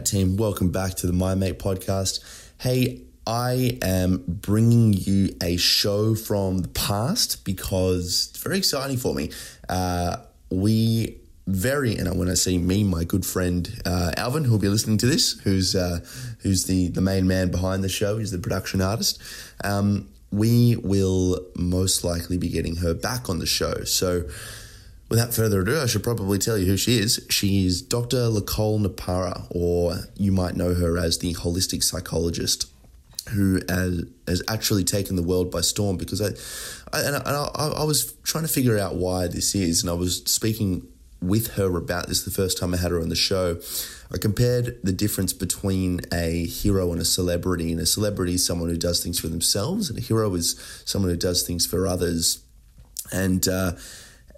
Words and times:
right, 0.00 0.06
team. 0.06 0.38
Welcome 0.38 0.70
back 0.70 0.94
to 0.94 1.06
the 1.06 1.12
My 1.12 1.34
Mate 1.34 1.58
podcast. 1.58 2.20
Hey, 2.58 3.02
I 3.26 3.78
am 3.82 4.24
bringing 4.26 4.94
you 4.94 5.36
a 5.42 5.58
show 5.58 6.14
from 6.14 6.58
the 6.58 6.68
past 6.68 7.44
because 7.44 8.30
it's 8.30 8.42
very 8.42 8.56
exciting 8.56 8.96
for 8.96 9.14
me. 9.14 9.30
Uh, 9.68 10.16
we 10.48 11.18
very, 11.46 11.96
and 11.96 12.18
when 12.18 12.30
I 12.30 12.34
say 12.34 12.56
me, 12.56 12.82
my 12.82 13.04
good 13.04 13.26
friend 13.26 13.68
uh, 13.84 14.12
Alvin, 14.16 14.44
who'll 14.44 14.58
be 14.58 14.70
listening 14.70 14.96
to 14.98 15.06
this, 15.06 15.38
who's 15.40 15.76
uh, 15.76 16.00
who's 16.38 16.64
the 16.64 16.88
the 16.88 17.02
main 17.02 17.26
man 17.26 17.50
behind 17.50 17.84
the 17.84 17.90
show, 17.90 18.16
he's 18.16 18.30
the 18.30 18.38
production 18.38 18.80
artist. 18.80 19.20
Um, 19.62 20.08
we 20.32 20.76
will 20.76 21.44
most 21.56 22.04
likely 22.04 22.38
be 22.38 22.48
getting 22.48 22.76
her 22.76 22.94
back 22.94 23.28
on 23.28 23.38
the 23.38 23.46
show. 23.46 23.84
So 23.84 24.24
Without 25.10 25.34
further 25.34 25.60
ado, 25.62 25.80
I 25.80 25.86
should 25.86 26.04
probably 26.04 26.38
tell 26.38 26.56
you 26.56 26.66
who 26.66 26.76
she 26.76 26.98
is. 26.98 27.26
She 27.28 27.66
is 27.66 27.82
Dr. 27.82 28.30
Nicole 28.30 28.78
LePera, 28.78 29.44
or 29.50 29.96
you 30.16 30.30
might 30.30 30.54
know 30.54 30.72
her 30.72 30.96
as 30.98 31.18
the 31.18 31.34
holistic 31.34 31.82
psychologist 31.82 32.66
who 33.30 33.60
has, 33.68 34.04
has 34.28 34.42
actually 34.48 34.84
taken 34.84 35.16
the 35.16 35.22
world 35.22 35.50
by 35.50 35.62
storm 35.62 35.96
because 35.96 36.22
I, 36.22 36.28
I 36.96 37.02
and, 37.02 37.16
I, 37.16 37.72
I, 37.78 37.84
was 37.84 38.12
trying 38.22 38.44
to 38.44 38.52
figure 38.52 38.78
out 38.78 38.94
why 38.94 39.26
this 39.26 39.52
is, 39.56 39.82
and 39.82 39.90
I 39.90 39.94
was 39.94 40.22
speaking 40.26 40.86
with 41.20 41.54
her 41.54 41.76
about 41.76 42.06
this 42.06 42.22
the 42.22 42.30
first 42.30 42.56
time 42.58 42.72
I 42.72 42.76
had 42.76 42.92
her 42.92 43.00
on 43.00 43.08
the 43.08 43.16
show. 43.16 43.60
I 44.12 44.18
compared 44.18 44.78
the 44.84 44.92
difference 44.92 45.32
between 45.32 46.02
a 46.12 46.46
hero 46.46 46.92
and 46.92 47.00
a 47.00 47.04
celebrity, 47.04 47.72
and 47.72 47.80
a 47.80 47.86
celebrity 47.86 48.34
is 48.34 48.46
someone 48.46 48.68
who 48.68 48.76
does 48.76 49.02
things 49.02 49.18
for 49.18 49.26
themselves, 49.28 49.90
and 49.90 49.98
a 49.98 50.02
hero 50.02 50.32
is 50.34 50.54
someone 50.84 51.10
who 51.10 51.16
does 51.16 51.42
things 51.42 51.66
for 51.66 51.88
others. 51.88 52.44
And 53.12 53.46
uh, 53.48 53.72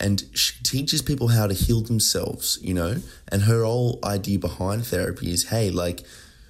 and 0.03 0.25
she 0.35 0.61
teaches 0.65 1.01
people 1.01 1.29
how 1.29 1.47
to 1.47 1.55
heal 1.55 1.81
themselves, 1.81 2.59
you 2.61 2.75
know. 2.75 2.97
And 3.29 3.43
her 3.43 3.63
whole 3.63 4.01
idea 4.05 4.39
behind 4.39 4.85
therapy 4.85 5.31
is, 5.31 5.49
hey, 5.49 5.71
like 5.71 6.03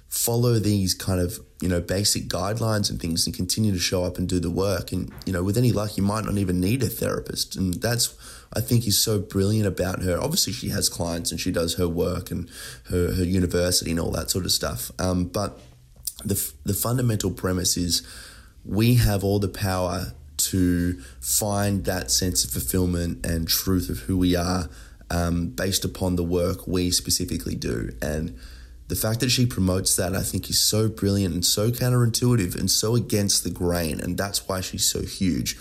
follow 0.09 0.59
these 0.59 0.93
kind 0.93 1.19
of 1.19 1.39
you 1.59 1.67
know 1.67 1.81
basic 1.81 2.27
guidelines 2.27 2.89
and 2.89 3.01
things 3.01 3.25
and 3.25 3.35
continue 3.35 3.71
to 3.71 3.79
show 3.79 4.03
up 4.03 4.17
and 4.17 4.27
do 4.27 4.39
the 4.39 4.49
work. 4.49 4.91
And 4.91 5.11
you 5.25 5.33
know 5.33 5.43
with 5.43 5.57
any 5.57 5.71
luck 5.71 5.97
you 5.97 6.03
might 6.03 6.25
not 6.25 6.37
even 6.37 6.59
need 6.59 6.83
a 6.83 6.87
therapist. 6.87 7.55
And 7.55 7.75
that's 7.75 8.15
i 8.55 8.61
think 8.61 8.85
is 8.85 8.97
so 8.97 9.19
brilliant 9.19 9.67
about 9.67 10.01
her. 10.01 10.19
Obviously 10.19 10.53
she 10.53 10.69
has 10.69 10.89
clients 10.89 11.31
and 11.31 11.39
she 11.39 11.51
does 11.51 11.75
her 11.75 11.87
work 11.87 12.29
and 12.31 12.49
her, 12.89 13.13
her 13.13 13.23
university 13.23 13.91
and 13.91 13.99
all 13.99 14.11
that 14.11 14.29
sort 14.29 14.45
of 14.45 14.51
stuff. 14.51 14.91
Um, 14.99 15.25
but 15.25 15.59
the, 16.23 16.53
the 16.63 16.73
fundamental 16.73 17.31
premise 17.31 17.75
is 17.75 18.03
we 18.63 18.95
have 18.95 19.23
all 19.23 19.39
the 19.39 19.47
power 19.47 20.13
to 20.53 20.93
find 21.19 21.85
that 21.85 22.11
sense 22.11 22.45
of 22.45 22.51
fulfillment 22.51 23.25
and 23.25 23.47
truth 23.47 23.89
of 23.89 23.97
who 24.01 24.15
we 24.15 24.35
are 24.35 24.69
um, 25.09 25.47
based 25.47 25.83
upon 25.83 26.15
the 26.15 26.23
work 26.23 26.67
we 26.67 26.91
specifically 26.91 27.55
do. 27.55 27.89
And 28.03 28.37
the 28.87 28.95
fact 28.95 29.19
that 29.21 29.31
she 29.31 29.47
promotes 29.47 29.95
that, 29.95 30.15
I 30.15 30.21
think, 30.21 30.51
is 30.51 30.59
so 30.59 30.89
brilliant 30.89 31.33
and 31.33 31.43
so 31.43 31.71
counterintuitive 31.71 32.53
and 32.53 32.69
so 32.69 32.95
against 32.95 33.43
the 33.43 33.49
grain. 33.49 33.99
And 33.99 34.15
that's 34.15 34.47
why 34.47 34.61
she's 34.61 34.85
so 34.85 35.01
huge 35.01 35.57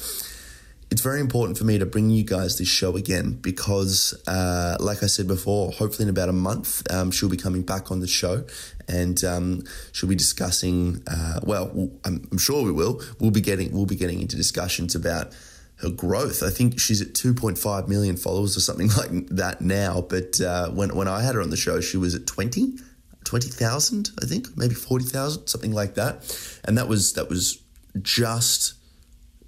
it's 0.92 1.00
very 1.00 1.20
important 1.20 1.56
for 1.56 1.64
me 1.64 1.78
to 1.78 1.86
bring 1.86 2.10
you 2.10 2.22
guys 2.22 2.58
this 2.58 2.68
show 2.68 2.98
again 2.98 3.32
because, 3.40 4.12
uh, 4.26 4.76
like 4.78 5.02
I 5.02 5.06
said 5.06 5.26
before, 5.26 5.72
hopefully 5.72 6.02
in 6.02 6.10
about 6.10 6.28
a 6.28 6.34
month, 6.34 6.82
um, 6.92 7.10
she'll 7.10 7.30
be 7.30 7.38
coming 7.38 7.62
back 7.62 7.90
on 7.90 8.00
the 8.00 8.06
show 8.06 8.44
and 8.88 9.24
um, 9.24 9.64
she'll 9.92 10.10
be 10.10 10.14
discussing. 10.14 11.02
Uh, 11.06 11.40
well, 11.44 11.70
I'm, 12.04 12.28
I'm, 12.30 12.36
sure 12.36 12.62
we 12.62 12.72
will. 12.72 13.00
We'll 13.18 13.30
be 13.30 13.40
getting 13.40 13.72
we'll 13.72 13.86
be 13.86 13.96
getting 13.96 14.20
into 14.20 14.36
discussions 14.36 14.94
about 14.94 15.32
her 15.76 15.88
growth. 15.88 16.42
I 16.42 16.50
think 16.50 16.78
she's 16.78 17.00
at 17.00 17.14
2.5 17.14 17.88
million 17.88 18.18
followers 18.18 18.54
or 18.54 18.60
something 18.60 18.88
like 18.98 19.28
that 19.28 19.62
now. 19.62 20.02
But 20.02 20.42
uh, 20.42 20.68
when 20.72 20.94
when 20.94 21.08
I 21.08 21.22
had 21.22 21.36
her 21.36 21.40
on 21.40 21.48
the 21.48 21.56
show, 21.56 21.80
she 21.80 21.96
was 21.96 22.14
at 22.14 22.26
20. 22.26 22.76
20,000, 23.24 24.10
I 24.20 24.26
think, 24.26 24.48
maybe 24.56 24.74
40,000, 24.74 25.46
something 25.46 25.72
like 25.72 25.94
that. 25.94 26.60
And 26.64 26.76
that 26.76 26.88
was 26.88 27.12
that 27.12 27.30
was 27.30 27.62
just 28.02 28.74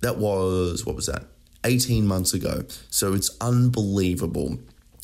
that 0.00 0.16
was 0.16 0.86
what 0.86 0.94
was 0.94 1.06
that 1.06 1.24
18 1.64 2.06
months 2.06 2.34
ago. 2.34 2.64
So 2.90 3.14
it's 3.14 3.36
unbelievable. 3.40 4.58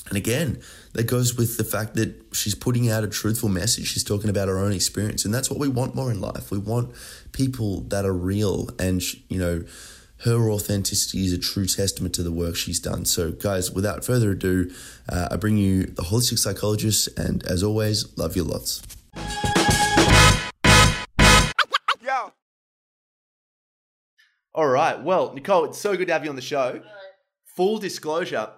And 0.08 0.16
again, 0.16 0.60
that 0.92 1.04
goes 1.04 1.36
with 1.36 1.56
the 1.56 1.64
fact 1.64 1.94
that 1.94 2.14
she's 2.32 2.54
putting 2.54 2.90
out 2.90 3.04
a 3.04 3.08
truthful 3.08 3.48
message. 3.48 3.86
She's 3.86 4.04
talking 4.04 4.28
about 4.28 4.48
her 4.48 4.58
own 4.58 4.72
experience. 4.72 5.24
And 5.24 5.32
that's 5.32 5.48
what 5.48 5.58
we 5.58 5.68
want 5.68 5.94
more 5.94 6.10
in 6.10 6.20
life. 6.20 6.50
We 6.50 6.58
want 6.58 6.90
people 7.32 7.82
that 7.82 8.04
are 8.04 8.12
real. 8.12 8.70
And, 8.78 9.00
you 9.28 9.38
know, 9.38 9.64
her 10.24 10.50
authenticity 10.50 11.24
is 11.24 11.32
a 11.32 11.38
true 11.38 11.66
testament 11.66 12.14
to 12.16 12.22
the 12.22 12.32
work 12.32 12.56
she's 12.56 12.80
done. 12.80 13.04
So, 13.04 13.30
guys, 13.30 13.70
without 13.70 14.04
further 14.04 14.32
ado, 14.32 14.70
uh, 15.08 15.28
I 15.30 15.36
bring 15.36 15.56
you 15.56 15.84
the 15.84 16.02
holistic 16.02 16.38
psychologist. 16.38 17.08
And 17.16 17.44
as 17.44 17.62
always, 17.62 18.18
love 18.18 18.36
you 18.36 18.44
lots. 18.44 18.82
All 24.52 24.66
right. 24.66 25.00
Well, 25.00 25.32
Nicole, 25.32 25.64
it's 25.66 25.78
so 25.78 25.96
good 25.96 26.08
to 26.08 26.12
have 26.12 26.24
you 26.24 26.30
on 26.30 26.36
the 26.36 26.42
show. 26.42 26.82
Full 27.56 27.78
disclosure, 27.78 28.50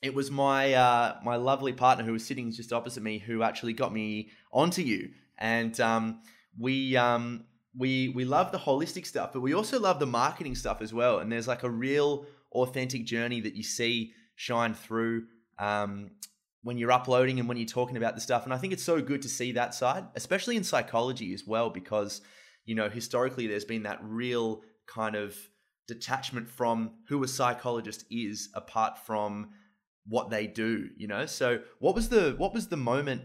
it 0.00 0.14
was 0.14 0.30
my 0.30 0.72
uh, 0.72 1.16
my 1.22 1.36
lovely 1.36 1.72
partner 1.72 2.04
who 2.04 2.12
was 2.12 2.24
sitting 2.24 2.50
just 2.50 2.72
opposite 2.72 3.02
me 3.02 3.18
who 3.18 3.42
actually 3.42 3.74
got 3.74 3.92
me 3.92 4.30
onto 4.52 4.80
you, 4.80 5.10
and 5.38 5.78
um, 5.80 6.22
we 6.58 6.96
um, 6.96 7.44
we 7.76 8.08
we 8.08 8.24
love 8.24 8.52
the 8.52 8.58
holistic 8.58 9.04
stuff, 9.04 9.32
but 9.34 9.40
we 9.40 9.52
also 9.52 9.78
love 9.78 9.98
the 9.98 10.06
marketing 10.06 10.54
stuff 10.54 10.80
as 10.80 10.94
well. 10.94 11.18
And 11.18 11.30
there's 11.30 11.48
like 11.48 11.62
a 11.62 11.70
real 11.70 12.26
authentic 12.52 13.04
journey 13.04 13.40
that 13.42 13.54
you 13.54 13.62
see 13.62 14.12
shine 14.34 14.72
through 14.72 15.26
um, 15.58 16.10
when 16.62 16.78
you're 16.78 16.92
uploading 16.92 17.38
and 17.38 17.48
when 17.48 17.58
you're 17.58 17.66
talking 17.66 17.98
about 17.98 18.14
the 18.14 18.20
stuff. 18.22 18.44
And 18.44 18.54
I 18.54 18.56
think 18.56 18.72
it's 18.72 18.82
so 18.82 19.02
good 19.02 19.20
to 19.22 19.28
see 19.28 19.52
that 19.52 19.74
side, 19.74 20.06
especially 20.14 20.56
in 20.56 20.64
psychology 20.64 21.34
as 21.34 21.44
well, 21.46 21.68
because 21.68 22.22
you 22.64 22.74
know 22.74 22.88
historically 22.88 23.46
there's 23.46 23.66
been 23.66 23.82
that 23.82 23.98
real 24.02 24.62
kind 24.88 25.14
of 25.14 25.36
detachment 25.86 26.48
from 26.48 26.90
who 27.08 27.22
a 27.22 27.28
psychologist 27.28 28.04
is 28.10 28.48
apart 28.54 28.98
from 28.98 29.50
what 30.06 30.30
they 30.30 30.46
do 30.46 30.88
you 30.96 31.06
know 31.06 31.26
so 31.26 31.58
what 31.78 31.94
was 31.94 32.08
the 32.08 32.34
what 32.38 32.52
was 32.52 32.68
the 32.68 32.76
moment 32.76 33.22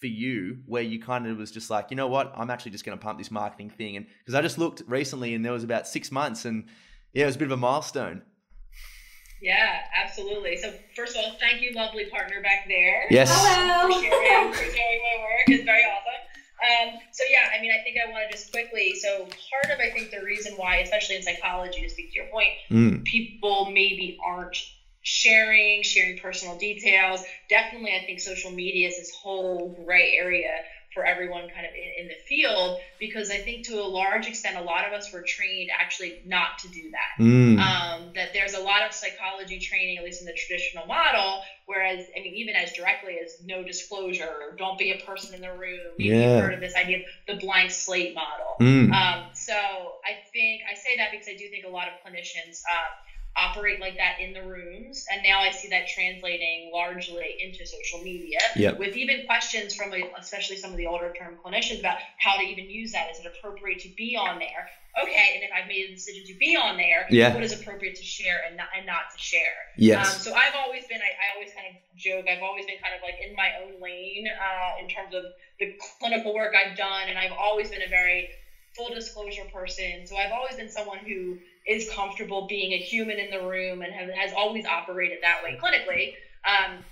for 0.00 0.06
you 0.06 0.58
where 0.66 0.82
you 0.82 1.00
kind 1.00 1.26
of 1.26 1.36
was 1.38 1.50
just 1.50 1.70
like 1.70 1.90
you 1.90 1.96
know 1.96 2.08
what 2.08 2.32
i'm 2.36 2.50
actually 2.50 2.70
just 2.70 2.84
going 2.84 2.96
to 2.96 3.02
pump 3.02 3.18
this 3.18 3.30
marketing 3.30 3.70
thing 3.70 3.96
and 3.96 4.06
because 4.18 4.34
i 4.34 4.42
just 4.42 4.58
looked 4.58 4.82
recently 4.86 5.34
and 5.34 5.44
there 5.44 5.52
was 5.52 5.64
about 5.64 5.86
six 5.86 6.10
months 6.10 6.44
and 6.44 6.64
yeah 7.12 7.24
it 7.24 7.26
was 7.26 7.36
a 7.36 7.38
bit 7.38 7.46
of 7.46 7.52
a 7.52 7.56
milestone 7.56 8.22
yeah, 9.42 9.80
absolutely. 10.00 10.56
So 10.56 10.72
first 10.94 11.16
of 11.16 11.24
all, 11.24 11.36
thank 11.40 11.60
you, 11.60 11.72
lovely 11.74 12.04
partner 12.06 12.40
back 12.42 12.68
there. 12.68 13.06
Yes. 13.10 13.28
Hello. 13.34 13.92
For 13.92 14.00
sharing, 14.00 14.52
for 14.52 14.58
sharing 14.60 15.00
my 15.02 15.18
work. 15.18 15.48
It's 15.48 15.64
very 15.64 15.82
awesome. 15.82 16.31
Um, 16.62 16.98
so 17.10 17.24
yeah, 17.28 17.48
I 17.56 17.60
mean, 17.60 17.72
I 17.72 17.82
think 17.82 17.96
I 17.98 18.10
want 18.10 18.30
to 18.30 18.36
just 18.36 18.52
quickly. 18.52 18.94
So 18.94 19.20
part 19.20 19.74
of 19.74 19.80
I 19.80 19.90
think 19.90 20.10
the 20.10 20.24
reason 20.24 20.54
why, 20.54 20.76
especially 20.76 21.16
in 21.16 21.22
psychology, 21.22 21.82
to 21.82 21.88
speak 21.88 22.12
to 22.12 22.16
your 22.16 22.26
point, 22.26 22.50
mm. 22.70 23.04
people 23.04 23.66
maybe 23.66 24.18
aren't 24.24 24.56
sharing, 25.02 25.82
sharing 25.82 26.18
personal 26.18 26.56
details. 26.56 27.24
Definitely, 27.50 27.92
I 28.00 28.04
think 28.06 28.20
social 28.20 28.52
media 28.52 28.88
is 28.88 28.96
this 28.96 29.12
whole 29.14 29.76
gray 29.84 30.14
area 30.16 30.52
for 30.94 31.04
everyone 31.04 31.48
kind 31.48 31.66
of 31.66 31.72
in, 31.74 32.04
in, 32.04 32.08
the 32.08 32.14
field 32.28 32.78
because 32.98 33.30
I 33.30 33.38
think 33.38 33.66
to 33.66 33.80
a 33.80 33.86
large 33.86 34.26
extent, 34.26 34.56
a 34.56 34.62
lot 34.62 34.86
of 34.86 34.92
us 34.92 35.12
were 35.12 35.22
trained 35.22 35.70
actually 35.78 36.20
not 36.26 36.58
to 36.60 36.68
do 36.68 36.90
that. 36.90 37.22
Mm. 37.22 37.58
Um, 37.58 38.12
that 38.14 38.32
there's 38.32 38.54
a 38.54 38.60
lot 38.60 38.82
of 38.86 38.92
psychology 38.92 39.58
training, 39.58 39.98
at 39.98 40.04
least 40.04 40.20
in 40.20 40.26
the 40.26 40.34
traditional 40.34 40.86
model, 40.86 41.42
whereas, 41.66 42.04
I 42.16 42.20
mean, 42.20 42.34
even 42.34 42.54
as 42.54 42.72
directly 42.72 43.18
as 43.24 43.36
no 43.44 43.62
disclosure 43.62 44.28
or 44.28 44.56
don't 44.56 44.78
be 44.78 44.90
a 44.92 45.04
person 45.04 45.34
in 45.34 45.40
the 45.40 45.52
room. 45.52 45.80
Maybe 45.98 46.10
yeah. 46.10 46.34
you've 46.34 46.42
heard 46.42 46.54
of 46.54 46.60
this 46.60 46.74
idea 46.74 46.98
of 46.98 47.04
the 47.26 47.44
blank 47.44 47.70
slate 47.70 48.14
model. 48.14 48.56
Mm. 48.60 48.92
Um, 48.92 49.24
so 49.34 49.54
I 49.54 50.22
think 50.32 50.62
I 50.70 50.74
say 50.74 50.96
that 50.98 51.10
because 51.10 51.28
I 51.28 51.36
do 51.36 51.48
think 51.48 51.64
a 51.64 51.70
lot 51.70 51.88
of 51.88 51.94
clinicians. 52.04 52.62
Uh, 52.70 52.90
operate 53.36 53.80
like 53.80 53.96
that 53.96 54.16
in 54.20 54.32
the 54.34 54.42
rooms. 54.42 55.06
And 55.10 55.22
now 55.26 55.40
I 55.40 55.50
see 55.50 55.68
that 55.68 55.88
translating 55.88 56.70
largely 56.72 57.36
into 57.42 57.64
social 57.66 58.00
media 58.02 58.38
yep. 58.56 58.78
with 58.78 58.96
even 58.96 59.24
questions 59.26 59.74
from 59.74 59.92
especially 60.18 60.56
some 60.56 60.70
of 60.70 60.76
the 60.76 60.86
older 60.86 61.12
term 61.18 61.36
clinicians 61.44 61.80
about 61.80 61.98
how 62.18 62.36
to 62.36 62.42
even 62.42 62.68
use 62.68 62.92
that. 62.92 63.10
Is 63.10 63.20
it 63.20 63.26
appropriate 63.26 63.80
to 63.80 63.88
be 63.96 64.16
on 64.16 64.38
there? 64.38 64.68
Okay, 65.02 65.32
and 65.34 65.42
if 65.42 65.48
I've 65.56 65.68
made 65.68 65.88
a 65.88 65.94
decision 65.94 66.26
to 66.26 66.34
be 66.38 66.54
on 66.54 66.76
there, 66.76 67.06
yeah. 67.08 67.32
what 67.32 67.42
is 67.42 67.58
appropriate 67.58 67.96
to 67.96 68.04
share 68.04 68.42
and 68.46 68.58
not, 68.58 68.68
and 68.76 68.84
not 68.84 69.08
to 69.16 69.18
share? 69.18 69.72
Yes. 69.78 70.14
Um, 70.14 70.20
so 70.20 70.34
I've 70.34 70.54
always 70.54 70.84
been, 70.86 71.00
I, 71.00 71.08
I, 71.16 71.34
always 71.34 71.54
kind 71.54 71.66
of 71.72 71.80
joke, 71.96 72.26
I've 72.28 72.42
always 72.42 72.66
been 72.66 72.76
kind 72.76 72.92
of 72.94 73.00
like 73.00 73.16
in 73.26 73.34
my 73.34 73.48
own 73.64 73.80
lane 73.80 74.28
uh, 74.28 74.82
in 74.82 74.88
terms 74.88 75.14
of 75.14 75.24
the 75.58 75.74
clinical 75.98 76.34
work 76.34 76.52
I've 76.52 76.76
done, 76.76 77.08
and 77.08 77.16
I've 77.16 77.32
always 77.32 77.70
been 77.70 77.80
a 77.80 77.88
very 77.88 78.28
full 78.76 78.92
disclosure 78.92 79.44
person. 79.52 80.06
So 80.06 80.16
I've 80.16 80.32
always 80.32 80.56
been 80.56 80.70
someone 80.70 80.98
who 80.98 81.38
is 81.66 81.88
comfortable 81.88 82.46
being 82.48 82.72
a 82.72 82.78
human 82.78 83.18
in 83.18 83.30
the 83.30 83.40
room 83.40 83.82
and 83.82 83.92
have, 83.92 84.08
has 84.10 84.32
always 84.32 84.64
operated 84.66 85.18
that 85.22 85.42
way 85.42 85.56
clinically. 85.62 86.12
Um, 86.44 86.84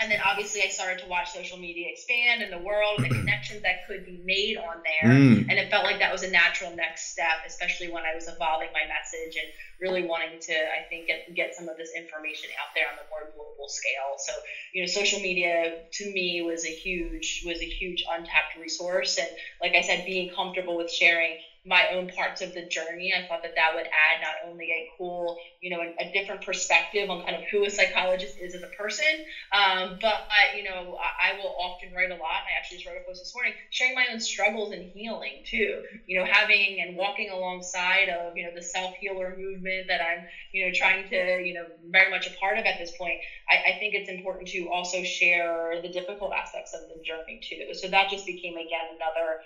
and 0.00 0.10
then 0.10 0.20
obviously 0.24 0.62
I 0.62 0.68
started 0.68 0.98
to 0.98 1.06
watch 1.06 1.30
social 1.30 1.56
media 1.56 1.88
expand 1.88 2.42
in 2.42 2.50
the 2.50 2.58
world 2.58 2.98
and 2.98 3.06
the 3.06 3.14
connections 3.20 3.62
that 3.62 3.86
could 3.86 4.04
be 4.04 4.20
made 4.24 4.56
on 4.56 4.82
there. 4.84 5.10
Mm. 5.10 5.46
And 5.48 5.58
it 5.58 5.70
felt 5.70 5.84
like 5.84 6.00
that 6.00 6.12
was 6.12 6.22
a 6.22 6.30
natural 6.30 6.74
next 6.74 7.12
step, 7.12 7.40
especially 7.46 7.88
when 7.88 8.02
I 8.04 8.14
was 8.14 8.28
evolving 8.28 8.68
my 8.72 8.82
message 8.88 9.36
and 9.36 9.48
really 9.80 10.02
wanting 10.02 10.38
to, 10.40 10.52
I 10.52 10.84
think, 10.88 11.06
get, 11.06 11.34
get 11.34 11.54
some 11.54 11.68
of 11.68 11.76
this 11.76 11.92
information 11.96 12.50
out 12.60 12.74
there 12.74 12.86
on 12.88 12.96
the 12.96 13.08
more 13.08 13.30
global 13.32 13.68
scale. 13.68 14.16
So, 14.18 14.32
you 14.72 14.82
know, 14.82 14.86
social 14.86 15.20
media 15.20 15.76
to 15.92 16.12
me 16.12 16.42
was 16.42 16.64
a 16.64 16.70
huge, 16.70 17.42
was 17.46 17.60
a 17.62 17.66
huge 17.66 18.04
untapped 18.10 18.56
resource. 18.58 19.16
And 19.16 19.28
like 19.62 19.74
I 19.74 19.80
said, 19.80 20.04
being 20.04 20.28
comfortable 20.34 20.76
with 20.76 20.90
sharing 20.90 21.36
my 21.66 21.86
own 21.90 22.06
parts 22.06 22.40
of 22.40 22.52
the 22.52 22.62
journey. 22.62 23.12
I 23.14 23.22
thought 23.26 23.42
that 23.42 23.52
that 23.56 23.74
would 23.74 23.86
add 23.86 24.20
not 24.20 24.34
only 24.44 24.70
a 24.70 24.84
cool, 24.96 25.34
you 25.60 25.70
know, 25.70 25.80
a, 25.80 25.86
a 26.02 26.04
different 26.12 26.42
perspective 26.42 27.10
on 27.10 27.18
kind 27.18 27.34
of 27.36 27.42
who 27.50 27.64
a 27.64 27.70
psychologist 27.70 28.34
is 28.38 28.54
as 28.54 28.62
a 28.62 28.68
person, 28.68 29.20
um, 29.52 29.96
but 30.00 30.20
I, 30.30 30.48
you 30.52 30.62
know, 30.62 30.96
I, 31.00 31.30
I, 31.30 31.32
will 31.32 31.52
often 31.58 31.92
write 31.92 32.10
a 32.10 32.14
lot. 32.16 32.42
I 32.46 32.56
actually 32.56 32.76
just 32.76 32.86
wrote 32.86 32.96
a 32.96 33.00
post 33.04 33.20
this 33.20 33.34
morning 33.34 33.52
sharing 33.70 33.94
my 33.94 34.06
own 34.10 34.18
struggles 34.18 34.70
and 34.70 34.82
healing 34.92 35.40
too. 35.44 35.78
You 36.06 36.18
know, 36.18 36.24
having 36.24 36.80
and 36.80 36.94
walking 36.94 37.30
alongside 37.30 38.08
of 38.08 38.36
you 38.36 38.44
know 38.44 38.50
the 38.54 38.62
self 38.62 38.92
healer 38.98 39.34
movement 39.36 39.88
that 39.88 40.00
I'm 40.00 40.24
you 40.52 40.64
know 40.64 40.70
trying 40.72 41.04
to 41.06 41.40
you 41.42 41.52
know 41.52 41.66
very 41.90 42.08
much 42.08 42.26
a 42.26 42.30
part 42.30 42.56
of 42.56 42.64
at 42.66 42.76
this 42.78 42.90
point. 42.92 43.18
I, 43.48 43.58
I 43.70 43.72
think 43.78 43.94
it's 43.94 44.08
important 44.08 44.48
to 44.48 44.68
also 44.70 45.02
share 45.02 45.74
the 45.82 45.88
difficult 45.88 46.32
aspects 46.32 46.72
of 46.72 46.86
the 46.88 47.00
journey 47.04 47.38
too. 47.42 47.72
So 47.74 47.88
that 47.88 48.08
just 48.08 48.24
became 48.24 48.56
again 48.56 48.86
another 48.94 49.38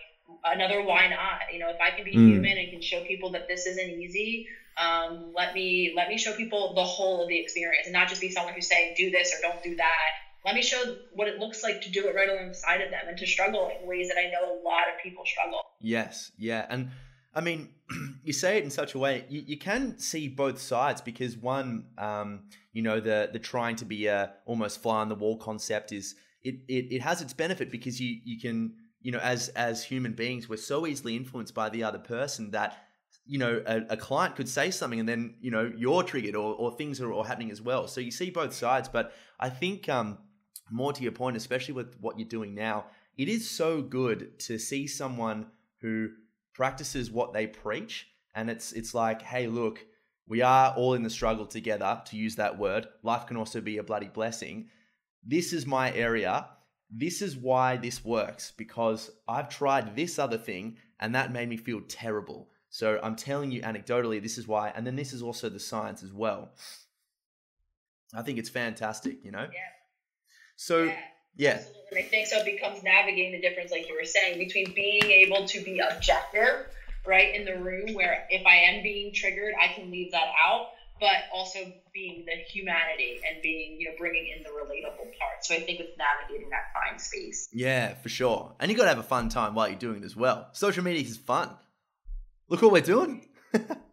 another 0.44 0.82
why 0.82 1.08
not? 1.08 1.52
You 1.52 1.58
know 1.60 1.68
if 1.70 1.80
i 1.80 1.90
can 1.94 2.04
be 2.04 2.12
mm. 2.12 2.28
human 2.28 2.58
and 2.58 2.70
can 2.70 2.82
show 2.82 3.04
people 3.04 3.30
that 3.32 3.48
this 3.48 3.66
isn't 3.66 3.90
easy 3.90 4.46
um, 4.80 5.32
let 5.36 5.54
me 5.54 5.92
let 5.94 6.08
me 6.08 6.16
show 6.16 6.34
people 6.34 6.72
the 6.74 6.84
whole 6.84 7.22
of 7.22 7.28
the 7.28 7.38
experience 7.38 7.86
and 7.86 7.92
not 7.92 8.08
just 8.08 8.20
be 8.20 8.30
someone 8.30 8.54
who's 8.54 8.68
saying 8.68 8.94
do 8.96 9.10
this 9.10 9.34
or 9.34 9.42
don't 9.42 9.62
do 9.62 9.76
that. 9.76 10.10
Let 10.44 10.54
me 10.54 10.62
show 10.62 10.96
what 11.12 11.28
it 11.28 11.38
looks 11.38 11.62
like 11.62 11.82
to 11.82 11.90
do 11.90 12.08
it 12.08 12.14
right 12.14 12.28
alongside 12.28 12.80
of 12.80 12.90
them 12.90 13.00
and 13.08 13.18
to 13.18 13.26
struggle 13.26 13.70
in 13.78 13.86
ways 13.86 14.08
that 14.08 14.16
i 14.16 14.30
know 14.30 14.54
a 14.54 14.64
lot 14.64 14.84
of 14.92 15.02
people 15.02 15.24
struggle. 15.26 15.60
Yes 15.80 16.32
yeah 16.38 16.66
and 16.70 16.90
i 17.34 17.40
mean 17.40 17.68
you 18.24 18.32
say 18.32 18.56
it 18.56 18.64
in 18.64 18.70
such 18.70 18.94
a 18.94 18.98
way 18.98 19.24
you, 19.28 19.42
you 19.46 19.58
can 19.58 19.98
see 19.98 20.28
both 20.28 20.58
sides 20.58 21.00
because 21.00 21.36
one 21.36 21.84
um, 21.98 22.44
you 22.72 22.80
know 22.80 23.00
the 23.00 23.28
the 23.32 23.38
trying 23.38 23.76
to 23.76 23.84
be 23.84 24.06
a 24.06 24.32
almost 24.46 24.82
fly 24.82 25.00
on 25.00 25.08
the 25.08 25.14
wall 25.14 25.36
concept 25.36 25.92
is 25.92 26.14
it, 26.42 26.54
it, 26.68 26.90
it 26.90 27.02
has 27.02 27.20
its 27.20 27.34
benefit 27.34 27.70
because 27.70 28.00
you 28.00 28.18
you 28.24 28.40
can 28.40 28.72
you 29.02 29.12
know, 29.12 29.18
as 29.18 29.48
as 29.50 29.84
human 29.84 30.12
beings, 30.12 30.48
we're 30.48 30.56
so 30.56 30.86
easily 30.86 31.16
influenced 31.16 31.54
by 31.54 31.70
the 31.70 31.82
other 31.84 31.98
person 31.98 32.50
that 32.50 32.84
you 33.26 33.38
know 33.38 33.62
a, 33.66 33.82
a 33.90 33.96
client 33.96 34.36
could 34.36 34.48
say 34.48 34.70
something 34.70 35.00
and 35.00 35.08
then 35.08 35.34
you 35.40 35.50
know 35.50 35.70
you're 35.76 36.02
triggered 36.02 36.34
or, 36.34 36.54
or 36.54 36.76
things 36.76 37.00
are 37.00 37.12
all 37.12 37.22
happening 37.22 37.50
as 37.50 37.62
well. 37.62 37.88
So 37.88 38.00
you 38.00 38.10
see 38.10 38.30
both 38.30 38.52
sides, 38.52 38.88
but 38.88 39.12
I 39.38 39.48
think 39.48 39.88
um, 39.88 40.18
more 40.70 40.92
to 40.92 41.02
your 41.02 41.12
point, 41.12 41.36
especially 41.36 41.74
with 41.74 41.96
what 42.00 42.18
you're 42.18 42.28
doing 42.28 42.54
now, 42.54 42.86
it 43.16 43.28
is 43.28 43.48
so 43.48 43.80
good 43.80 44.38
to 44.40 44.58
see 44.58 44.86
someone 44.86 45.46
who 45.80 46.10
practices 46.52 47.10
what 47.10 47.32
they 47.32 47.46
preach, 47.46 48.08
and 48.34 48.50
it's 48.50 48.72
it's 48.72 48.94
like, 48.94 49.22
hey, 49.22 49.46
look, 49.46 49.84
we 50.28 50.42
are 50.42 50.74
all 50.76 50.92
in 50.92 51.02
the 51.02 51.10
struggle 51.10 51.46
together. 51.46 52.02
To 52.06 52.16
use 52.16 52.36
that 52.36 52.58
word, 52.58 52.86
life 53.02 53.26
can 53.26 53.38
also 53.38 53.62
be 53.62 53.78
a 53.78 53.82
bloody 53.82 54.08
blessing. 54.08 54.68
This 55.24 55.52
is 55.52 55.66
my 55.66 55.92
area 55.92 56.46
this 56.90 57.22
is 57.22 57.36
why 57.36 57.76
this 57.76 58.04
works 58.04 58.52
because 58.56 59.10
I've 59.28 59.48
tried 59.48 59.94
this 59.94 60.18
other 60.18 60.38
thing 60.38 60.76
and 60.98 61.14
that 61.14 61.32
made 61.32 61.48
me 61.48 61.56
feel 61.56 61.80
terrible. 61.88 62.48
So 62.68 63.00
I'm 63.02 63.16
telling 63.16 63.50
you 63.50 63.62
anecdotally, 63.62 64.22
this 64.22 64.38
is 64.38 64.46
why. 64.46 64.72
And 64.74 64.86
then 64.86 64.96
this 64.96 65.12
is 65.12 65.22
also 65.22 65.48
the 65.48 65.60
science 65.60 66.02
as 66.02 66.12
well. 66.12 66.50
I 68.14 68.22
think 68.22 68.38
it's 68.38 68.48
fantastic, 68.48 69.24
you 69.24 69.30
know? 69.30 69.42
Yeah. 69.52 69.58
So, 70.56 70.84
yeah. 70.84 70.96
yeah. 71.36 71.50
Absolutely. 71.52 71.98
I 71.98 72.02
think 72.02 72.26
so 72.26 72.38
it 72.38 72.44
becomes 72.44 72.82
navigating 72.82 73.32
the 73.32 73.40
difference, 73.40 73.70
like 73.70 73.88
you 73.88 73.96
were 73.96 74.06
saying, 74.06 74.38
between 74.38 74.72
being 74.74 75.04
able 75.04 75.46
to 75.46 75.64
be 75.64 75.80
objective, 75.80 76.66
right, 77.06 77.34
in 77.34 77.44
the 77.44 77.56
room 77.56 77.94
where 77.94 78.26
if 78.30 78.44
I 78.46 78.56
am 78.56 78.82
being 78.82 79.12
triggered, 79.14 79.54
I 79.60 79.72
can 79.74 79.90
leave 79.90 80.10
that 80.12 80.32
out 80.44 80.70
but 81.00 81.32
also 81.34 81.58
being 81.92 82.26
the 82.26 82.36
humanity 82.52 83.20
and 83.28 83.42
being, 83.42 83.80
you 83.80 83.88
know, 83.88 83.94
bringing 83.98 84.28
in 84.36 84.42
the 84.42 84.50
relatable 84.50 85.10
part. 85.18 85.42
So 85.42 85.54
I 85.54 85.60
think 85.60 85.80
it's 85.80 85.96
navigating 85.96 86.50
that 86.50 86.70
fine 86.74 86.98
space. 86.98 87.48
Yeah, 87.52 87.94
for 87.94 88.10
sure. 88.10 88.54
And 88.60 88.70
you 88.70 88.76
got 88.76 88.84
to 88.84 88.90
have 88.90 88.98
a 88.98 89.02
fun 89.02 89.30
time 89.30 89.54
while 89.54 89.68
you're 89.68 89.78
doing 89.78 90.02
it 90.02 90.04
as 90.04 90.14
well. 90.14 90.48
Social 90.52 90.84
media 90.84 91.02
is 91.02 91.16
fun. 91.16 91.50
Look 92.48 92.62
what 92.62 92.72
we're 92.72 92.82
doing. 92.82 93.26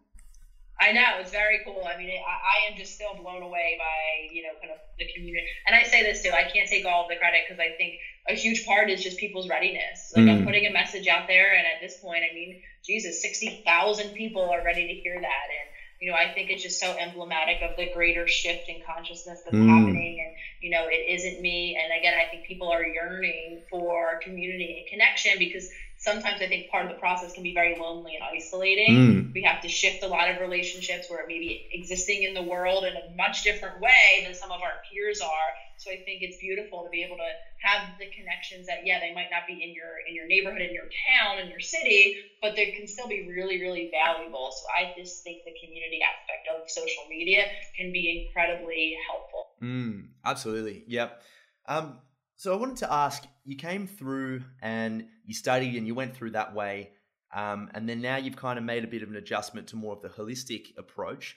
I 0.80 0.92
know 0.92 1.18
it's 1.18 1.32
very 1.32 1.60
cool. 1.64 1.82
I 1.84 1.98
mean, 1.98 2.10
I, 2.10 2.14
I, 2.14 2.70
am 2.70 2.78
just 2.78 2.94
still 2.94 3.14
blown 3.20 3.42
away 3.42 3.76
by 3.78 4.32
you 4.32 4.44
know 4.44 4.54
kind 4.62 4.70
of 4.70 4.78
the 4.98 5.06
community. 5.12 5.44
And 5.66 5.74
I 5.74 5.82
say 5.82 6.04
this 6.04 6.22
too. 6.22 6.30
I 6.30 6.44
can't 6.44 6.68
take 6.68 6.86
all 6.86 7.08
the 7.08 7.16
credit 7.16 7.42
because 7.48 7.58
I 7.58 7.74
think 7.76 7.98
a 8.28 8.34
huge 8.34 8.64
part 8.64 8.88
is 8.88 9.02
just 9.02 9.18
people's 9.18 9.48
readiness. 9.48 10.12
Like 10.14 10.26
mm. 10.26 10.30
I'm 10.30 10.44
putting 10.46 10.66
a 10.66 10.70
message 10.70 11.08
out 11.08 11.26
there, 11.26 11.52
and 11.52 11.66
at 11.66 11.82
this 11.82 11.98
point, 11.98 12.22
I 12.22 12.32
mean, 12.32 12.62
Jesus, 12.86 13.20
sixty 13.20 13.62
thousand 13.66 14.14
people 14.14 14.42
are 14.42 14.64
ready 14.64 14.86
to 14.86 14.94
hear 14.94 15.14
that, 15.20 15.46
and 15.50 15.68
you 16.00 16.10
know, 16.10 16.16
I 16.16 16.28
think 16.28 16.50
it's 16.50 16.62
just 16.62 16.78
so 16.78 16.94
emblematic 16.94 17.60
of 17.62 17.76
the 17.76 17.86
greater 17.86 18.26
shift 18.26 18.68
in 18.68 18.76
consciousness 18.86 19.40
that's 19.44 19.56
mm. 19.56 19.68
happening. 19.68 20.18
And, 20.24 20.32
you 20.60 20.70
know, 20.70 20.86
it 20.86 21.02
isn't 21.08 21.40
me. 21.40 21.76
And 21.80 21.92
again, 21.98 22.14
I 22.14 22.28
think 22.30 22.44
people 22.44 22.70
are 22.70 22.84
yearning 22.84 23.62
for 23.70 24.18
community 24.22 24.76
and 24.78 24.86
connection 24.86 25.38
because 25.38 25.68
sometimes 25.98 26.40
I 26.40 26.46
think 26.46 26.70
part 26.70 26.86
of 26.86 26.92
the 26.92 26.98
process 26.98 27.32
can 27.32 27.42
be 27.42 27.52
very 27.52 27.76
lonely 27.78 28.14
and 28.14 28.24
isolating. 28.24 28.94
Mm. 28.94 29.34
We 29.34 29.42
have 29.42 29.60
to 29.62 29.68
shift 29.68 30.02
a 30.02 30.06
lot 30.06 30.30
of 30.30 30.40
relationships 30.40 31.10
where 31.10 31.20
it 31.20 31.28
may 31.28 31.38
be 31.38 31.68
existing 31.72 32.22
in 32.22 32.34
the 32.34 32.42
world 32.42 32.84
in 32.84 32.94
a 32.94 33.14
much 33.16 33.42
different 33.42 33.80
way 33.80 34.22
than 34.24 34.34
some 34.34 34.50
of 34.50 34.62
our 34.62 34.80
peers 34.90 35.20
are. 35.20 35.50
So 35.76 35.90
I 35.90 36.02
think 36.04 36.22
it's 36.22 36.38
beautiful 36.38 36.82
to 36.84 36.90
be 36.90 37.02
able 37.02 37.16
to 37.16 37.30
have 37.62 37.98
the 37.98 38.06
connections 38.06 38.66
that 38.66 38.86
yeah 38.86 38.98
they 39.00 39.12
might 39.14 39.30
not 39.30 39.46
be 39.46 39.54
in 39.54 39.74
your 39.74 39.98
in 40.08 40.14
your 40.14 40.26
neighborhood, 40.26 40.62
in 40.62 40.72
your 40.72 40.90
town, 41.06 41.38
in 41.38 41.50
your 41.50 41.60
city, 41.60 42.16
but 42.42 42.54
they 42.56 42.72
can 42.72 42.86
still 42.86 43.08
be 43.08 43.28
really 43.28 43.60
really 43.60 43.90
valuable. 43.90 44.50
So 44.52 44.66
I 44.74 44.94
just 44.98 45.22
think 45.22 45.42
the 45.44 45.54
community 45.62 46.00
aspect 46.02 46.48
of 46.50 46.70
social 46.70 47.04
media 47.08 47.46
can 47.76 47.92
be 47.92 48.26
incredibly 48.26 48.96
helpful. 49.08 49.46
Mm, 49.62 50.08
absolutely. 50.24 50.84
Yep. 50.86 51.22
Um, 51.66 51.98
so 52.38 52.52
I 52.52 52.56
wanted 52.56 52.76
to 52.78 52.92
ask, 52.92 53.24
you 53.44 53.56
came 53.56 53.88
through 53.88 54.44
and 54.62 55.06
you 55.26 55.34
studied 55.34 55.74
and 55.74 55.88
you 55.88 55.94
went 55.94 56.14
through 56.14 56.30
that 56.30 56.54
way, 56.54 56.90
um, 57.34 57.68
and 57.74 57.88
then 57.88 58.00
now 58.00 58.16
you've 58.16 58.36
kind 58.36 58.60
of 58.60 58.64
made 58.64 58.84
a 58.84 58.86
bit 58.86 59.02
of 59.02 59.08
an 59.08 59.16
adjustment 59.16 59.66
to 59.68 59.76
more 59.76 59.92
of 59.92 60.02
the 60.02 60.08
holistic 60.08 60.78
approach. 60.78 61.36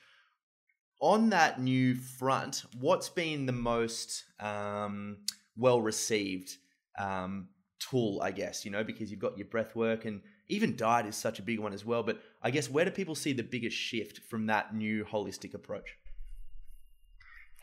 On 0.99 1.31
that 1.31 1.59
new 1.59 1.95
front, 1.95 2.65
what's 2.79 3.09
been 3.09 3.47
the 3.47 3.51
most 3.51 4.25
um, 4.39 5.17
well 5.57 5.81
received 5.81 6.57
um, 6.99 7.47
tool, 7.79 8.21
I 8.21 8.29
guess, 8.29 8.63
you 8.63 8.69
know, 8.69 8.83
because 8.83 9.09
you've 9.09 9.19
got 9.19 9.39
your 9.39 9.47
breath 9.47 9.75
work 9.75 10.05
and 10.05 10.21
even 10.49 10.75
diet 10.75 11.07
is 11.07 11.15
such 11.15 11.39
a 11.39 11.41
big 11.41 11.59
one 11.59 11.73
as 11.73 11.83
well. 11.83 12.03
But 12.03 12.21
I 12.43 12.51
guess 12.51 12.69
where 12.69 12.85
do 12.85 12.91
people 12.91 13.15
see 13.15 13.33
the 13.33 13.41
biggest 13.41 13.75
shift 13.75 14.19
from 14.29 14.45
that 14.45 14.75
new 14.75 15.03
holistic 15.03 15.55
approach? 15.55 15.97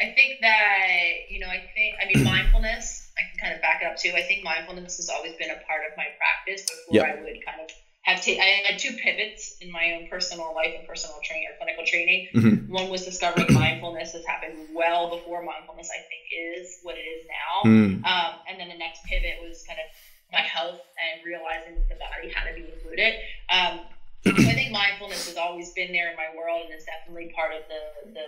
I 0.01 0.07
think 0.17 0.41
that, 0.41 1.31
you 1.31 1.39
know, 1.39 1.49
I 1.49 1.71
think, 1.75 1.97
I 2.03 2.13
mean, 2.13 2.25
mindfulness 2.25 3.08
I 3.19 3.29
can 3.29 3.39
kind 3.39 3.55
of 3.55 3.61
back 3.61 3.83
it 3.83 3.87
up 3.87 3.97
too. 3.97 4.13
I 4.15 4.23
think 4.23 4.45
mindfulness 4.45 4.97
has 4.97 5.09
always 5.09 5.35
been 5.35 5.51
a 5.51 5.59
part 5.67 5.83
of 5.91 5.97
my 5.97 6.07
practice 6.17 6.63
before 6.63 7.03
yep. 7.03 7.19
I 7.19 7.23
would 7.23 7.39
kind 7.45 7.61
of 7.61 7.71
have 8.03 8.25
ta- 8.25 8.41
I 8.41 8.63
had 8.65 8.79
two 8.79 8.97
pivots 8.97 9.57
in 9.61 9.71
my 9.71 9.99
own 9.99 10.09
personal 10.09 10.55
life 10.55 10.73
and 10.79 10.87
personal 10.87 11.19
training 11.23 11.49
or 11.51 11.57
clinical 11.59 11.85
training. 11.85 12.29
Mm-hmm. 12.35 12.73
One 12.73 12.89
was 12.89 13.05
discovering 13.05 13.53
mindfulness 13.53 14.13
has 14.13 14.25
happened 14.25 14.71
well 14.73 15.11
before 15.11 15.43
mindfulness 15.43 15.91
I 15.91 16.01
think 16.07 16.25
is 16.31 16.79
what 16.83 16.97
it 16.97 17.05
is 17.05 17.27
now. 17.27 17.69
Mm. 17.69 18.05
Um, 18.07 18.33
and 18.49 18.61
then 18.61 18.69
the 18.69 18.79
next 18.79 19.05
pivot 19.05 19.43
was 19.43 19.65
kind 19.67 19.79
of 19.79 19.91
my 20.33 20.41
health 20.41 20.81
and 20.97 21.25
realizing 21.25 21.75
the 21.89 21.97
body 21.97 22.33
had 22.33 22.49
to 22.49 22.55
be 22.55 22.71
included. 22.73 23.15
Um, 23.51 23.81
so 24.25 24.33
I 24.35 24.55
think 24.55 24.73
mindfulness 24.73 25.29
has 25.29 25.37
always 25.37 25.71
been 25.73 25.93
there 25.93 26.11
in 26.11 26.17
my 26.17 26.35
world 26.37 26.67
and 26.67 26.75
it's 26.75 26.85
definitely 26.85 27.33
part 27.35 27.55
of 27.55 27.63
the, 27.71 28.13
the, 28.13 28.27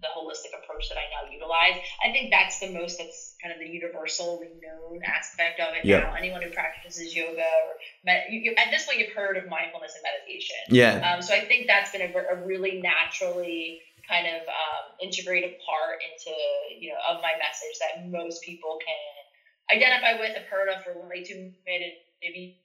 the 0.00 0.10
holistic 0.14 0.54
approach 0.54 0.88
that 0.88 0.98
I 0.98 1.06
now 1.10 1.30
utilize. 1.30 1.82
I 2.04 2.12
think 2.12 2.30
that's 2.30 2.60
the 2.60 2.70
most 2.70 2.98
that's 2.98 3.34
kind 3.42 3.52
of 3.52 3.58
the 3.58 3.66
universally 3.66 4.54
known 4.62 5.02
aspect 5.02 5.58
of 5.58 5.74
it 5.74 5.84
yeah. 5.84 6.06
now. 6.06 6.14
Anyone 6.14 6.42
who 6.42 6.50
practices 6.50 7.14
yoga 7.14 7.42
or 7.42 7.74
med- 8.04 8.30
you, 8.30 8.54
at 8.56 8.70
this 8.70 8.86
point 8.86 9.00
you've 9.00 9.12
heard 9.12 9.36
of 9.36 9.50
mindfulness 9.50 9.98
and 9.98 10.04
meditation. 10.06 10.62
Yeah. 10.70 11.02
Um, 11.02 11.22
so 11.22 11.34
I 11.34 11.44
think 11.44 11.66
that's 11.66 11.90
been 11.90 12.02
a, 12.02 12.12
a 12.14 12.46
really 12.46 12.80
naturally 12.80 13.82
kind 14.06 14.26
of 14.26 14.42
um, 14.46 14.84
integrated 15.02 15.54
part 15.62 16.02
into 16.02 16.34
you 16.78 16.90
know 16.90 16.98
of 17.10 17.22
my 17.22 17.34
message 17.38 17.78
that 17.78 18.06
most 18.10 18.42
people 18.42 18.78
can 18.82 19.22
identify 19.70 20.18
with, 20.18 20.36
have 20.36 20.46
heard 20.46 20.68
of, 20.68 20.82
or 20.86 21.02
relate 21.02 21.26
to, 21.26 21.50
maybe 21.66 22.58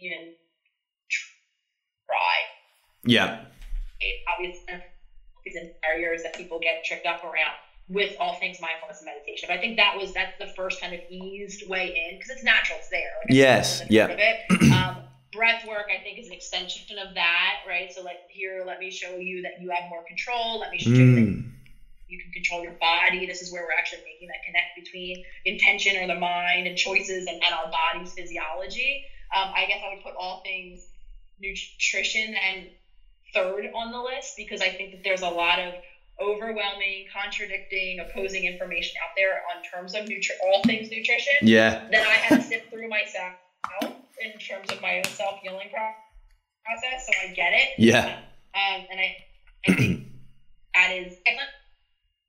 even 0.00 0.34
yeah. 3.04 3.44
Obviously, 4.34 4.82
and 5.54 5.70
barriers 5.82 6.22
that 6.22 6.34
people 6.34 6.58
get 6.60 6.84
tricked 6.84 7.06
up 7.06 7.24
around 7.24 7.54
with 7.88 8.14
all 8.20 8.34
things 8.36 8.60
mindfulness 8.60 9.00
and 9.00 9.06
meditation. 9.06 9.48
But 9.48 9.58
I 9.58 9.60
think 9.60 9.76
that 9.76 9.96
was 9.98 10.12
that's 10.14 10.38
the 10.38 10.52
first 10.56 10.80
kind 10.80 10.94
of 10.94 11.00
eased 11.10 11.68
way 11.68 11.88
in 11.88 12.18
because 12.18 12.30
it's 12.30 12.44
natural, 12.44 12.78
it's 12.78 12.88
there. 12.88 13.12
Like 13.24 13.34
yes. 13.34 13.82
Yeah. 13.88 14.06
Of 14.06 14.18
it. 14.18 14.72
Um, 14.72 14.96
breath 15.32 15.66
work, 15.66 15.86
I 15.92 16.02
think, 16.02 16.18
is 16.18 16.28
an 16.28 16.32
extension 16.32 16.98
of 16.98 17.14
that, 17.14 17.56
right? 17.68 17.92
So, 17.92 18.02
like 18.02 18.20
here, 18.28 18.64
let 18.66 18.78
me 18.78 18.90
show 18.90 19.16
you 19.16 19.42
that 19.42 19.60
you 19.60 19.70
have 19.70 19.88
more 19.90 20.02
control. 20.04 20.60
Let 20.60 20.70
me 20.70 20.78
show 20.78 20.90
mm. 20.90 20.96
you 20.96 21.14
that 21.14 21.44
you 22.08 22.18
can 22.22 22.32
control 22.32 22.62
your 22.62 22.72
body. 22.80 23.26
This 23.26 23.42
is 23.42 23.52
where 23.52 23.62
we're 23.62 23.78
actually 23.78 24.02
making 24.04 24.28
that 24.28 24.42
connect 24.46 24.76
between 24.76 25.24
intention 25.44 26.02
or 26.02 26.06
the 26.06 26.18
mind 26.18 26.66
and 26.66 26.76
choices 26.76 27.26
and, 27.26 27.42
and 27.42 27.54
our 27.54 27.70
body's 27.70 28.12
physiology. 28.12 29.04
Um, 29.34 29.52
I 29.54 29.66
guess 29.66 29.80
I 29.84 29.94
would 29.94 30.04
put 30.04 30.14
all 30.18 30.42
things 30.42 30.86
nutrition 31.40 32.34
and 32.34 32.66
third 33.34 33.66
on 33.74 33.92
the 33.92 34.00
list 34.00 34.34
because 34.36 34.60
I 34.60 34.68
think 34.68 34.92
that 34.92 35.04
there's 35.04 35.22
a 35.22 35.28
lot 35.28 35.58
of 35.58 35.74
overwhelming, 36.20 37.06
contradicting, 37.12 38.00
opposing 38.00 38.44
information 38.44 38.96
out 39.02 39.12
there 39.16 39.42
on 39.54 39.62
terms 39.62 39.94
of 39.94 40.04
nutri- 40.04 40.38
all 40.44 40.62
things 40.62 40.90
nutrition. 40.90 41.34
Yeah. 41.42 41.88
That 41.90 42.06
I 42.06 42.14
had 42.14 42.40
to 42.40 42.46
sift 42.46 42.70
through 42.70 42.88
myself 42.88 43.32
in 43.82 44.38
terms 44.38 44.70
of 44.70 44.80
my 44.80 44.98
own 44.98 45.04
self 45.04 45.40
healing 45.42 45.68
process. 45.70 47.06
So 47.06 47.12
I 47.22 47.32
get 47.34 47.52
it. 47.52 47.70
Yeah. 47.78 48.18
Um, 48.54 48.86
and 48.90 49.00
I, 49.00 49.16
I 49.66 49.74
think 49.74 50.06
that 50.74 50.90
is 50.92 51.16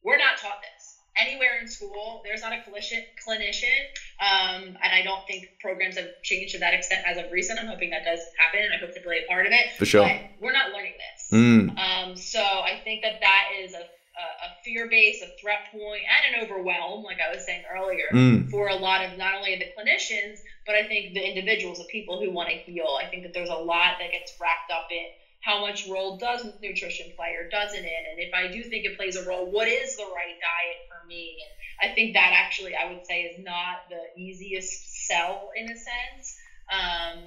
we're 0.04 0.18
not 0.18 0.38
taught 0.38 0.62
this 0.62 0.83
anywhere 1.18 1.60
in 1.62 1.68
school. 1.68 2.22
There's 2.24 2.42
not 2.42 2.54
a 2.54 2.58
clinician, 2.58 3.02
clinician, 3.26 3.80
um, 4.20 4.78
and 4.82 4.94
I 4.94 5.02
don't 5.04 5.26
think 5.28 5.50
programs 5.60 5.98
have 5.98 6.10
changed 6.24 6.54
to 6.54 6.60
that 6.60 6.74
extent 6.74 7.02
as 7.06 7.18
of 7.18 7.32
recent. 7.32 7.60
I'm 7.60 7.68
hoping 7.68 7.92
that 7.92 8.04
does 8.04 8.20
happen, 8.38 8.62
and 8.62 8.74
I 8.74 8.78
hope 8.78 8.94
to 8.96 9.02
play 9.02 9.22
a 9.24 9.28
part 9.28 9.46
of 9.46 9.52
it. 9.52 9.72
For 9.78 9.86
sure. 9.86 10.04
But 10.04 10.22
we're 10.42 10.54
not 10.54 10.72
learning 10.72 10.94
this. 10.98 11.30
Mm. 11.32 11.78
Um, 11.78 12.16
so 12.16 12.42
I 12.42 12.80
think 12.84 13.02
that 13.04 13.20
that 13.22 13.44
is 13.60 13.74
a, 13.74 13.78
a, 13.78 13.82
a 13.82 14.50
fear 14.64 14.88
base, 14.90 15.22
a 15.22 15.30
threat 15.42 15.72
point, 15.72 16.02
and 16.26 16.36
an 16.36 16.44
overwhelm, 16.44 17.04
like 17.04 17.18
I 17.20 17.34
was 17.34 17.46
saying 17.46 17.64
earlier, 17.72 18.06
Mm. 18.12 18.50
for 18.50 18.68
a 18.70 18.76
lot 18.76 19.04
of 19.04 19.18
not 19.18 19.36
only 19.36 19.56
the 19.56 19.70
clinicians, 19.78 20.40
but 20.66 20.76
I 20.76 20.88
think 20.88 21.14
the 21.14 21.28
individuals, 21.28 21.78
the 21.78 21.86
people 21.86 22.20
who 22.20 22.32
want 22.32 22.50
to 22.50 22.56
heal. 22.56 22.98
I 23.02 23.08
think 23.08 23.24
that 23.24 23.34
there's 23.34 23.50
a 23.50 23.56
lot 23.56 23.96
that 24.00 24.12
gets 24.12 24.34
wrapped 24.40 24.72
up 24.72 24.88
in 24.92 25.06
how 25.44 25.60
much 25.60 25.88
role 25.90 26.18
does 26.18 26.46
nutrition 26.62 27.12
play 27.18 27.36
or 27.38 27.50
doesn't 27.50 27.84
it? 27.84 28.04
And 28.10 28.20
if 28.20 28.34
I 28.34 28.48
do 28.48 28.64
think 28.64 28.86
it 28.86 28.96
plays 28.98 29.18
a 29.18 29.28
role, 29.28 29.52
what 29.52 29.68
is 29.68 29.98
the 29.98 30.04
right 30.04 30.40
diet 30.40 30.88
for 30.88 31.06
me? 31.06 31.36
And 31.82 31.92
I 31.92 31.94
think 31.94 32.14
that 32.14 32.32
actually, 32.34 32.74
I 32.76 32.90
would 32.90 33.06
say, 33.06 33.24
is 33.24 33.44
not 33.44 33.90
the 33.90 34.20
easiest 34.20 35.08
sell 35.08 35.50
in 35.56 35.66
a 35.66 35.76
sense. 35.76 36.38
Um, 36.72 37.24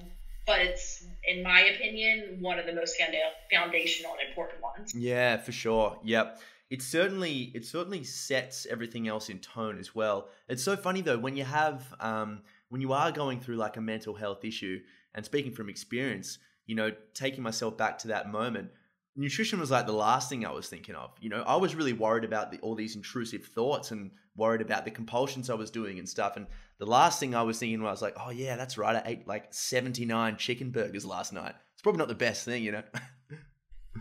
but 0.47 0.61
it's, 0.61 1.05
in 1.29 1.43
my 1.43 1.61
opinion, 1.61 2.39
one 2.41 2.59
of 2.59 2.65
the 2.65 2.73
most 2.73 2.97
foundational 3.53 4.13
and 4.13 4.29
important 4.29 4.63
ones. 4.63 4.95
Yeah, 4.95 5.37
for 5.37 5.53
sure. 5.53 5.99
Yep. 6.03 6.41
It 6.71 6.83
certainly 6.83 7.53
it 7.55 7.65
certainly 7.65 8.03
sets 8.03 8.67
everything 8.67 9.07
else 9.07 9.29
in 9.29 9.41
tone 9.41 9.79
as 9.79 9.95
well. 9.95 10.29
It's 10.49 10.65
so 10.65 10.77
funny 10.77 11.01
though 11.01 11.19
when 11.19 11.37
you 11.37 11.45
have 11.45 11.95
um, 12.01 12.43
when 12.71 12.81
you 12.81 12.93
are 12.93 13.13
going 13.13 13.41
through 13.41 13.57
like 13.57 13.77
a 13.77 13.81
mental 13.81 14.15
health 14.15 14.45
issue, 14.45 14.81
and 15.15 15.25
speaking 15.25 15.53
from 15.53 15.69
experience, 15.69 16.39
you 16.67 16.75
know, 16.75 16.93
taking 17.15 17.43
myself 17.43 17.77
back 17.77 17.99
to 17.99 18.09
that 18.09 18.31
moment, 18.31 18.71
nutrition 19.17 19.59
was 19.59 19.71
like 19.71 19.87
the 19.87 19.93
last 19.93 20.29
thing 20.29 20.45
I 20.45 20.53
was 20.53 20.69
thinking 20.69 20.95
of. 20.95 21.11
You 21.21 21.31
know, 21.31 21.43
I 21.47 21.57
was 21.57 21.75
really 21.75 21.93
worried 21.93 22.25
about 22.25 22.51
the, 22.51 22.59
all 22.59 22.75
these 22.75 22.97
intrusive 22.97 23.47
thoughts 23.47 23.91
and 23.91 24.11
worried 24.37 24.61
about 24.61 24.85
the 24.85 24.91
compulsions 24.91 25.49
I 25.49 25.55
was 25.55 25.71
doing 25.71 25.99
and 25.99 26.09
stuff. 26.09 26.37
And 26.37 26.47
the 26.79 26.87
last 26.87 27.19
thing 27.19 27.35
I 27.35 27.43
was 27.43 27.59
thinking 27.59 27.83
was 27.83 28.03
like, 28.03 28.17
oh 28.21 28.31
yeah, 28.31 28.57
that's 28.57 28.77
right. 28.77 28.97
I 28.97 29.03
ate 29.07 29.27
like 29.27 29.47
79 29.51 30.37
chicken 30.37 30.71
burgers 30.71 31.07
last 31.07 31.33
night. 31.33 31.55
It's 31.73 31.83
probably 31.83 31.99
not 31.99 32.09
the 32.09 32.15
best 32.15 32.45
thing, 32.45 32.63
you 32.63 32.73
know. 32.73 32.83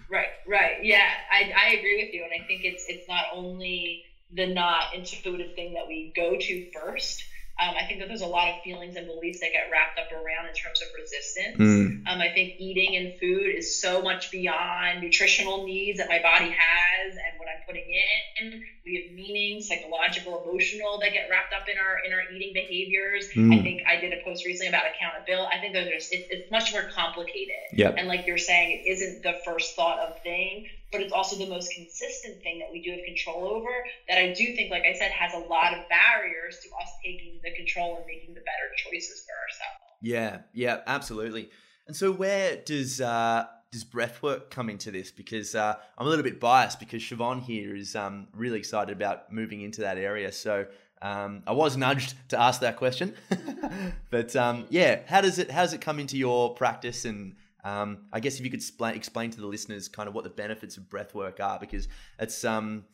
Right, 0.09 0.27
right. 0.47 0.83
Yeah, 0.83 1.09
I, 1.31 1.53
I 1.55 1.69
agree 1.75 2.03
with 2.03 2.13
you. 2.13 2.23
And 2.23 2.31
I 2.33 2.45
think 2.47 2.63
it's 2.63 2.85
it's 2.87 3.07
not 3.07 3.25
only 3.33 4.03
the 4.33 4.47
not 4.47 4.93
intuitive 4.93 5.55
thing 5.55 5.73
that 5.73 5.87
we 5.87 6.11
go 6.15 6.37
to 6.37 6.71
first. 6.71 7.23
Um, 7.57 7.73
I 7.79 7.85
think 7.85 7.99
that 7.99 8.07
there's 8.09 8.21
a 8.21 8.27
lot 8.27 8.49
of 8.49 8.55
feelings 8.63 8.95
and 8.97 9.05
beliefs 9.07 9.39
that 9.39 9.51
get 9.51 9.69
wrapped 9.71 9.97
up 9.97 10.11
around 10.11 10.47
in 10.47 10.53
terms 10.53 10.81
of 10.81 10.87
resistance. 10.93 11.55
Mm. 11.57 12.03
Um, 12.05 12.19
I 12.21 12.27
think 12.33 12.55
eating 12.59 12.95
and 12.97 13.13
food 13.19 13.47
is 13.55 13.79
so 13.79 14.01
much 14.01 14.29
beyond 14.29 14.99
nutritional 15.01 15.65
needs 15.65 15.99
that 15.99 16.09
my 16.09 16.19
body 16.19 16.49
has 16.49 17.11
and 17.15 17.39
what 17.39 17.47
I'm 17.47 17.63
putting 17.65 17.87
in. 17.87 18.61
We 18.85 19.01
have 19.07 19.15
meaning, 19.15 19.61
psychological, 19.61 20.43
emotional 20.43 20.99
that 20.99 21.13
get 21.13 21.29
wrapped 21.31 21.53
up 21.53 21.67
in 21.71 21.77
our 21.77 21.99
in 22.05 22.11
our 22.11 22.21
eating 22.35 22.51
behaviors. 22.53 23.27
I 23.33 23.39
Mm. 23.39 23.63
think 23.63 23.81
I 23.87 23.95
did 23.97 24.11
a 24.13 24.17
post 24.23 24.45
recently 24.45 24.67
about 24.67 24.83
accountability. 24.85 25.49
I 25.55 25.59
think 25.61 25.73
that 25.73 25.85
there's 25.85 26.09
it's, 26.11 26.27
it's 26.29 26.51
much 26.51 26.71
more 26.73 26.83
complicated. 26.83 27.55
Yep. 27.73 27.95
And 27.97 28.07
like 28.07 28.27
you're 28.27 28.37
saying, 28.37 28.81
it 28.83 28.89
isn't 28.89 29.23
the 29.23 29.33
first 29.45 29.75
thought 29.75 29.99
of 29.99 30.21
thing, 30.21 30.65
but 30.95 31.03
it's 31.03 31.13
also 31.13 31.35
the 31.35 31.49
most 31.49 31.71
consistent 31.73 32.41
thing 32.41 32.59
that 32.59 32.71
we 32.71 32.81
do 32.81 32.91
have 32.91 33.03
control 33.05 33.45
over. 33.45 33.69
That 34.07 34.17
I 34.17 34.33
do 34.33 34.55
think, 34.55 34.71
like 34.71 34.83
I 34.83 34.93
said, 34.93 35.11
has 35.11 35.33
a 35.33 35.39
lot 35.47 35.73
of 35.73 35.87
barriers 35.89 36.59
to 36.63 36.69
us 36.81 36.89
taking 37.03 37.39
the 37.43 37.51
control 37.51 37.97
and 37.97 38.05
making 38.07 38.33
the 38.33 38.41
better 38.41 38.71
choices 38.77 39.25
for 39.25 39.33
ourselves. 39.43 39.97
Yeah, 40.01 40.39
yeah, 40.53 40.81
absolutely. 40.87 41.49
And 41.87 41.95
so, 41.95 42.11
where 42.11 42.57
does 42.57 43.01
uh, 43.01 43.45
does 43.71 43.83
breathwork 43.83 44.49
come 44.49 44.69
into 44.69 44.89
this? 44.89 45.11
Because 45.11 45.53
uh, 45.53 45.75
I'm 45.97 46.07
a 46.07 46.09
little 46.09 46.23
bit 46.23 46.39
biased 46.39 46.79
because 46.79 47.01
Siobhan 47.01 47.43
here 47.43 47.75
is 47.75 47.95
um, 47.95 48.27
really 48.33 48.57
excited 48.57 48.95
about 48.95 49.33
moving 49.33 49.61
into 49.61 49.81
that 49.81 49.97
area. 49.97 50.31
So 50.31 50.65
um, 51.01 51.43
I 51.45 51.51
was 51.51 51.75
nudged 51.75 52.15
to 52.29 52.39
ask 52.39 52.61
that 52.61 52.77
question, 52.77 53.13
but 54.09 54.33
um, 54.35 54.65
yeah, 54.69 55.01
how 55.07 55.19
does 55.19 55.39
it 55.39 55.51
how 55.51 55.63
does 55.63 55.73
it 55.73 55.81
come 55.81 55.99
into 55.99 56.17
your 56.17 56.53
practice? 56.53 57.03
And 57.03 57.35
um, 57.65 58.05
I 58.13 58.19
guess 58.19 58.37
if 58.37 58.45
you 58.45 58.51
could 58.51 58.61
spla- 58.61 58.95
explain 58.95 59.31
to 59.31 59.41
the 59.41 59.47
listeners 59.47 59.87
kind 59.87 60.07
of 60.07 60.13
what 60.13 60.23
the 60.23 60.29
benefits 60.29 60.77
of 60.77 60.83
breathwork 60.83 61.39
are, 61.39 61.59
because 61.59 61.87
it's 62.19 62.45
um, 62.45 62.85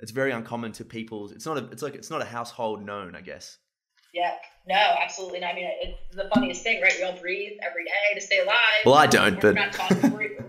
it's 0.00 0.10
very 0.10 0.32
uncommon 0.32 0.72
to 0.72 0.84
people. 0.84 1.30
It's 1.30 1.44
not 1.44 1.58
a 1.58 1.66
it's 1.66 1.82
like 1.82 1.94
it's 1.94 2.10
not 2.10 2.22
a 2.22 2.24
household 2.24 2.84
known, 2.84 3.14
I 3.14 3.20
guess. 3.20 3.58
Yeah, 4.14 4.32
no, 4.66 4.76
absolutely 5.02 5.40
not. 5.40 5.52
I 5.52 5.54
mean, 5.54 5.70
it's 5.80 6.16
the 6.16 6.30
funniest 6.32 6.62
thing, 6.62 6.80
right? 6.80 6.94
We 6.96 7.04
all 7.04 7.18
breathe 7.20 7.58
every 7.62 7.84
day 7.84 8.14
to 8.14 8.20
stay 8.20 8.38
alive. 8.40 8.86
Well, 8.86 8.94
I 8.94 9.06
don't, 9.06 9.34
we're 9.34 9.52
but 9.52 9.54
not 9.56 9.72
taught 9.72 9.90
to 9.90 10.10
breathe. 10.10 10.30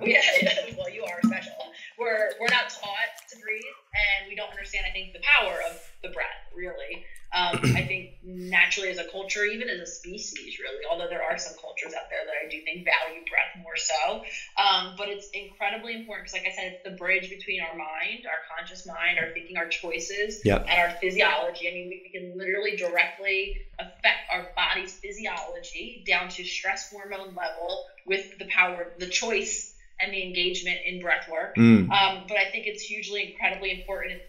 Well, 0.77 0.93
you 0.93 1.03
are 1.03 1.19
special. 1.25 1.53
We're 1.97 2.31
we're 2.39 2.51
not 2.51 2.69
taught 2.69 3.11
to 3.31 3.39
breathe, 3.39 3.63
and 3.91 4.29
we 4.29 4.35
don't 4.35 4.51
understand. 4.51 4.85
I 4.87 4.91
think 4.91 5.13
the 5.13 5.23
power 5.39 5.57
of 5.69 5.81
the 6.03 6.09
breath, 6.09 6.45
really. 6.55 7.03
Um, 7.35 7.59
I 7.75 7.83
think 7.85 8.11
naturally 8.23 8.89
as 8.89 8.97
a 8.97 9.03
culture, 9.03 9.43
even 9.43 9.67
as 9.67 9.79
a 9.79 9.85
species, 9.85 10.57
really, 10.57 10.85
although 10.89 11.09
there 11.09 11.21
are 11.21 11.37
some 11.37 11.53
cultures 11.59 11.93
out 11.93 12.09
there 12.09 12.23
that 12.25 12.33
I 12.45 12.49
do 12.49 12.61
think 12.63 12.87
value 12.87 13.21
breath 13.27 13.61
more 13.61 13.75
so. 13.75 14.23
Um, 14.55 14.95
but 14.97 15.09
it's 15.09 15.29
incredibly 15.33 15.95
important 15.95 16.27
because, 16.27 16.41
like 16.41 16.49
I 16.49 16.55
said, 16.55 16.73
it's 16.73 16.83
the 16.83 16.95
bridge 16.95 17.29
between 17.29 17.61
our 17.61 17.75
mind, 17.75 18.25
our 18.25 18.39
conscious 18.55 18.87
mind, 18.87 19.19
our 19.19 19.33
thinking, 19.33 19.57
our 19.57 19.67
choices, 19.67 20.41
Yep. 20.45 20.65
and 20.69 20.79
our 20.79 20.91
physiology. 21.01 21.67
I 21.67 21.73
mean, 21.73 21.89
we, 21.89 22.05
can 22.15 22.37
literally 22.37 22.77
directly 22.77 23.57
affect 23.77 24.31
our 24.31 24.47
body's 24.55 24.93
physiology 24.93 26.05
down 26.07 26.29
to 26.29 26.45
stress 26.45 26.89
hormone 26.89 27.35
level 27.35 27.83
with 28.05 28.37
the 28.39 28.45
power 28.45 28.83
of 28.83 28.99
the 28.99 29.07
choice 29.07 29.75
and 29.99 30.13
the 30.13 30.23
engagement 30.23 30.77
in 30.85 31.01
breath 31.01 31.27
work. 31.29 31.55
Mm. 31.57 31.89
Um, 31.89 32.23
but 32.27 32.37
I 32.37 32.49
think 32.51 32.67
it's 32.67 32.83
hugely, 32.83 33.31
incredibly 33.31 33.77
important. 33.77 34.21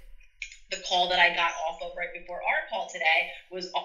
The 0.70 0.78
call 0.88 1.08
that 1.08 1.18
I 1.18 1.30
got 1.30 1.50
off 1.68 1.76
of 1.82 1.92
right 1.96 2.12
before 2.12 2.36
our 2.42 2.62
call 2.68 2.86
today 2.90 3.26
was 3.50 3.68
all, 3.74 3.82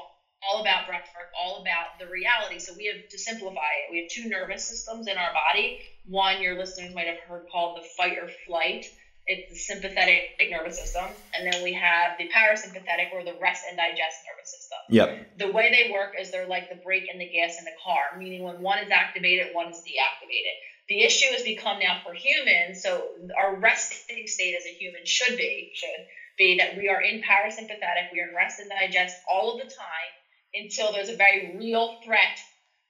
all 0.48 0.60
about 0.60 0.86
breath 0.86 1.06
work, 1.16 1.28
all 1.40 1.58
about 1.58 1.88
the 2.00 2.08
reality. 2.08 2.60
So 2.60 2.74
we 2.74 2.86
have 2.86 2.98
to 3.12 3.18
simplify 3.18 3.72
it. 3.86 3.92
We 3.92 3.98
have 3.98 4.08
two 4.08 4.28
nervous 4.28 4.66
systems 4.68 5.08
in 5.08 5.18
our 5.18 5.32
body. 5.32 5.78
One, 6.06 6.42
your 6.42 6.56
listeners 6.58 6.94
might 6.94 7.08
have 7.08 7.18
heard 7.28 7.44
called 7.52 7.76
the 7.76 7.84
fight 7.98 8.16
or 8.20 8.28
flight. 8.46 8.86
It's 9.28 9.44
the 9.48 9.56
sympathetic 9.56 10.24
nervous 10.50 10.78
system, 10.78 11.16
and 11.34 11.46
then 11.46 11.62
we 11.62 11.74
have 11.74 12.12
the 12.18 12.26
parasympathetic 12.26 13.06
or 13.12 13.24
the 13.24 13.36
rest 13.36 13.64
and 13.68 13.78
digest 13.78 14.20
nervous 14.28 14.50
system 14.52 14.80
Yep. 14.90 15.10
the 15.36 15.48
way 15.48 15.70
they 15.70 15.84
work 15.90 16.12
is 16.20 16.30
they're 16.30 16.48
like 16.48 16.68
the 16.70 16.76
brake 16.76 17.06
and 17.08 17.22
the 17.22 17.28
gas 17.28 17.56
in 17.58 17.64
the 17.64 17.72
car, 17.84 18.02
meaning 18.18 18.44
when 18.44 18.62
one 18.62 18.80
is 18.80 18.90
activated, 18.92 19.48
one 19.52 19.70
is 19.70 19.82
deactivated. 19.88 20.54
The 20.90 21.04
issue 21.04 21.32
has 21.32 21.44
become 21.44 21.80
now 21.80 21.98
for 22.04 22.14
humans, 22.14 22.82
so 22.82 23.10
our 23.38 23.54
resting 23.54 24.28
state 24.28 24.56
as 24.58 24.66
a 24.66 24.72
human 24.72 25.02
should 25.06 25.36
be 25.36 25.70
should 25.72 26.04
be 26.42 26.58
that 26.58 26.74
we 26.76 26.90
are 26.90 27.02
in 27.02 27.22
parasympathetic, 27.22 28.10
we 28.12 28.20
are 28.20 28.30
in 28.30 28.36
rest 28.36 28.58
and 28.58 28.70
digest 28.70 29.14
all 29.30 29.54
of 29.54 29.62
the 29.62 29.70
time 29.70 30.12
until 30.58 30.92
there's 30.92 31.10
a 31.10 31.16
very 31.16 31.54
real 31.54 31.94
threat 32.04 32.38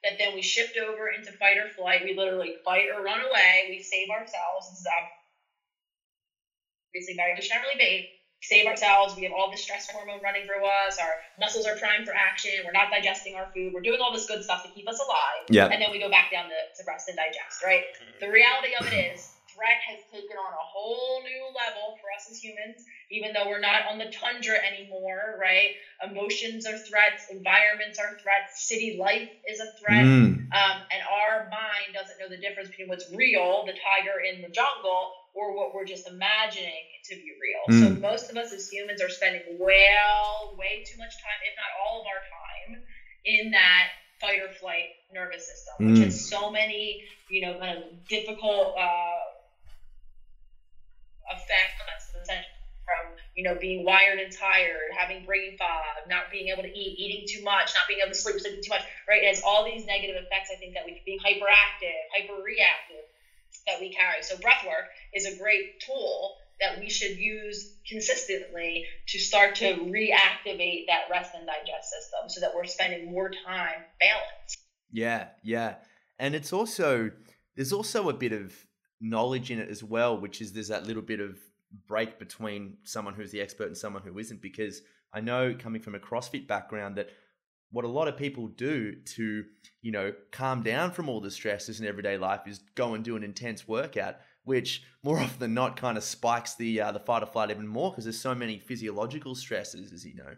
that 0.04 0.16
then 0.18 0.34
we 0.34 0.42
shift 0.42 0.80
over 0.80 1.12
into 1.12 1.32
fight 1.36 1.60
or 1.60 1.68
flight. 1.68 2.02
We 2.04 2.16
literally 2.16 2.56
fight 2.64 2.88
or 2.88 3.04
run 3.04 3.20
away. 3.20 3.68
We 3.68 3.80
save 3.84 4.10
ourselves. 4.10 4.72
This 4.72 4.80
is 4.80 4.88
obviously 6.96 7.16
very 7.20 7.36
generally 7.44 7.76
based 7.78 8.08
save 8.42 8.66
ourselves. 8.66 9.16
We 9.16 9.24
have 9.24 9.32
all 9.32 9.50
this 9.50 9.62
stress 9.62 9.88
hormone 9.90 10.22
running 10.22 10.46
through 10.46 10.66
us. 10.66 10.98
Our 10.98 11.14
muscles 11.40 11.66
are 11.66 11.76
primed 11.76 12.06
for 12.06 12.14
action. 12.14 12.52
We're 12.66 12.74
not 12.74 12.90
digesting 12.90 13.36
our 13.36 13.48
food. 13.54 13.72
We're 13.74 13.86
doing 13.86 14.02
all 14.02 14.12
this 14.12 14.26
good 14.26 14.44
stuff 14.44 14.64
to 14.64 14.70
keep 14.70 14.90
us 14.90 15.00
alive. 15.00 15.46
Yeah. 15.50 15.70
And 15.70 15.82
then 15.82 15.92
we 15.92 16.00
go 16.00 16.10
back 16.10 16.32
down 16.32 16.50
to, 16.50 16.58
to 16.76 16.82
rest 16.88 17.08
and 17.08 17.18
digest, 17.18 17.64
right? 17.64 17.82
Mm-hmm. 17.82 18.20
The 18.20 18.30
reality 18.30 18.74
of 18.80 18.88
it 18.92 19.14
is, 19.14 19.30
threat 19.62 19.78
has 19.88 20.00
taken 20.12 20.38
on 20.38 20.54
a 20.54 20.66
whole 20.74 21.22
new 21.22 21.52
level 21.54 21.94
for 22.02 22.10
us 22.16 22.26
as 22.30 22.38
humans, 22.38 22.84
even 23.12 23.34
though 23.34 23.46
we're 23.46 23.60
not 23.60 23.84
on 23.88 23.98
the 23.98 24.08
tundra 24.08 24.58
anymore, 24.66 25.38
right? 25.40 25.70
Emotions 26.04 26.66
are 26.66 26.78
threats, 26.78 27.26
environments 27.30 28.00
are 28.00 28.12
threats, 28.22 28.66
city 28.68 28.96
life 28.98 29.30
is 29.48 29.60
a 29.60 29.68
threat. 29.80 30.06
Mm. 30.06 30.34
Um, 30.52 30.82
and 30.92 31.02
our 31.10 31.40
mind 31.40 31.94
doesn't 31.94 32.18
know 32.20 32.28
the 32.28 32.38
difference 32.38 32.70
between 32.70 32.88
what's 32.88 33.08
real, 33.08 33.64
the 33.66 33.74
tiger 33.74 34.18
in 34.20 34.42
the 34.42 34.50
jungle, 34.50 35.10
or 35.34 35.54
what 35.54 35.74
we're 35.74 35.86
just 35.86 36.08
imagining 36.08 36.84
to 37.06 37.16
be 37.16 37.32
real. 37.40 37.72
So 37.80 37.90
Mm. 37.90 38.02
most 38.02 38.30
of 38.30 38.38
us 38.38 38.52
as 38.52 38.68
humans 38.68 39.02
are 39.02 39.10
spending 39.10 39.44
well, 39.48 40.56
way 40.58 40.82
too 40.86 40.98
much 40.98 41.14
time, 41.22 41.40
if 41.42 41.54
not 41.56 41.70
all 41.80 42.00
of 42.00 42.06
our 42.06 42.20
time, 42.20 42.76
in 43.24 43.52
that 43.52 43.86
fight 44.20 44.40
or 44.40 44.50
flight 44.50 44.90
nervous 45.12 45.46
system, 45.46 45.74
which 45.86 46.00
Mm. 46.00 46.04
has 46.04 46.28
so 46.30 46.50
many, 46.50 46.98
you 47.30 47.42
know, 47.42 47.56
kind 47.56 47.78
of 47.78 48.08
difficult 48.10 48.74
uh, 48.78 49.22
effects 51.36 51.82
from, 52.84 53.16
you 53.36 53.44
know, 53.44 53.56
being 53.60 53.86
wired 53.86 54.20
and 54.20 54.32
tired, 54.32 54.92
having 54.98 55.24
brain 55.26 55.58
fog, 55.58 56.08
not 56.08 56.32
being 56.32 56.50
able 56.50 56.64
to 56.64 56.72
eat, 56.72 57.00
eating 57.00 57.24
too 57.28 57.44
much, 57.44 57.72
not 57.74 57.88
being 57.88 58.00
able 58.04 58.12
to 58.12 58.18
sleep, 58.18 58.40
sleeping 58.40 58.64
too 58.64 58.70
much, 58.70 58.84
right? 59.08 59.24
It 59.24 59.28
has 59.28 59.44
all 59.46 59.64
these 59.64 59.86
negative 59.86 60.16
effects, 60.18 60.50
I 60.52 60.58
think, 60.58 60.74
that 60.74 60.84
we 60.86 61.02
being 61.06 61.20
hyperactive, 61.20 62.02
hyperreactive 62.12 63.06
that 63.68 63.80
we 63.80 63.94
carry. 63.94 64.22
So 64.22 64.38
breath 64.38 64.64
work 64.66 64.90
is 65.14 65.26
a 65.26 65.38
great 65.38 65.80
tool 65.82 66.36
that 66.60 66.80
we 66.80 66.90
should 66.90 67.18
use 67.18 67.74
consistently 67.88 68.86
to 69.08 69.20
start 69.20 69.56
to 69.56 69.66
reactivate 69.66 70.86
that 70.88 71.10
rest 71.10 71.32
and 71.36 71.48
digest 71.48 71.90
system 71.90 72.30
so 72.30 72.40
that 72.40 72.52
we're 72.56 72.66
spending 72.66 73.12
more 73.12 73.32
time 73.46 73.82
balanced. 74.00 74.58
Yeah, 74.92 75.28
yeah. 75.44 75.76
And 76.20 76.36
it's 76.36 76.54
also 76.54 77.12
there's 77.56 77.74
also 77.74 78.10
a 78.10 78.14
bit 78.14 78.32
of 78.32 78.54
knowledge 79.02 79.52
in 79.52 79.60
it 79.60 79.70
as 79.70 79.84
well, 79.84 80.18
which 80.18 80.42
is 80.42 80.54
there's 80.54 80.70
that 80.70 80.86
little 80.86 81.02
bit 81.02 81.20
of 81.20 81.38
break 81.88 82.20
between 82.20 82.78
someone 82.84 83.14
who's 83.14 83.32
the 83.32 83.42
expert 83.42 83.68
and 83.68 83.78
someone 83.78 84.04
who 84.04 84.18
isn't 84.20 84.42
because 84.42 84.82
I 85.14 85.22
know 85.22 85.56
coming 85.58 85.82
from 85.82 85.96
a 85.96 86.00
CrossFit 86.00 86.48
background 86.48 86.96
that 86.98 87.10
what 87.72 87.86
a 87.86 87.88
lot 87.88 88.08
of 88.08 88.18
people 88.18 88.48
do 88.48 88.96
to, 88.96 89.46
you 89.82 89.92
know, 89.92 90.14
calm 90.32 90.62
down 90.62 90.92
from 90.92 91.08
all 91.08 91.22
the 91.22 91.32
stresses 91.32 91.80
in 91.80 91.88
everyday 91.88 92.18
life 92.18 92.42
is 92.46 92.60
go 92.76 92.94
and 92.94 93.04
do 93.04 93.16
an 93.16 93.24
intense 93.24 93.68
workout, 93.68 94.18
which 94.44 94.84
more 95.04 95.20
often 95.22 95.40
than 95.40 95.54
not 95.54 95.78
kind 95.78 95.98
of 95.98 96.04
spikes 96.04 96.56
the 96.56 96.82
uh, 96.82 96.92
the 96.92 97.00
fight 97.00 97.24
or 97.24 97.28
flight 97.28 97.50
even 97.50 97.68
more 97.68 97.92
because 97.92 98.04
there's 98.04 98.20
so 98.20 98.36
many 98.36 98.60
physiological 98.60 99.36
stresses, 99.36 99.94
as 99.94 100.06
you 100.06 100.16
know. 100.16 100.36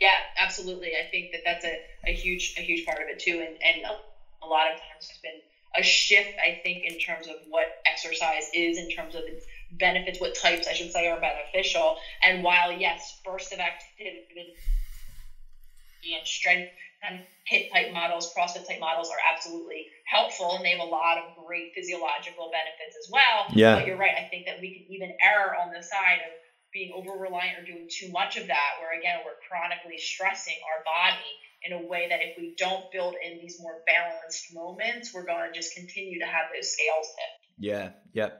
Yeah, 0.00 0.10
absolutely. 0.38 0.88
I 0.88 1.10
think 1.10 1.32
that 1.32 1.40
that's 1.44 1.64
a, 1.64 1.78
a 2.06 2.12
huge 2.12 2.54
a 2.58 2.62
huge 2.62 2.86
part 2.86 3.00
of 3.02 3.08
it 3.08 3.18
too, 3.18 3.44
and 3.46 3.56
and 3.62 3.84
a 4.42 4.46
lot 4.46 4.72
of 4.72 4.78
times 4.78 5.08
it's 5.10 5.18
been 5.18 5.40
a 5.76 5.82
shift. 5.82 6.34
I 6.38 6.58
think 6.62 6.84
in 6.84 6.96
terms 6.98 7.28
of 7.28 7.36
what 7.48 7.66
exercise 7.86 8.48
is, 8.52 8.78
in 8.78 8.88
terms 8.88 9.14
of 9.14 9.22
its 9.26 9.44
benefits, 9.70 10.20
what 10.20 10.34
types 10.34 10.66
I 10.66 10.72
should 10.72 10.90
say 10.90 11.06
are 11.06 11.20
beneficial. 11.20 11.96
And 12.22 12.42
while 12.42 12.72
yes, 12.72 13.20
bursts 13.24 13.52
of 13.52 13.60
activity 13.60 14.54
and 16.02 16.26
strength 16.26 16.70
and 17.02 17.20
HIIT 17.50 17.70
type 17.72 17.92
models, 17.92 18.32
CrossFit 18.36 18.66
type 18.66 18.80
models 18.80 19.10
are 19.10 19.20
absolutely 19.32 19.86
helpful 20.06 20.56
and 20.56 20.64
they 20.64 20.70
have 20.70 20.80
a 20.80 20.90
lot 20.90 21.18
of 21.18 21.24
great 21.44 21.72
physiological 21.74 22.50
benefits 22.50 22.96
as 22.98 23.10
well. 23.10 23.46
Yeah. 23.52 23.76
But 23.76 23.86
you're 23.86 23.96
right. 23.96 24.14
I 24.16 24.28
think 24.28 24.46
that 24.46 24.60
we 24.60 24.74
can 24.74 24.94
even 24.94 25.12
err 25.22 25.56
on 25.56 25.72
the 25.72 25.82
side 25.82 26.20
of 26.26 26.32
being 26.72 26.92
over 26.94 27.18
reliant 27.18 27.58
or 27.58 27.64
doing 27.64 27.88
too 27.90 28.10
much 28.12 28.36
of 28.36 28.46
that, 28.46 28.78
where 28.78 28.96
again, 28.98 29.18
we're 29.24 29.38
chronically 29.48 29.98
stressing 29.98 30.54
our 30.70 30.84
body 30.84 31.30
in 31.62 31.72
a 31.72 31.86
way 31.86 32.06
that 32.08 32.20
if 32.22 32.38
we 32.38 32.54
don't 32.56 32.90
build 32.90 33.14
in 33.24 33.38
these 33.38 33.58
more 33.60 33.82
balanced 33.86 34.54
moments, 34.54 35.12
we're 35.12 35.26
going 35.26 35.52
to 35.52 35.58
just 35.58 35.74
continue 35.74 36.18
to 36.18 36.26
have 36.26 36.46
those 36.54 36.72
scales 36.72 37.06
tip. 37.06 37.52
Yeah. 37.58 37.90
Yeah. 38.12 38.30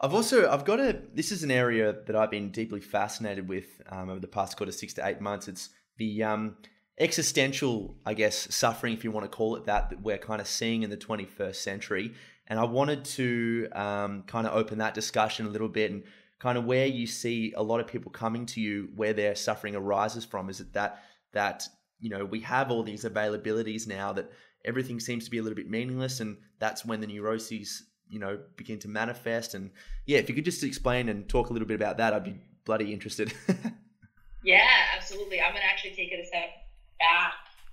I've 0.00 0.14
also 0.14 0.50
I've 0.50 0.66
got 0.66 0.78
a 0.78 1.00
this 1.14 1.32
is 1.32 1.42
an 1.42 1.50
area 1.50 1.94
that 2.06 2.14
I've 2.14 2.30
been 2.30 2.50
deeply 2.50 2.80
fascinated 2.80 3.48
with 3.48 3.64
um, 3.88 4.10
over 4.10 4.20
the 4.20 4.28
past 4.28 4.56
quarter 4.56 4.72
six 4.72 4.92
to 4.94 5.06
eight 5.06 5.22
months. 5.22 5.48
It's 5.48 5.70
the 5.96 6.22
um, 6.22 6.56
existential, 6.98 7.96
I 8.04 8.14
guess, 8.14 8.54
suffering, 8.54 8.92
if 8.92 9.04
you 9.04 9.10
want 9.10 9.30
to 9.30 9.34
call 9.34 9.56
it 9.56 9.64
that, 9.66 9.90
that 9.90 10.02
we're 10.02 10.18
kind 10.18 10.40
of 10.40 10.46
seeing 10.46 10.82
in 10.82 10.90
the 10.90 10.96
21st 10.96 11.56
century. 11.56 12.14
And 12.46 12.58
I 12.58 12.64
wanted 12.64 13.04
to 13.04 13.68
um, 13.72 14.22
kind 14.26 14.46
of 14.46 14.54
open 14.54 14.78
that 14.78 14.94
discussion 14.94 15.46
a 15.46 15.48
little 15.48 15.68
bit 15.68 15.90
and 15.90 16.04
kind 16.38 16.56
of 16.56 16.64
where 16.64 16.86
you 16.86 17.06
see 17.06 17.52
a 17.56 17.62
lot 17.62 17.80
of 17.80 17.86
people 17.86 18.10
coming 18.10 18.46
to 18.46 18.60
you, 18.60 18.90
where 18.94 19.12
their 19.12 19.34
suffering 19.34 19.74
arises 19.74 20.24
from. 20.24 20.48
Is 20.48 20.60
it 20.60 20.72
that 20.74 21.02
that 21.32 21.66
you 22.00 22.10
know 22.10 22.24
we 22.24 22.40
have 22.40 22.70
all 22.70 22.82
these 22.82 23.04
availabilities 23.04 23.86
now 23.86 24.12
that 24.12 24.30
everything 24.64 25.00
seems 25.00 25.24
to 25.24 25.30
be 25.30 25.38
a 25.38 25.42
little 25.42 25.56
bit 25.56 25.70
meaningless, 25.70 26.20
and 26.20 26.36
that's 26.58 26.84
when 26.84 27.00
the 27.00 27.06
neuroses 27.06 27.84
you 28.08 28.18
know 28.18 28.38
begin 28.56 28.78
to 28.80 28.88
manifest. 28.88 29.54
And 29.54 29.70
yeah, 30.06 30.18
if 30.18 30.28
you 30.28 30.34
could 30.34 30.44
just 30.44 30.62
explain 30.62 31.08
and 31.08 31.28
talk 31.28 31.50
a 31.50 31.52
little 31.52 31.68
bit 31.68 31.76
about 31.76 31.98
that, 31.98 32.14
I'd 32.14 32.24
be 32.24 32.40
bloody 32.64 32.92
interested. 32.92 33.32
yeah, 34.44 34.66
absolutely. 34.96 35.40
I'm 35.40 35.52
gonna 35.52 35.64
actually 35.64 35.94
take 35.94 36.12
it 36.12 36.20
a 36.20 36.26
step 36.26 36.50
back 36.98 37.32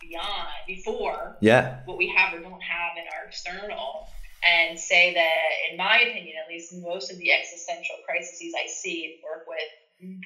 beyond 0.10 0.50
before 0.68 1.38
yeah 1.40 1.80
what 1.86 1.98
we 1.98 2.08
have 2.08 2.34
or 2.34 2.40
don't 2.40 2.62
have 2.62 2.92
in 2.98 3.04
our 3.16 3.28
external 3.28 4.08
and 4.44 4.78
say 4.78 5.14
that 5.14 5.72
in 5.72 5.78
my 5.78 6.00
opinion 6.00 6.36
at 6.44 6.52
least 6.52 6.74
most 6.82 7.12
of 7.12 7.18
the 7.18 7.32
existential 7.32 7.96
crises 8.06 8.54
i 8.62 8.68
see 8.68 9.20
work 9.24 9.46
with 9.48 9.58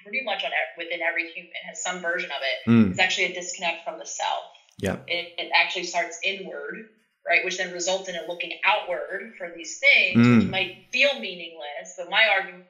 pretty 0.03 0.21
much 0.23 0.43
on 0.43 0.51
within 0.77 1.01
every 1.01 1.27
human 1.27 1.51
has 1.67 1.81
some 1.81 1.99
version 1.99 2.29
of 2.31 2.41
it 2.41 2.69
mm. 2.69 2.89
it's 2.91 2.99
actually 2.99 3.25
a 3.25 3.33
disconnect 3.33 3.83
from 3.83 3.97
the 3.99 4.05
self 4.05 4.45
yeah 4.77 4.97
it, 5.07 5.33
it 5.37 5.51
actually 5.55 5.83
starts 5.83 6.19
inward 6.23 6.89
right 7.27 7.43
which 7.43 7.57
then 7.57 7.71
results 7.73 8.09
in 8.09 8.15
it 8.15 8.27
looking 8.27 8.51
outward 8.63 9.33
for 9.37 9.51
these 9.55 9.79
things 9.79 10.25
mm. 10.25 10.39
which 10.39 10.49
might 10.49 10.87
feel 10.91 11.19
meaningless 11.19 11.95
but 11.97 12.09
my 12.09 12.25
argument 12.27 12.65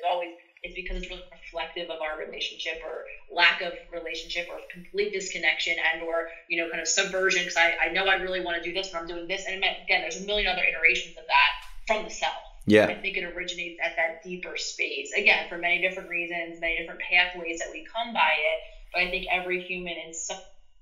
is 0.00 0.04
always 0.08 0.30
it's 0.62 0.74
because 0.74 0.98
it's 0.98 1.08
really 1.08 1.22
reflective 1.32 1.88
of 1.88 2.00
our 2.02 2.18
relationship 2.18 2.80
or 2.84 3.04
lack 3.34 3.62
of 3.62 3.72
relationship 3.92 4.46
or 4.50 4.58
complete 4.70 5.12
disconnection 5.12 5.76
and 5.92 6.02
or 6.02 6.28
you 6.48 6.60
know 6.60 6.68
kind 6.68 6.80
of 6.80 6.88
subversion 6.88 7.42
because 7.42 7.56
I, 7.56 7.88
I 7.88 7.92
know 7.92 8.06
I 8.06 8.16
really 8.16 8.44
want 8.44 8.62
to 8.62 8.68
do 8.68 8.74
this 8.74 8.88
but 8.88 9.00
I'm 9.00 9.08
doing 9.08 9.28
this 9.28 9.44
and 9.46 9.56
again 9.56 10.00
there's 10.02 10.20
a 10.20 10.26
million 10.26 10.48
other 10.48 10.62
iterations 10.62 11.16
of 11.16 11.24
that 11.26 11.50
from 11.86 12.04
the 12.04 12.10
self 12.10 12.34
yeah. 12.66 12.86
I 12.88 12.94
think 12.96 13.16
it 13.16 13.24
originates 13.24 13.76
at 13.84 13.92
that 13.96 14.20
deeper 14.22 14.54
space. 14.56 15.12
Again 15.16 15.46
for 15.48 15.58
many 15.58 15.78
different 15.78 16.08
reasons 16.08 16.58
many 16.60 16.76
different 16.76 17.00
pathways 17.00 17.58
that 17.58 17.68
we 17.70 17.82
come 17.94 18.12
by 18.12 18.32
it 18.52 18.58
but 18.92 19.02
I 19.02 19.08
think 19.08 19.24
every 19.30 19.58
human 19.58 19.96
in 19.98 20.12
some 20.12 20.36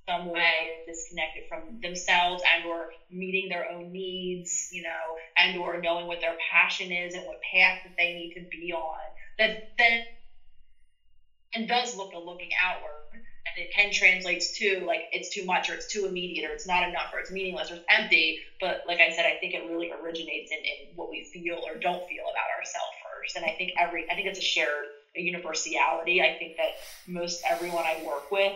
some 0.08 0.24
way 0.24 0.66
is 0.72 0.84
disconnected 0.86 1.44
from 1.48 1.62
themselves 1.82 2.42
and 2.54 2.64
or 2.64 2.88
meeting 3.10 3.48
their 3.48 3.64
own 3.70 3.92
needs 3.92 4.66
you 4.70 4.82
know 4.82 5.14
and 5.36 5.56
or 5.56 5.76
knowing 5.78 6.06
what 6.06 6.20
their 6.20 6.34
passion 6.50 6.90
is 6.92 7.14
and 7.14 7.24
what 7.24 7.36
path 7.54 7.76
that 7.84 7.92
they 7.98 8.10
need 8.12 8.30
to 8.34 8.42
be 8.50 8.72
on. 8.72 8.98
That 9.38 9.52
then 9.78 10.00
and 11.54 11.66
does 11.66 11.94
look 11.94 12.12
a 12.14 12.18
looking 12.18 12.50
outward 12.62 13.20
and 13.56 13.64
it 13.64 13.72
can 13.72 13.92
translate 13.92 14.42
to 14.54 14.84
like 14.86 15.02
it's 15.12 15.30
too 15.34 15.44
much 15.44 15.70
or 15.70 15.74
it's 15.74 15.86
too 15.86 16.06
immediate 16.06 16.48
or 16.48 16.52
it's 16.52 16.66
not 16.66 16.88
enough 16.88 17.12
or 17.12 17.20
it's 17.20 17.30
meaningless 17.30 17.70
or 17.70 17.74
it's 17.74 17.84
empty. 17.90 18.40
But 18.60 18.82
like 18.86 19.00
i 19.00 19.10
said 19.10 19.26
i 19.26 19.38
think 19.40 19.54
it 19.54 19.64
really 19.68 19.90
originates 19.92 20.50
in, 20.50 20.58
in 20.58 20.96
what 20.96 21.10
we 21.10 21.24
feel 21.32 21.58
or 21.66 21.78
don't 21.78 22.08
feel 22.08 22.24
about 22.24 22.48
ourselves 22.58 22.96
first. 23.02 23.36
And 23.36 23.44
i 23.44 23.54
think 23.56 23.72
every 23.78 24.10
i 24.10 24.14
think 24.14 24.26
it's 24.26 24.38
a 24.38 24.42
shared 24.42 24.86
a 25.16 25.20
universality. 25.20 26.20
I 26.20 26.36
think 26.38 26.56
that 26.56 26.70
most 27.06 27.42
everyone 27.48 27.84
i 27.84 28.02
work 28.06 28.30
with 28.30 28.52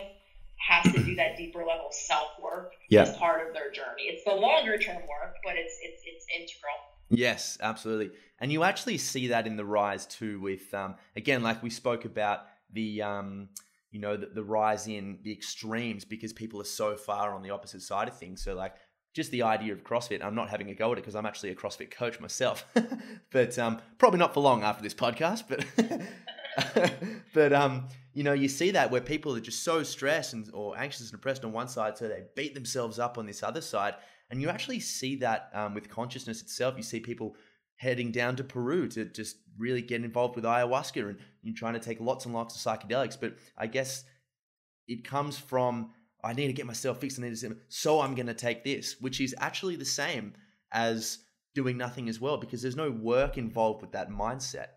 has 0.57 0.93
to 0.93 1.03
do 1.03 1.15
that 1.15 1.35
deeper 1.35 1.59
level 1.59 1.87
self 1.91 2.29
work 2.41 2.71
yeah. 2.89 3.01
as 3.01 3.17
part 3.17 3.45
of 3.45 3.53
their 3.53 3.71
journey. 3.71 4.03
It's 4.03 4.23
the 4.23 4.35
longer 4.35 4.77
term 4.77 4.97
work 4.97 5.35
but 5.43 5.55
it's 5.55 5.77
it's 5.81 6.01
it's 6.05 6.25
integral. 6.33 6.73
Yes, 7.09 7.57
absolutely. 7.61 8.11
And 8.39 8.51
you 8.51 8.63
actually 8.63 8.97
see 8.97 9.27
that 9.27 9.45
in 9.45 9.55
the 9.55 9.65
rise 9.65 10.05
too 10.05 10.39
with 10.39 10.73
um, 10.73 10.95
again 11.15 11.43
like 11.43 11.61
we 11.61 11.69
spoke 11.69 12.05
about 12.05 12.45
the 12.71 13.01
um, 13.01 13.49
you 13.93 13.99
know 13.99 14.17
the, 14.17 14.25
the 14.25 14.43
rise 14.43 14.87
in 14.87 15.19
the 15.21 15.31
extremes 15.31 16.03
because 16.03 16.33
people 16.33 16.59
are 16.59 16.65
so 16.65 16.97
far 16.97 17.33
on 17.33 17.43
the 17.43 17.51
opposite 17.51 17.83
side 17.83 18.07
of 18.07 18.17
things. 18.17 18.43
So 18.43 18.55
like 18.55 18.73
just 19.13 19.29
the 19.29 19.43
idea 19.43 19.71
of 19.71 19.83
CrossFit. 19.83 20.25
I'm 20.25 20.33
not 20.33 20.49
having 20.49 20.71
a 20.71 20.73
go 20.73 20.91
at 20.91 20.97
it 20.97 21.01
because 21.01 21.15
I'm 21.15 21.27
actually 21.27 21.51
a 21.51 21.55
CrossFit 21.55 21.91
coach 21.91 22.19
myself, 22.19 22.65
but 23.31 23.57
um, 23.59 23.79
probably 23.99 24.17
not 24.17 24.33
for 24.33 24.39
long 24.39 24.63
after 24.63 24.81
this 24.81 24.95
podcast. 24.95 25.43
But 25.47 26.91
but 27.33 27.53
um, 27.53 27.87
you 28.13 28.23
know, 28.23 28.33
you 28.33 28.49
see 28.49 28.71
that 28.71 28.89
where 28.89 29.01
people 29.01 29.35
are 29.35 29.39
just 29.39 29.63
so 29.63 29.83
stressed 29.83 30.33
and 30.33 30.49
or 30.51 30.75
anxious 30.75 31.01
and 31.01 31.11
depressed 31.11 31.45
on 31.45 31.51
one 31.51 31.67
side, 31.67 31.95
so 31.95 32.07
they 32.07 32.23
beat 32.35 32.55
themselves 32.55 32.97
up 32.97 33.19
on 33.19 33.27
this 33.27 33.43
other 33.43 33.61
side, 33.61 33.93
and 34.31 34.41
you 34.41 34.49
actually 34.49 34.79
see 34.79 35.17
that 35.17 35.51
um, 35.53 35.75
with 35.75 35.87
consciousness 35.87 36.41
itself. 36.41 36.73
You 36.77 36.83
see 36.83 36.99
people 36.99 37.35
heading 37.77 38.11
down 38.11 38.35
to 38.37 38.43
Peru 38.43 38.87
to 38.89 39.05
just 39.05 39.37
really 39.57 39.81
get 39.81 40.03
involved 40.03 40.35
with 40.35 40.45
ayahuasca 40.45 41.07
and 41.09 41.17
you're 41.41 41.55
trying 41.55 41.73
to 41.73 41.79
take 41.79 41.99
lots 41.99 42.25
and 42.25 42.33
lots 42.33 42.55
of 42.55 42.61
psychedelics. 42.61 43.19
But 43.19 43.35
I 43.57 43.67
guess 43.67 44.03
it 44.87 45.03
comes 45.03 45.37
from 45.37 45.91
I 46.23 46.33
need 46.33 46.47
to 46.47 46.53
get 46.53 46.65
myself 46.65 46.99
fixed. 46.99 47.19
I 47.19 47.23
need 47.23 47.35
to, 47.35 47.57
so 47.67 47.99
I'm 47.99 48.15
going 48.15 48.27
to 48.27 48.33
take 48.33 48.63
this, 48.63 49.01
which 49.01 49.19
is 49.19 49.35
actually 49.39 49.75
the 49.75 49.85
same 49.85 50.33
as 50.71 51.19
doing 51.53 51.77
nothing 51.77 52.07
as 52.07 52.19
well 52.19 52.37
because 52.37 52.61
there's 52.61 52.77
no 52.77 52.89
work 52.89 53.37
involved 53.37 53.81
with 53.81 53.91
that 53.91 54.09
mindset. 54.09 54.67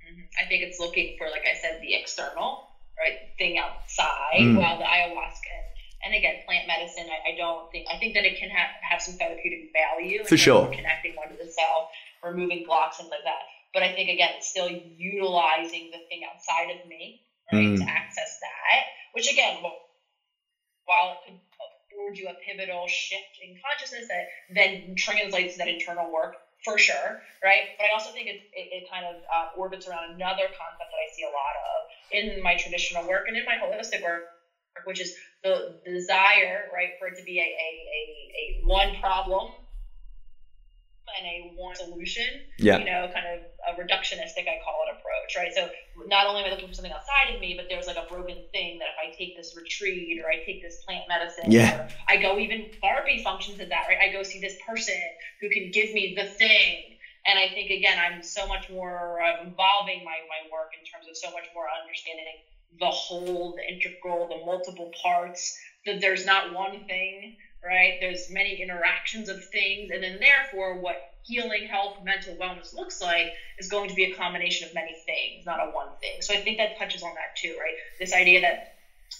Mm-hmm. 0.00 0.42
I 0.42 0.48
think 0.48 0.62
it's 0.62 0.80
looking 0.80 1.16
for, 1.18 1.28
like 1.28 1.42
I 1.42 1.60
said, 1.60 1.80
the 1.82 1.94
external 1.94 2.68
right 2.98 3.18
thing 3.38 3.58
outside, 3.58 4.40
mm. 4.40 4.56
while 4.58 4.78
the 4.78 4.84
ayahuasca 4.84 5.56
and 6.04 6.14
again, 6.14 6.42
plant 6.46 6.66
medicine, 6.68 7.06
I, 7.08 7.32
I, 7.32 7.36
don't 7.36 7.70
think, 7.72 7.86
I 7.92 7.98
think 7.98 8.14
that 8.14 8.24
it 8.24 8.38
can 8.38 8.50
have, 8.50 8.68
have 8.82 9.00
some 9.00 9.14
therapeutic 9.14 9.72
value. 9.72 10.24
For 10.24 10.36
sure. 10.36 10.66
Connecting 10.68 11.16
one 11.16 11.28
to 11.28 11.36
the 11.36 11.50
cell, 11.50 11.90
removing 12.22 12.64
blocks, 12.66 13.00
and 13.00 13.08
like 13.08 13.24
that. 13.24 13.42
But 13.72 13.82
I 13.82 13.92
think, 13.92 14.10
again, 14.10 14.30
it's 14.36 14.48
still 14.48 14.68
utilizing 14.68 15.90
the 15.92 16.00
thing 16.08 16.22
outside 16.24 16.70
of 16.70 16.86
me, 16.88 17.22
right, 17.52 17.74
mm. 17.74 17.78
to 17.78 17.84
access 17.84 18.38
that, 18.40 18.80
which 19.12 19.30
again, 19.30 19.62
while 19.62 21.12
it 21.12 21.18
could 21.26 21.40
afford 21.90 22.18
you 22.18 22.28
a 22.28 22.34
pivotal 22.44 22.86
shift 22.88 23.40
in 23.42 23.56
consciousness 23.58 24.08
that 24.08 24.28
then 24.54 24.94
translates 24.96 25.54
to 25.54 25.58
that 25.58 25.68
internal 25.68 26.12
work 26.12 26.36
for 26.64 26.78
sure, 26.78 27.22
right? 27.44 27.76
But 27.78 27.86
I 27.86 27.94
also 27.94 28.12
think 28.12 28.28
it, 28.28 28.42
it, 28.54 28.82
it 28.82 28.90
kind 28.90 29.04
of 29.04 29.22
uh, 29.30 29.58
orbits 29.58 29.86
around 29.86 30.14
another 30.14 30.50
concept 30.50 30.88
that 30.90 30.98
I 30.98 31.08
see 31.14 31.22
a 31.22 31.32
lot 31.34 31.54
of 31.58 31.76
in 32.12 32.42
my 32.42 32.56
traditional 32.56 33.06
work 33.06 33.26
and 33.28 33.36
in 33.36 33.44
my 33.44 33.58
holistic 33.58 34.02
work, 34.02 34.35
which 34.84 35.00
is 35.00 35.14
the, 35.42 35.80
desire, 35.84 36.68
right, 36.72 36.90
for 36.98 37.08
it 37.08 37.16
to 37.18 37.24
be 37.24 37.38
a, 37.38 37.42
a, 37.42 37.68
a, 37.96 38.62
a 38.62 38.66
one 38.66 38.96
problem 39.00 39.50
and 41.18 41.26
a 41.26 41.54
one 41.56 41.74
solution. 41.74 42.26
Yeah. 42.58 42.78
You 42.78 42.84
know, 42.84 43.10
kind 43.12 43.26
of 43.26 43.40
a 43.66 43.80
reductionistic, 43.80 44.44
I 44.48 44.60
call 44.64 44.84
it, 44.86 44.98
approach, 44.98 45.36
right? 45.36 45.52
So 45.54 45.68
not 46.06 46.26
only 46.26 46.42
am 46.42 46.48
I 46.48 46.50
looking 46.50 46.68
for 46.68 46.74
something 46.74 46.92
outside 46.92 47.34
of 47.34 47.40
me, 47.40 47.54
but 47.56 47.66
there's 47.68 47.86
like 47.86 47.96
a 47.96 48.06
broken 48.08 48.36
thing 48.52 48.78
that 48.78 48.88
if 48.94 48.98
I 48.98 49.16
take 49.16 49.36
this 49.36 49.54
retreat 49.56 50.20
or 50.22 50.28
I 50.28 50.44
take 50.44 50.62
this 50.62 50.82
plant 50.84 51.04
medicine, 51.08 51.50
Yeah. 51.50 51.88
I 52.08 52.16
go 52.16 52.38
even 52.38 52.70
therapy 52.80 53.22
functions 53.22 53.60
of 53.60 53.68
that, 53.68 53.86
right? 53.88 53.98
I 54.02 54.12
go 54.12 54.22
see 54.22 54.40
this 54.40 54.56
person 54.66 54.98
who 55.40 55.48
can 55.48 55.70
give 55.70 55.92
me 55.92 56.14
the 56.16 56.26
thing. 56.26 56.98
And 57.26 57.38
I 57.38 57.48
think 57.48 57.70
again, 57.70 57.98
I'm 57.98 58.22
so 58.22 58.46
much 58.46 58.70
more 58.70 59.20
uh, 59.20 59.42
involving 59.42 60.04
my, 60.04 60.18
my 60.30 60.46
work 60.52 60.70
in 60.78 60.84
terms 60.86 61.10
of 61.10 61.16
so 61.16 61.30
much 61.32 61.46
more 61.54 61.66
understanding 61.82 62.24
the 62.78 62.86
whole, 62.86 63.56
the 63.56 63.74
integral, 63.74 64.28
the 64.28 64.44
multiple 64.44 64.90
parts. 65.02 65.58
That 65.86 66.00
there's 66.00 66.26
not 66.26 66.52
one 66.52 66.84
thing, 66.86 67.36
right? 67.64 67.98
There's 68.00 68.28
many 68.30 68.60
interactions 68.60 69.28
of 69.28 69.44
things, 69.50 69.90
and 69.92 70.02
then 70.02 70.18
therefore, 70.18 70.80
what 70.80 70.96
healing, 71.26 71.66
health, 71.68 71.98
mental 72.04 72.34
wellness 72.36 72.74
looks 72.74 73.02
like 73.02 73.32
is 73.58 73.68
going 73.68 73.88
to 73.88 73.94
be 73.94 74.04
a 74.04 74.14
combination 74.14 74.68
of 74.68 74.74
many 74.74 74.94
things, 75.06 75.44
not 75.44 75.58
a 75.60 75.70
one 75.70 75.88
thing. 76.00 76.20
So 76.20 76.34
I 76.34 76.38
think 76.38 76.58
that 76.58 76.78
touches 76.78 77.02
on 77.02 77.14
that 77.14 77.36
too, 77.36 77.56
right? 77.60 77.74
This 77.98 78.14
idea 78.14 78.40
that 78.42 78.74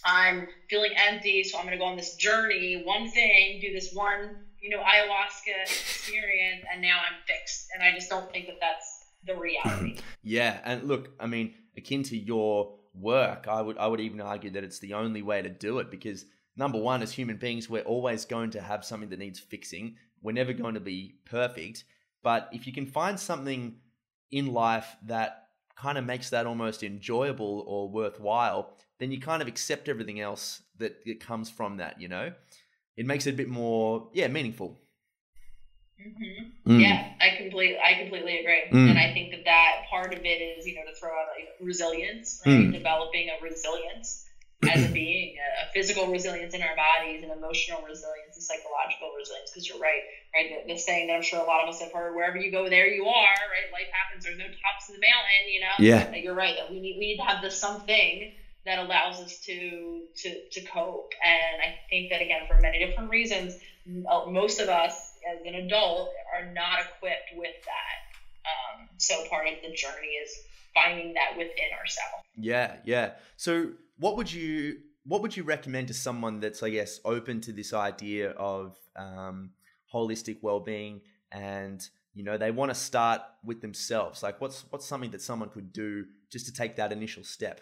I'm 0.05 0.49
feeling 0.71 0.93
empty, 0.97 1.43
so 1.45 1.59
I'm 1.59 1.65
going 1.65 1.77
to 1.77 1.83
go 1.83 1.85
on 1.85 1.97
this 1.97 2.15
journey, 2.17 2.83
one 2.85 3.11
thing, 3.11 3.61
do 3.61 3.73
this 3.73 3.93
one, 3.93 4.37
you 4.61 4.71
know, 4.71 4.83
ayahuasca 4.83 5.63
experience, 5.63 6.65
and 6.73 6.81
now 6.81 6.99
I'm 6.99 7.17
fixed. 7.27 7.69
And 7.75 7.83
I 7.83 7.93
just 7.93 8.09
don't 8.09 8.31
think 8.33 8.47
that 8.47 8.59
that's 8.61 9.05
the 9.27 9.37
reality. 9.37 9.99
Yeah, 10.29 10.59
and 10.65 10.83
look, 10.89 11.11
I 11.21 11.27
mean, 11.27 11.55
akin 11.77 12.03
to 12.05 12.17
your 12.17 12.75
work, 13.01 13.47
I 13.49 13.61
would 13.61 13.79
I 13.79 13.87
would 13.87 14.01
even 14.01 14.21
argue 14.21 14.51
that 14.51 14.65
it's 14.65 14.79
the 14.79 14.95
only 14.95 15.23
way 15.23 15.43
to 15.43 15.49
do 15.49 15.79
it 15.79 15.91
because 15.91 16.25
number 16.57 16.79
one, 16.79 17.03
as 17.03 17.13
human 17.13 17.37
beings, 17.37 17.69
we're 17.69 17.83
always 17.83 18.25
going 18.25 18.51
to 18.51 18.61
have 18.61 18.85
something 18.85 19.11
that 19.11 19.19
needs 19.19 19.39
fixing. 19.39 19.97
We're 20.23 20.33
never 20.33 20.53
going 20.53 20.75
to 20.75 20.81
be 20.81 21.17
perfect, 21.25 21.85
but 22.23 22.49
if 22.53 22.67
you 22.67 22.73
can 22.73 22.87
find 22.87 23.19
something 23.19 23.77
in 24.31 24.53
life 24.53 24.97
that 25.05 25.49
kind 25.77 25.99
of 25.99 26.05
makes 26.05 26.31
that 26.31 26.47
almost 26.47 26.83
enjoyable 26.83 27.65
or 27.67 27.89
worthwhile, 27.89 28.77
then 28.99 29.13
you 29.13 29.21
kind 29.21 29.43
of 29.43 29.49
accept 29.49 29.89
everything 29.89 30.21
else 30.21 30.63
that, 30.79 31.05
that 31.05 31.21
comes 31.21 31.51
from 31.51 31.77
that. 31.77 32.01
You 32.01 32.09
know, 32.09 32.33
it 32.97 33.07
makes 33.07 33.27
it 33.27 33.35
a 33.35 33.37
bit 33.37 33.49
more 33.49 34.09
yeah 34.15 34.29
meaningful. 34.29 34.81
Hmm 35.99 36.45
Mm. 36.67 36.81
Yeah, 36.81 36.99
I 37.21 37.31
completely, 37.31 37.79
I 37.79 37.95
completely 37.95 38.39
agree, 38.39 38.65
Mm. 38.73 38.91
and 38.91 38.99
I 38.99 39.13
think 39.15 39.31
that 39.31 39.45
that 39.45 39.73
part 39.89 40.13
of 40.13 40.25
it 40.25 40.41
is, 40.43 40.67
you 40.67 40.75
know, 40.75 40.83
to 40.83 40.93
throw 40.99 41.11
out 41.15 41.27
like 41.39 41.47
resilience, 41.61 42.43
right? 42.45 42.67
Mm. 42.67 42.73
Developing 42.73 43.29
a 43.31 43.41
resilience 43.41 44.21
as 44.69 44.83
a 44.83 44.89
being, 44.89 45.37
a, 45.39 45.63
a 45.63 45.67
physical 45.73 46.09
resilience 46.09 46.55
in 46.55 46.63
our 46.63 46.75
bodies, 46.75 47.23
an 47.23 47.31
emotional 47.31 47.81
resilience, 47.83 48.35
and 48.35 48.43
psychological 48.43 49.13
resilience. 49.17 49.49
Because 49.51 49.69
you're 49.69 49.79
right, 49.79 50.03
right? 50.35 50.49
The, 50.51 50.73
the 50.75 50.77
saying 50.77 51.07
that 51.07 51.15
I'm 51.15 51.23
sure 51.23 51.39
a 51.39 51.45
lot 51.47 51.63
of 51.63 51.69
us 51.69 51.79
have 51.81 51.93
heard: 51.93 52.15
"Wherever 52.17 52.37
you 52.37 52.51
go, 52.51 52.69
there 52.69 52.89
you 52.89 53.07
are." 53.07 53.39
Right? 53.53 53.71
Life 53.71 53.89
happens. 53.93 54.25
There's 54.25 54.39
no 54.39 54.47
tops 54.47 54.89
in 54.89 54.95
the 54.99 55.07
mountain. 55.07 55.43
You 55.49 55.61
know. 55.61 55.75
Yeah. 55.79 56.03
That 56.11 56.21
you're 56.21 56.35
right. 56.35 56.55
That 56.57 56.69
we 56.69 56.81
need 56.81 56.97
we 56.99 57.07
need 57.07 57.17
to 57.19 57.23
have 57.23 57.41
the 57.43 57.51
something 57.51 58.29
that 58.65 58.79
allows 58.79 59.21
us 59.21 59.39
to 59.47 60.03
to 60.23 60.35
to 60.53 60.61
cope. 60.63 61.13
And 61.23 61.61
I 61.63 61.77
think 61.89 62.11
that 62.11 62.21
again, 62.21 62.43
for 62.49 62.59
many 62.61 62.79
different 62.85 63.09
reasons, 63.09 63.55
uh, 64.11 64.27
most 64.27 64.59
of 64.59 64.69
us 64.69 65.13
as 65.31 65.39
an 65.45 65.55
adult 65.55 66.11
are 66.35 66.53
not 66.53 66.81
equipped 66.81 67.31
with 67.37 67.55
that. 67.65 67.97
Um, 68.47 68.89
so 68.99 69.15
part 69.29 69.49
of 69.49 69.55
the 69.63 69.75
journey 69.75 70.09
is 70.23 70.31
finding 70.75 71.15
that 71.15 71.37
within 71.37 71.71
ourselves. 71.79 72.25
Yeah, 72.37 72.77
yeah. 72.85 73.13
So 73.37 73.73
what 73.99 74.17
would 74.17 74.33
you 74.33 74.79
what 75.05 75.23
would 75.23 75.37
you 75.37 75.45
recommend 75.45 75.89
to 75.89 75.95
someone 75.95 76.41
that's 76.41 76.63
I 76.63 76.71
guess 76.71 77.01
open 77.05 77.41
to 77.43 77.53
this 77.53 77.73
idea 77.73 78.31
of 78.31 78.77
um, 78.97 79.51
holistic 79.93 80.39
well-being 80.43 81.01
and 81.33 81.87
you 82.15 82.25
know 82.25 82.37
they 82.37 82.51
want 82.51 82.71
to 82.71 82.75
start 82.75 83.21
with 83.45 83.61
themselves 83.61 84.23
like 84.23 84.41
what's 84.41 84.65
what's 84.71 84.87
something 84.87 85.11
that 85.11 85.21
someone 85.23 85.49
could 85.49 85.73
do 85.73 86.07
just 86.31 86.47
to 86.47 86.53
take 86.53 86.77
that 86.77 86.93
initial 86.93 87.23
step 87.23 87.61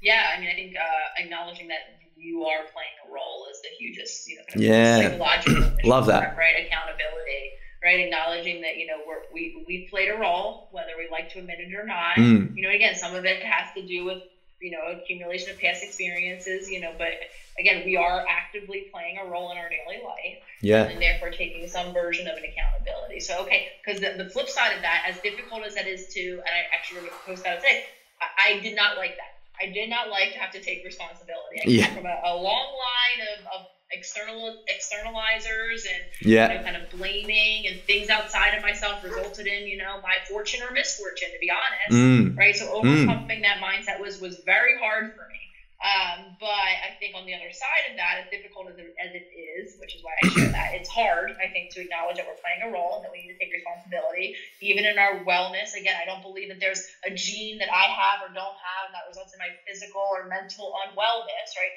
Yeah, 0.00 0.30
I 0.36 0.40
mean, 0.40 0.48
I 0.48 0.54
think 0.54 0.76
uh, 0.76 1.22
acknowledging 1.22 1.68
that 1.68 1.97
you 2.18 2.44
are 2.44 2.62
playing 2.72 2.96
a 3.08 3.12
role 3.12 3.46
is 3.50 3.60
the 3.62 3.68
hugest, 3.78 4.28
you 4.28 4.36
know, 4.36 4.42
kind 4.48 4.56
of 4.56 4.62
Yeah. 4.62 5.08
psychological 5.08 5.72
Love 5.84 6.06
that. 6.06 6.36
right? 6.36 6.66
Accountability, 6.66 7.50
right? 7.82 8.00
Acknowledging 8.00 8.60
that 8.62 8.76
you 8.76 8.86
know 8.86 8.98
we're, 9.06 9.22
we 9.32 9.64
we 9.66 9.86
played 9.90 10.10
a 10.10 10.16
role, 10.16 10.68
whether 10.72 10.92
we 10.98 11.08
like 11.10 11.30
to 11.30 11.38
admit 11.38 11.58
it 11.60 11.74
or 11.74 11.84
not. 11.86 12.16
Mm. 12.16 12.56
You 12.56 12.62
know, 12.68 12.74
again, 12.74 12.94
some 12.94 13.14
of 13.14 13.24
it 13.24 13.42
has 13.42 13.72
to 13.76 13.86
do 13.86 14.04
with 14.04 14.18
you 14.60 14.72
know 14.72 14.98
accumulation 15.00 15.50
of 15.50 15.60
past 15.60 15.82
experiences, 15.84 16.68
you 16.70 16.80
know, 16.80 16.92
but 16.98 17.12
again, 17.58 17.84
we 17.86 17.96
are 17.96 18.24
actively 18.28 18.86
playing 18.92 19.18
a 19.18 19.24
role 19.24 19.50
in 19.52 19.58
our 19.58 19.68
daily 19.68 20.02
life 20.04 20.38
yeah 20.60 20.84
and 20.84 21.00
therefore 21.00 21.30
taking 21.30 21.66
some 21.68 21.92
version 21.92 22.26
of 22.26 22.36
an 22.36 22.42
accountability. 22.44 23.20
So, 23.20 23.38
okay, 23.42 23.68
because 23.84 24.00
the, 24.00 24.22
the 24.22 24.28
flip 24.30 24.48
side 24.48 24.74
of 24.74 24.82
that, 24.82 25.04
as 25.08 25.18
difficult 25.20 25.62
as 25.64 25.74
that 25.76 25.86
is 25.86 26.08
to, 26.14 26.20
and 26.20 26.48
I 26.48 26.66
actually 26.76 27.00
wrote 27.02 27.12
a 27.12 27.26
post 27.26 27.46
out 27.46 27.56
today, 27.60 27.84
I, 28.20 28.56
I 28.56 28.60
did 28.60 28.74
not 28.74 28.96
like 28.96 29.16
that. 29.16 29.37
I 29.60 29.66
did 29.66 29.88
not 29.90 30.08
like 30.08 30.32
to 30.32 30.38
have 30.38 30.52
to 30.52 30.60
take 30.60 30.84
responsibility. 30.84 31.60
I 31.60 31.64
came 31.64 31.74
Yeah. 31.78 31.94
from 31.94 32.06
a, 32.06 32.20
a 32.24 32.34
long 32.34 32.68
line 32.72 33.26
of, 33.32 33.60
of 33.60 33.66
external 33.90 34.64
externalizers 34.68 35.86
and 35.88 36.04
yeah 36.20 36.52
you 36.52 36.58
know, 36.58 36.62
kind 36.64 36.76
of 36.76 36.90
blaming 36.90 37.66
and 37.66 37.80
things 37.86 38.10
outside 38.10 38.54
of 38.54 38.62
myself 38.62 39.02
resulted 39.02 39.46
in, 39.46 39.66
you 39.66 39.78
know, 39.78 39.98
my 40.02 40.14
fortune 40.28 40.60
or 40.62 40.70
misfortune, 40.72 41.28
to 41.32 41.38
be 41.40 41.50
honest 41.50 41.90
mm. 41.90 42.36
right? 42.36 42.54
So 42.54 42.70
overcoming 42.70 43.42
that 43.42 43.58
mindset 43.58 44.00
was 44.00 44.20
was 44.20 44.36
very 44.44 44.78
hard 44.78 45.14
for 45.14 45.26
me. 45.28 45.40
Um, 45.78 46.34
but 46.40 46.74
I 46.82 46.90
think 46.98 47.14
on 47.14 47.24
the 47.24 47.34
other 47.34 47.50
side 47.54 47.86
of 47.88 47.94
that, 47.96 48.18
as 48.18 48.26
difficult 48.30 48.66
as 48.66 48.78
it, 48.78 48.90
as 48.98 49.14
it 49.14 49.22
is, 49.30 49.74
which 49.78 49.94
is 49.94 50.02
why 50.02 50.10
I 50.18 50.28
share 50.28 50.50
that, 50.50 50.74
it's 50.74 50.88
hard, 50.88 51.30
I 51.38 51.46
think, 51.48 51.70
to 51.70 51.80
acknowledge 51.80 52.16
that 52.16 52.26
we're 52.26 52.34
playing 52.42 52.62
a 52.66 52.68
role 52.68 52.94
and 52.98 53.04
that 53.04 53.12
we 53.14 53.22
need 53.22 53.30
to 53.30 53.38
take 53.38 53.52
responsibility, 53.52 54.32
even 54.60 54.84
in 54.84 54.98
our 54.98 55.14
wellness. 55.14 55.74
Again, 55.78 55.94
I 56.00 56.04
don't 56.04 56.22
believe 56.22 56.48
that 56.48 56.58
there's 56.58 56.82
a 57.06 57.10
gene 57.10 57.58
that 57.58 57.70
I 57.72 57.86
have 57.94 58.18
or 58.20 58.28
don't 58.28 58.56
have 58.58 58.90
that 58.90 59.06
results 59.06 59.32
in 59.32 59.38
my 59.38 59.50
physical 59.66 60.02
or 60.02 60.24
mental 60.24 60.72
unwellness, 60.82 61.54
right? 61.54 61.70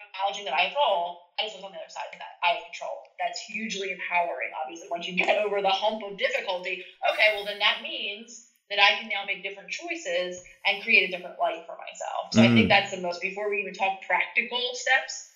Acknowledging 0.00 0.44
that 0.44 0.54
I 0.54 0.62
have 0.68 0.72
control, 0.72 1.16
I 1.40 1.44
just 1.44 1.54
was 1.54 1.64
on 1.64 1.72
the 1.72 1.78
other 1.78 1.88
side 1.88 2.08
of 2.12 2.18
that. 2.18 2.36
I 2.42 2.48
have 2.52 2.64
control. 2.64 3.00
That's 3.18 3.40
hugely 3.40 3.90
empowering, 3.90 4.50
obviously. 4.60 4.88
Once 4.90 5.06
you 5.06 5.14
get 5.14 5.36
over 5.36 5.62
the 5.62 5.70
hump 5.72 6.02
of 6.04 6.16
difficulty, 6.16 6.78
okay, 7.10 7.28
well, 7.32 7.44
then 7.44 7.58
that 7.60 7.80
means 7.80 8.47
that 8.70 8.78
I 8.78 9.00
can 9.00 9.08
now 9.08 9.24
make 9.26 9.42
different 9.42 9.70
choices 9.70 10.42
and 10.66 10.82
create 10.82 11.08
a 11.08 11.16
different 11.16 11.38
life 11.40 11.64
for 11.66 11.76
myself. 11.76 12.32
So 12.32 12.42
I 12.42 12.48
Mm. 12.48 12.54
think 12.54 12.68
that's 12.68 12.90
the 12.90 13.00
most, 13.00 13.20
before 13.22 13.48
we 13.50 13.60
even 13.60 13.74
talk 13.74 14.02
practical 14.02 14.60
steps, 14.74 15.32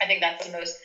I 0.00 0.06
think 0.06 0.20
that's 0.20 0.46
the 0.46 0.52
most 0.52 0.78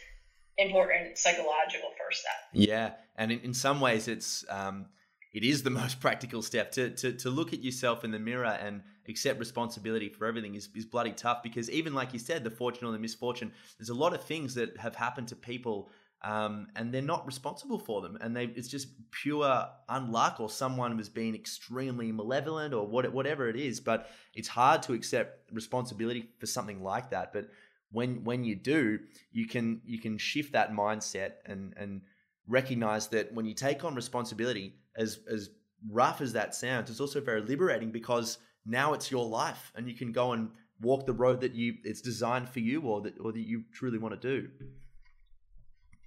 important 0.57 1.17
psychological 1.17 1.89
first 1.97 2.21
step. 2.21 2.33
Yeah, 2.53 2.91
and 3.15 3.31
in, 3.31 3.39
in 3.39 3.53
some 3.53 3.81
ways, 3.81 4.07
it's 4.07 4.45
um, 4.49 4.87
it 5.33 5.43
is 5.43 5.63
the 5.63 5.69
most 5.81 5.99
practical 5.99 6.41
step 6.41 6.71
to, 6.73 6.89
to 6.91 7.13
to 7.13 7.29
look 7.29 7.53
at 7.53 7.63
yourself 7.63 8.03
in 8.03 8.11
the 8.11 8.19
mirror 8.19 8.45
and 8.45 8.81
accept 9.09 9.39
responsibility 9.39 10.09
for 10.09 10.25
everything 10.25 10.55
is, 10.55 10.69
is 10.75 10.85
bloody 10.85 11.11
tough 11.11 11.43
because 11.43 11.69
even 11.69 11.93
like 11.93 12.13
you 12.13 12.19
said, 12.19 12.43
the 12.43 12.51
fortune 12.51 12.87
or 12.87 12.91
the 12.91 12.99
misfortune, 12.99 13.51
there's 13.77 13.89
a 13.89 13.93
lot 13.93 14.13
of 14.13 14.23
things 14.23 14.55
that 14.55 14.77
have 14.77 14.95
happened 14.95 15.27
to 15.29 15.35
people. 15.35 15.89
Um, 16.23 16.67
and 16.77 16.93
they're 16.93 17.01
not 17.01 17.25
responsible 17.25 17.77
for 17.77 18.01
them, 18.01 18.17
and 18.21 18.35
they 18.35 18.45
it's 18.45 18.69
just 18.69 18.87
pure 19.11 19.67
unluck, 19.89 20.39
or 20.39 20.49
someone 20.49 20.95
was 20.95 21.09
being 21.09 21.35
extremely 21.35 22.13
malevolent, 22.13 22.73
or 22.73 22.87
what, 22.87 23.11
whatever 23.11 23.49
it 23.49 23.57
is. 23.57 23.81
But 23.81 24.09
it's 24.33 24.47
hard 24.47 24.83
to 24.83 24.93
accept 24.93 25.51
responsibility 25.51 26.29
for 26.39 26.45
something 26.45 26.81
like 26.81 27.09
that. 27.09 27.33
But 27.33 27.49
when 27.91 28.23
when 28.23 28.45
you 28.45 28.55
do, 28.55 28.99
you 29.33 29.47
can 29.47 29.81
you 29.85 29.99
can 29.99 30.17
shift 30.17 30.53
that 30.53 30.71
mindset 30.71 31.33
and 31.45 31.73
and 31.75 32.01
recognize 32.47 33.07
that 33.07 33.33
when 33.33 33.45
you 33.45 33.53
take 33.53 33.83
on 33.83 33.93
responsibility, 33.93 34.75
as 34.95 35.19
as 35.29 35.49
rough 35.89 36.21
as 36.21 36.33
that 36.33 36.55
sounds, 36.55 36.89
it's 36.89 36.99
also 36.99 37.19
very 37.19 37.41
liberating 37.41 37.91
because 37.91 38.37
now 38.65 38.93
it's 38.93 39.11
your 39.11 39.25
life 39.25 39.71
and 39.75 39.87
you 39.87 39.95
can 39.95 40.11
go 40.11 40.31
and 40.31 40.51
walk 40.81 41.05
the 41.05 41.13
road 41.13 41.41
that 41.41 41.53
you 41.53 41.75
it's 41.83 42.01
designed 42.01 42.49
for 42.49 42.59
you 42.59 42.81
or 42.81 43.01
that 43.01 43.13
or 43.19 43.31
that 43.31 43.47
you 43.47 43.63
truly 43.73 43.97
want 43.97 44.19
to 44.19 44.41
do. 44.41 44.49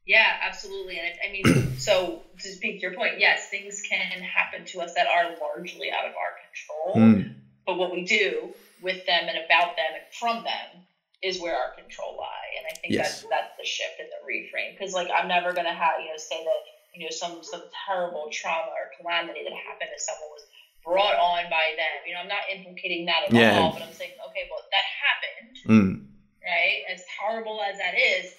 Yeah, 0.06 0.38
absolutely. 0.40 0.98
And 0.98 1.08
I, 1.22 1.28
I 1.28 1.32
mean, 1.32 1.76
so 1.78 2.22
to 2.40 2.48
speak 2.48 2.76
to 2.80 2.82
your 2.82 2.94
point, 2.94 3.18
yes, 3.18 3.48
things 3.50 3.82
can 3.82 4.22
happen 4.22 4.64
to 4.66 4.80
us 4.80 4.94
that 4.94 5.06
are 5.08 5.34
largely 5.40 5.90
out 5.90 6.06
of 6.06 6.14
our 6.14 6.32
control. 6.46 6.94
Mm. 6.96 7.34
But 7.66 7.76
what 7.76 7.90
we 7.90 8.04
do 8.04 8.50
with 8.80 9.04
them 9.06 9.26
and 9.28 9.36
about 9.44 9.74
them 9.74 9.90
and 9.94 10.04
from 10.14 10.44
them 10.44 10.82
is 11.22 11.40
where 11.40 11.56
our 11.56 11.74
control 11.74 12.14
lie. 12.16 12.54
And 12.58 12.66
I 12.70 12.74
think 12.80 12.94
Yes. 12.94 13.22
that's 13.22 13.30
that's 13.30 13.52
the 13.58 13.66
shift 13.66 13.98
and 13.98 14.08
the 14.08 14.22
reframe. 14.22 14.78
Because 14.78 14.94
like 14.94 15.08
I'm 15.10 15.26
never 15.26 15.52
gonna 15.52 15.74
have 15.74 15.98
you 16.00 16.06
know 16.12 16.16
say 16.16 16.38
that 16.44 16.60
you 16.94 17.02
know 17.04 17.10
some 17.10 17.42
some 17.42 17.62
terrible 17.86 18.28
trauma 18.30 18.70
or 18.70 18.92
calamity 19.00 19.42
that 19.42 19.52
happened 19.52 19.90
to 19.90 19.98
someone 20.00 20.30
was 20.30 20.46
brought 20.84 21.18
on 21.18 21.50
by 21.50 21.74
them. 21.74 21.94
You 22.06 22.14
know, 22.14 22.20
I'm 22.20 22.28
not 22.30 22.46
implicating 22.52 23.06
that 23.06 23.24
at 23.26 23.32
Yeah. 23.34 23.58
all, 23.58 23.72
but 23.72 23.82
I'm 23.82 23.92
saying, 23.92 24.12
okay, 24.30 24.46
well 24.48 24.62
that 24.70 24.86
happened, 25.02 25.56
Mm. 25.66 26.06
right? 26.46 26.84
As 26.94 27.02
horrible 27.18 27.60
as 27.60 27.76
that 27.78 27.98
is, 27.98 28.30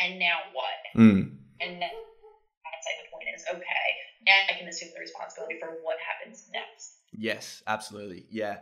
and 0.00 0.18
now 0.18 0.38
what? 0.52 1.00
Mm. 1.02 1.36
And 1.60 1.82
then 1.82 1.90
that's 2.64 2.86
like 2.86 2.98
the 3.04 3.10
point 3.12 3.28
is, 3.34 3.44
okay, 3.50 3.88
now 4.26 4.34
I 4.48 4.58
can 4.58 4.68
assume 4.68 4.90
the 4.94 5.00
responsibility 5.00 5.58
for 5.60 5.68
what 5.82 5.96
happens 5.98 6.48
next. 6.52 6.98
Yes, 7.12 7.62
absolutely. 7.66 8.26
Yeah. 8.30 8.58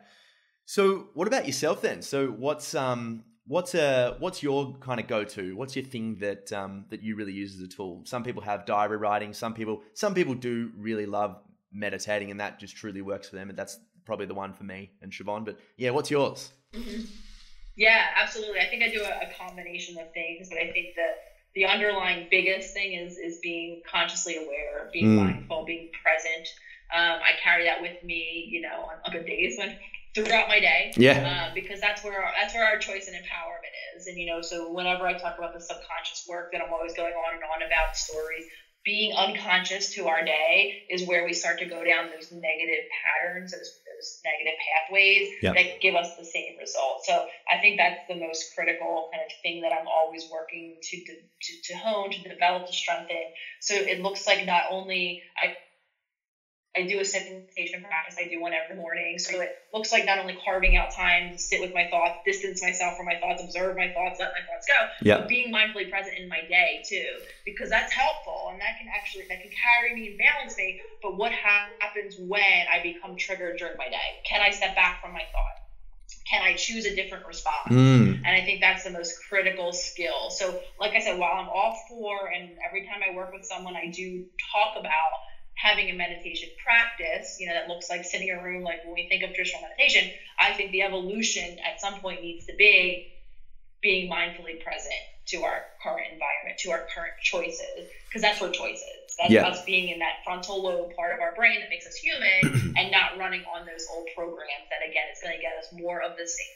So, 0.66 1.08
what 1.14 1.26
about 1.26 1.46
yourself 1.46 1.82
then? 1.82 2.02
So, 2.02 2.28
what's 2.28 2.74
um 2.74 3.24
What's 3.50 3.74
a 3.74 4.14
what's 4.20 4.44
your 4.44 4.76
kind 4.78 5.00
of 5.00 5.08
go 5.08 5.24
to? 5.24 5.56
What's 5.56 5.74
your 5.74 5.84
thing 5.84 6.18
that 6.20 6.52
um, 6.52 6.84
that 6.90 7.02
you 7.02 7.16
really 7.16 7.32
use 7.32 7.56
as 7.56 7.60
a 7.60 7.66
tool? 7.66 8.02
Some 8.04 8.22
people 8.22 8.42
have 8.42 8.64
diary 8.64 8.96
writing. 8.96 9.32
Some 9.32 9.54
people 9.54 9.82
some 9.92 10.14
people 10.14 10.34
do 10.34 10.70
really 10.78 11.04
love 11.04 11.36
meditating, 11.72 12.30
and 12.30 12.38
that 12.38 12.60
just 12.60 12.76
truly 12.76 13.02
works 13.02 13.28
for 13.28 13.34
them. 13.34 13.48
And 13.48 13.58
that's 13.58 13.76
probably 14.04 14.26
the 14.26 14.34
one 14.34 14.52
for 14.52 14.62
me 14.62 14.92
and 15.02 15.10
Siobhan. 15.10 15.44
But 15.44 15.58
yeah, 15.76 15.90
what's 15.90 16.12
yours? 16.12 16.52
Mm-hmm. 16.72 17.00
Yeah, 17.80 18.04
absolutely. 18.14 18.60
I 18.60 18.66
think 18.66 18.82
I 18.82 18.90
do 18.90 19.00
a, 19.00 19.24
a 19.24 19.32
combination 19.40 19.96
of 19.96 20.12
things, 20.12 20.50
but 20.50 20.58
I 20.58 20.70
think 20.70 20.96
that 20.96 21.16
the 21.54 21.64
underlying 21.64 22.28
biggest 22.30 22.74
thing 22.74 22.92
is 22.92 23.16
is 23.16 23.38
being 23.42 23.80
consciously 23.90 24.36
aware, 24.36 24.90
being 24.92 25.16
mm. 25.16 25.24
mindful, 25.24 25.64
being 25.64 25.88
present. 26.04 26.46
Um, 26.94 27.24
I 27.24 27.40
carry 27.42 27.64
that 27.64 27.80
with 27.80 27.96
me, 28.04 28.46
you 28.52 28.60
know, 28.60 28.84
on, 28.84 28.96
other 29.06 29.22
days 29.22 29.56
when 29.56 29.74
throughout 30.14 30.46
my 30.46 30.60
day. 30.60 30.92
Yeah. 30.94 31.48
Uh, 31.48 31.54
because 31.54 31.80
that's 31.80 32.04
where 32.04 32.22
our, 32.22 32.30
that's 32.38 32.52
where 32.52 32.66
our 32.66 32.76
choice 32.76 33.08
and 33.08 33.16
empowerment 33.16 33.72
is. 33.96 34.06
And 34.08 34.18
you 34.18 34.26
know, 34.26 34.42
so 34.42 34.70
whenever 34.70 35.06
I 35.06 35.16
talk 35.16 35.38
about 35.38 35.54
the 35.54 35.60
subconscious 35.62 36.26
work 36.28 36.52
that 36.52 36.60
I'm 36.60 36.74
always 36.74 36.92
going 36.92 37.14
on 37.14 37.32
and 37.32 37.42
on 37.44 37.66
about 37.66 37.96
stories, 37.96 38.44
being 38.84 39.16
unconscious 39.16 39.94
to 39.94 40.08
our 40.08 40.22
day 40.22 40.84
is 40.90 41.06
where 41.06 41.24
we 41.24 41.32
start 41.32 41.58
to 41.60 41.66
go 41.66 41.82
down 41.82 42.10
those 42.14 42.30
negative 42.30 42.84
patterns, 42.92 43.52
those, 43.52 43.79
negative 44.24 44.58
pathways 44.58 45.28
yep. 45.42 45.54
that 45.54 45.80
give 45.80 45.94
us 45.94 46.16
the 46.16 46.24
same 46.24 46.56
result. 46.58 47.04
So 47.04 47.26
I 47.50 47.58
think 47.58 47.78
that's 47.78 48.00
the 48.08 48.16
most 48.16 48.54
critical 48.54 49.08
kind 49.12 49.22
of 49.24 49.32
thing 49.42 49.62
that 49.62 49.72
I'm 49.72 49.86
always 49.88 50.28
working 50.30 50.76
to 50.82 50.96
to, 51.04 51.52
to 51.64 51.74
hone, 51.76 52.10
to 52.10 52.28
develop, 52.28 52.66
to 52.66 52.72
strengthen. 52.72 53.16
So 53.60 53.74
it 53.74 54.00
looks 54.00 54.26
like 54.26 54.44
not 54.46 54.64
only 54.70 55.22
I 55.36 55.56
I 56.76 56.82
do 56.82 57.00
a 57.00 57.04
meditation 57.12 57.82
practice. 57.82 58.14
I 58.18 58.26
do 58.26 58.40
one 58.40 58.52
every 58.52 58.76
morning. 58.76 59.18
So 59.18 59.40
it 59.40 59.50
looks 59.72 59.90
like 59.90 60.04
not 60.04 60.18
only 60.18 60.34
carving 60.44 60.76
out 60.76 60.94
time 60.94 61.32
to 61.32 61.38
sit 61.38 61.60
with 61.60 61.74
my 61.74 61.86
thoughts, 61.90 62.14
distance 62.24 62.62
myself 62.62 62.96
from 62.96 63.06
my 63.06 63.16
thoughts, 63.16 63.42
observe 63.42 63.76
my 63.76 63.88
thoughts, 63.88 64.20
let 64.20 64.30
my 64.32 64.40
thoughts 64.46 64.66
go, 64.66 64.74
yep. 65.02 65.18
but 65.18 65.28
being 65.28 65.52
mindfully 65.52 65.88
present 65.88 66.16
in 66.16 66.28
my 66.28 66.42
day 66.48 66.80
too, 66.86 67.18
because 67.44 67.68
that's 67.70 67.92
helpful 67.92 68.50
and 68.52 68.60
that 68.60 68.76
can 68.78 68.86
actually 68.94 69.24
that 69.28 69.40
can 69.40 69.50
carry 69.50 69.92
me 69.92 70.08
and 70.08 70.18
balance 70.18 70.56
me. 70.56 70.78
But 71.02 71.16
what 71.16 71.32
happens 71.32 72.14
when 72.16 72.66
I 72.72 72.80
become 72.82 73.16
triggered 73.16 73.56
during 73.58 73.76
my 73.76 73.88
day? 73.88 74.20
Can 74.24 74.40
I 74.40 74.50
step 74.50 74.74
back 74.76 75.00
from 75.00 75.12
my 75.12 75.22
thought? 75.32 75.58
Can 76.28 76.42
I 76.42 76.54
choose 76.54 76.86
a 76.86 76.94
different 76.94 77.24
response? 77.26 77.70
Mm. 77.70 78.22
And 78.24 78.36
I 78.36 78.42
think 78.42 78.60
that's 78.60 78.84
the 78.84 78.90
most 78.90 79.14
critical 79.28 79.72
skill. 79.72 80.30
So, 80.30 80.58
like 80.78 80.94
I 80.94 81.00
said, 81.00 81.18
while 81.18 81.34
I'm 81.34 81.48
all 81.48 81.74
for, 81.88 82.28
and 82.28 82.50
every 82.64 82.82
time 82.82 83.00
I 83.02 83.12
work 83.12 83.32
with 83.32 83.44
someone, 83.44 83.74
I 83.74 83.86
do 83.86 84.22
talk 84.52 84.74
about 84.78 85.10
having 85.60 85.90
a 85.90 85.94
meditation 85.94 86.48
practice, 86.64 87.36
you 87.38 87.46
know, 87.46 87.52
that 87.52 87.68
looks 87.68 87.90
like 87.90 88.04
sitting 88.04 88.28
in 88.28 88.38
a 88.38 88.42
room, 88.42 88.62
like 88.62 88.84
when 88.84 88.94
we 88.94 89.08
think 89.08 89.22
of 89.22 89.34
traditional 89.34 89.62
meditation, 89.62 90.10
I 90.38 90.52
think 90.52 90.72
the 90.72 90.82
evolution 90.82 91.58
at 91.60 91.80
some 91.80 92.00
point 92.00 92.22
needs 92.22 92.46
to 92.46 92.54
be 92.56 93.12
being 93.82 94.10
mindfully 94.10 94.62
present 94.62 94.94
to 95.26 95.42
our 95.42 95.62
current 95.82 96.06
environment, 96.12 96.58
to 96.60 96.70
our 96.70 96.86
current 96.94 97.12
choices, 97.22 97.88
because 98.08 98.22
that's 98.22 98.40
where 98.40 98.50
choice 98.50 98.80
is. 98.80 99.14
That's 99.18 99.30
yeah. 99.32 99.46
us 99.46 99.64
being 99.64 99.90
in 99.90 99.98
that 99.98 100.24
frontal 100.24 100.62
lobe 100.62 100.96
part 100.96 101.12
of 101.12 101.20
our 101.20 101.34
brain 101.34 101.60
that 101.60 101.68
makes 101.68 101.86
us 101.86 101.94
human 101.94 102.74
and 102.78 102.90
not 102.90 103.18
running 103.18 103.42
on 103.54 103.66
those 103.66 103.86
old 103.94 104.08
programs 104.16 104.66
that, 104.70 104.88
again, 104.88 105.04
it's 105.10 105.22
going 105.22 105.36
to 105.36 105.42
get 105.42 105.52
us 105.58 105.66
more 105.72 106.00
of 106.00 106.16
the 106.16 106.26
same. 106.26 106.46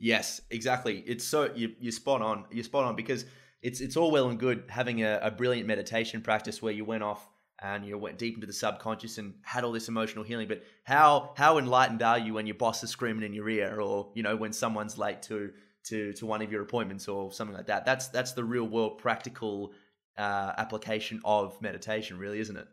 Yes, 0.00 0.40
exactly. 0.50 0.98
It's 1.06 1.24
so 1.24 1.50
you, 1.54 1.74
you're 1.80 1.92
spot 1.92 2.22
on. 2.22 2.44
You're 2.50 2.64
spot 2.64 2.84
on 2.84 2.96
because 2.96 3.24
it's 3.62 3.80
it's 3.80 3.96
all 3.96 4.10
well 4.12 4.28
and 4.28 4.38
good 4.38 4.64
having 4.68 5.02
a, 5.02 5.18
a 5.22 5.30
brilliant 5.30 5.66
meditation 5.66 6.20
practice 6.20 6.62
where 6.62 6.72
you 6.72 6.84
went 6.84 7.02
off 7.02 7.26
and 7.60 7.84
you 7.84 7.92
know 7.92 7.98
went 7.98 8.18
deep 8.18 8.34
into 8.34 8.46
the 8.46 8.52
subconscious 8.52 9.18
and 9.18 9.34
had 9.42 9.64
all 9.64 9.72
this 9.72 9.88
emotional 9.88 10.24
healing. 10.24 10.48
But 10.48 10.62
how 10.84 11.32
how 11.36 11.58
enlightened 11.58 12.02
are 12.02 12.18
you 12.18 12.34
when 12.34 12.46
your 12.46 12.54
boss 12.54 12.82
is 12.82 12.90
screaming 12.90 13.24
in 13.24 13.32
your 13.32 13.48
ear, 13.48 13.80
or 13.80 14.10
you 14.14 14.22
know 14.22 14.36
when 14.36 14.52
someone's 14.52 14.98
late 14.98 15.22
to 15.22 15.52
to 15.84 16.12
to 16.14 16.26
one 16.26 16.42
of 16.42 16.52
your 16.52 16.62
appointments 16.62 17.08
or 17.08 17.32
something 17.32 17.56
like 17.56 17.66
that? 17.66 17.84
That's 17.84 18.08
that's 18.08 18.32
the 18.32 18.44
real 18.44 18.64
world 18.64 18.98
practical 18.98 19.72
uh, 20.16 20.52
application 20.58 21.20
of 21.24 21.60
meditation, 21.62 22.18
really, 22.18 22.40
isn't 22.40 22.56
it? 22.56 22.68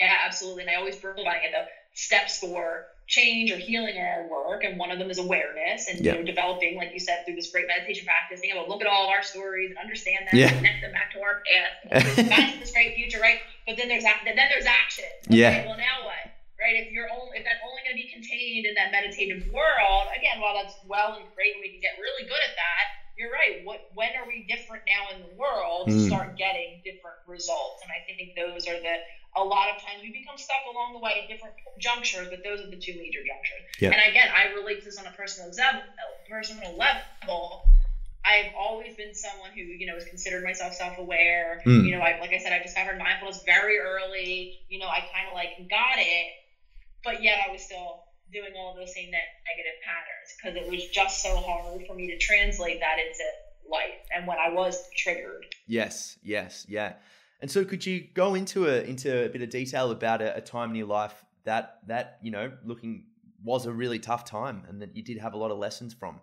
Yeah, 0.00 0.16
absolutely. 0.26 0.62
And 0.62 0.70
I 0.70 0.74
always 0.74 0.96
about 0.98 1.36
it 1.36 1.52
the 1.52 1.66
steps 1.94 2.38
for 2.38 2.86
change 3.06 3.52
or 3.52 3.56
healing 3.56 3.96
our 3.98 4.26
work, 4.26 4.64
and 4.64 4.78
one 4.78 4.90
of 4.90 4.98
them 4.98 5.10
is 5.10 5.18
awareness 5.18 5.88
and 5.88 6.00
yeah. 6.00 6.12
you 6.12 6.18
know 6.18 6.24
developing, 6.24 6.76
like 6.76 6.92
you 6.92 6.98
said, 6.98 7.24
through 7.24 7.36
this 7.36 7.50
great 7.50 7.66
meditation 7.66 8.04
practice, 8.04 8.40
being 8.40 8.54
able 8.54 8.66
to 8.66 8.70
look 8.70 8.82
at 8.82 8.86
all 8.86 9.06
of 9.06 9.10
our 9.10 9.22
stories 9.22 9.70
and 9.70 9.78
understand 9.78 10.26
them, 10.26 10.34
yeah. 10.34 10.50
connect 10.50 10.82
them 10.82 10.92
back 10.92 11.12
to 11.14 11.20
our 11.22 11.42
past, 11.46 12.28
back 12.28 12.58
this 12.60 12.72
great 12.72 12.94
future, 12.94 13.20
right? 13.20 13.38
But 13.66 13.76
then 13.76 13.88
there's 13.88 14.02
then 14.02 14.34
there's 14.34 14.66
action. 14.66 15.10
Okay, 15.30 15.38
yeah. 15.38 15.66
Well, 15.66 15.78
now 15.78 16.02
what? 16.02 16.34
Right? 16.58 16.82
If 16.82 16.90
you're 16.90 17.06
only 17.06 17.38
if 17.38 17.44
that's 17.46 17.62
only 17.62 17.82
going 17.86 17.94
to 17.94 18.02
be 18.02 18.10
contained 18.10 18.66
in 18.66 18.74
that 18.74 18.90
meditative 18.90 19.46
world, 19.54 20.10
again, 20.18 20.42
while 20.42 20.58
that's 20.58 20.74
well 20.90 21.14
and 21.14 21.26
great, 21.38 21.54
and 21.54 21.62
we 21.62 21.70
can 21.70 21.80
get 21.80 21.94
really 22.02 22.26
good 22.26 22.42
at 22.42 22.54
that. 22.58 22.86
You're 23.14 23.32
right. 23.32 23.64
What 23.64 23.86
when 23.94 24.12
are 24.18 24.26
we 24.26 24.44
different 24.50 24.82
now 24.84 25.14
in 25.14 25.22
the 25.24 25.32
world 25.38 25.88
to 25.88 25.94
mm. 25.94 26.06
start 26.10 26.36
getting 26.36 26.82
different 26.82 27.22
results? 27.24 27.80
And 27.86 27.88
I 27.88 28.02
think 28.04 28.34
those 28.34 28.68
are 28.68 28.76
the 28.76 28.98
a 29.36 29.44
lot 29.44 29.68
of 29.68 29.82
times 29.82 30.00
we 30.02 30.10
become 30.10 30.38
stuck 30.38 30.64
along 30.72 30.94
the 30.94 30.98
way 30.98 31.20
at 31.22 31.28
different 31.28 31.54
junctures, 31.78 32.28
but 32.30 32.42
those 32.42 32.60
are 32.60 32.70
the 32.70 32.76
two 32.76 32.96
major 32.96 33.20
junctures. 33.20 33.62
Yeah. 33.78 33.90
And 33.90 34.10
again, 34.10 34.28
I 34.34 34.52
relate 34.54 34.80
to 34.80 34.86
this 34.86 34.98
on 34.98 35.06
a 35.06 35.12
personal 35.12 35.50
level. 35.50 35.82
Personal 36.28 36.76
level, 36.76 37.68
I've 38.24 38.52
always 38.58 38.96
been 38.96 39.14
someone 39.14 39.50
who, 39.52 39.60
you 39.60 39.86
know, 39.86 39.94
has 39.94 40.04
considered 40.04 40.42
myself 40.42 40.74
self-aware. 40.74 41.62
Mm. 41.64 41.84
You 41.84 41.96
know, 41.96 42.02
I, 42.02 42.18
like 42.18 42.32
I 42.32 42.38
said, 42.38 42.52
I 42.52 42.62
discovered 42.62 42.98
mindfulness 42.98 43.42
very 43.44 43.78
early. 43.78 44.58
You 44.68 44.80
know, 44.80 44.88
I 44.88 45.00
kind 45.14 45.28
of 45.28 45.34
like 45.34 45.56
got 45.70 45.98
it, 45.98 46.32
but 47.04 47.22
yet 47.22 47.38
I 47.46 47.52
was 47.52 47.62
still 47.62 48.02
doing 48.32 48.52
all 48.56 48.74
those 48.74 48.92
same 48.92 49.10
negative 49.10 49.78
patterns 49.84 50.34
because 50.36 50.56
it 50.56 50.68
was 50.68 50.88
just 50.88 51.22
so 51.22 51.36
hard 51.36 51.86
for 51.86 51.94
me 51.94 52.08
to 52.08 52.18
translate 52.18 52.80
that 52.80 52.96
into 52.98 53.24
life 53.70 54.00
and 54.14 54.26
when 54.26 54.38
I 54.38 54.48
was 54.52 54.88
triggered. 54.96 55.46
Yes, 55.66 56.18
yes, 56.22 56.66
yeah. 56.68 56.94
And 57.40 57.50
so, 57.50 57.64
could 57.64 57.84
you 57.84 58.06
go 58.14 58.34
into 58.34 58.66
a 58.66 58.82
into 58.82 59.26
a 59.26 59.28
bit 59.28 59.42
of 59.42 59.50
detail 59.50 59.90
about 59.90 60.22
a, 60.22 60.36
a 60.36 60.40
time 60.40 60.70
in 60.70 60.76
your 60.76 60.86
life 60.86 61.24
that 61.44 61.80
that 61.86 62.18
you 62.22 62.30
know, 62.30 62.52
looking 62.64 63.04
was 63.42 63.66
a 63.66 63.72
really 63.72 63.98
tough 63.98 64.24
time, 64.24 64.64
and 64.68 64.80
that 64.82 64.96
you 64.96 65.02
did 65.02 65.18
have 65.18 65.34
a 65.34 65.38
lot 65.38 65.50
of 65.50 65.58
lessons 65.58 65.94
from? 65.94 66.20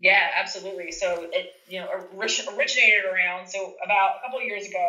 Yeah, 0.00 0.28
absolutely. 0.36 0.92
So 0.92 1.28
it 1.32 1.52
you 1.68 1.80
know 1.80 1.88
originated 2.16 3.04
around 3.04 3.48
so 3.48 3.74
about 3.84 4.16
a 4.18 4.26
couple 4.26 4.42
years 4.42 4.66
ago. 4.66 4.86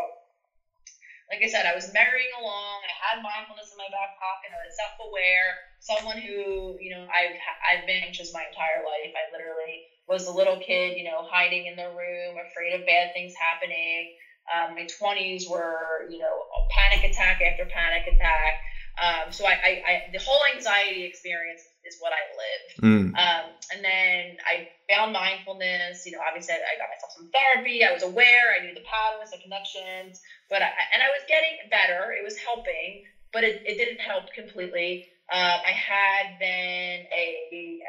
Like 1.31 1.43
I 1.43 1.51
said, 1.51 1.67
I 1.67 1.75
was 1.75 1.91
marrying 1.91 2.31
along. 2.39 2.87
I 2.87 2.93
had 3.03 3.19
mindfulness 3.19 3.67
in 3.75 3.77
my 3.77 3.91
back 3.91 4.15
pocket. 4.15 4.47
I 4.55 4.63
was 4.63 4.71
self-aware. 4.79 5.49
Someone 5.79 6.19
who 6.23 6.79
you 6.79 6.95
know 6.95 7.07
I've 7.07 7.35
I've 7.63 7.87
been 7.87 8.03
anxious 8.03 8.33
my 8.33 8.43
entire 8.47 8.83
life. 8.83 9.11
I 9.11 9.31
literally 9.35 9.91
was 10.07 10.27
a 10.27 10.31
little 10.31 10.59
kid, 10.59 10.97
you 10.97 11.03
know, 11.03 11.27
hiding 11.27 11.67
in 11.67 11.75
the 11.75 11.91
room, 11.91 12.39
afraid 12.39 12.79
of 12.79 12.87
bad 12.87 13.11
things 13.11 13.35
happening. 13.35 14.15
Um, 14.53 14.75
my 14.75 14.85
20s 15.01 15.47
were, 15.47 16.05
you 16.09 16.19
know, 16.19 16.43
panic 16.69 17.03
attack 17.03 17.39
after 17.41 17.65
panic 17.65 18.03
attack. 18.07 18.55
Um, 19.01 19.31
so 19.31 19.45
I, 19.45 19.55
I, 19.61 19.77
I, 19.85 19.99
the 20.11 20.19
whole 20.19 20.39
anxiety 20.53 21.03
experience 21.03 21.67
is 21.83 21.97
what 21.99 22.13
I 22.13 22.23
lived. 22.33 22.81
Mm. 22.81 23.17
Um, 23.17 23.51
and 23.71 23.83
then 23.83 24.37
I 24.45 24.65
found 24.89 25.11
mindfulness. 25.11 26.05
You 26.05 26.13
know, 26.13 26.19
obviously 26.25 26.55
I 26.55 26.77
got 26.77 26.87
myself 26.89 27.11
some 27.11 27.27
therapy. 27.33 27.83
I 27.83 27.91
was 27.91 28.03
aware. 28.03 28.51
I 28.55 28.59
knew 28.59 28.73
the 28.73 28.81
patterns, 28.81 29.31
the 29.31 29.37
connections. 29.37 30.19
But 30.49 30.61
I, 30.61 30.69
and 30.93 31.01
I 31.01 31.09
was 31.09 31.23
getting 31.27 31.57
better. 31.69 32.11
It 32.17 32.23
was 32.23 32.35
helping, 32.37 33.01
but 33.33 33.43
it, 33.43 33.61
it 33.65 33.77
didn't 33.77 33.99
help 33.99 34.25
completely. 34.33 35.03
Uh, 35.31 35.57
I 35.63 35.71
had 35.71 36.37
been 36.39 37.03
a, 37.11 37.25
a 37.51 37.79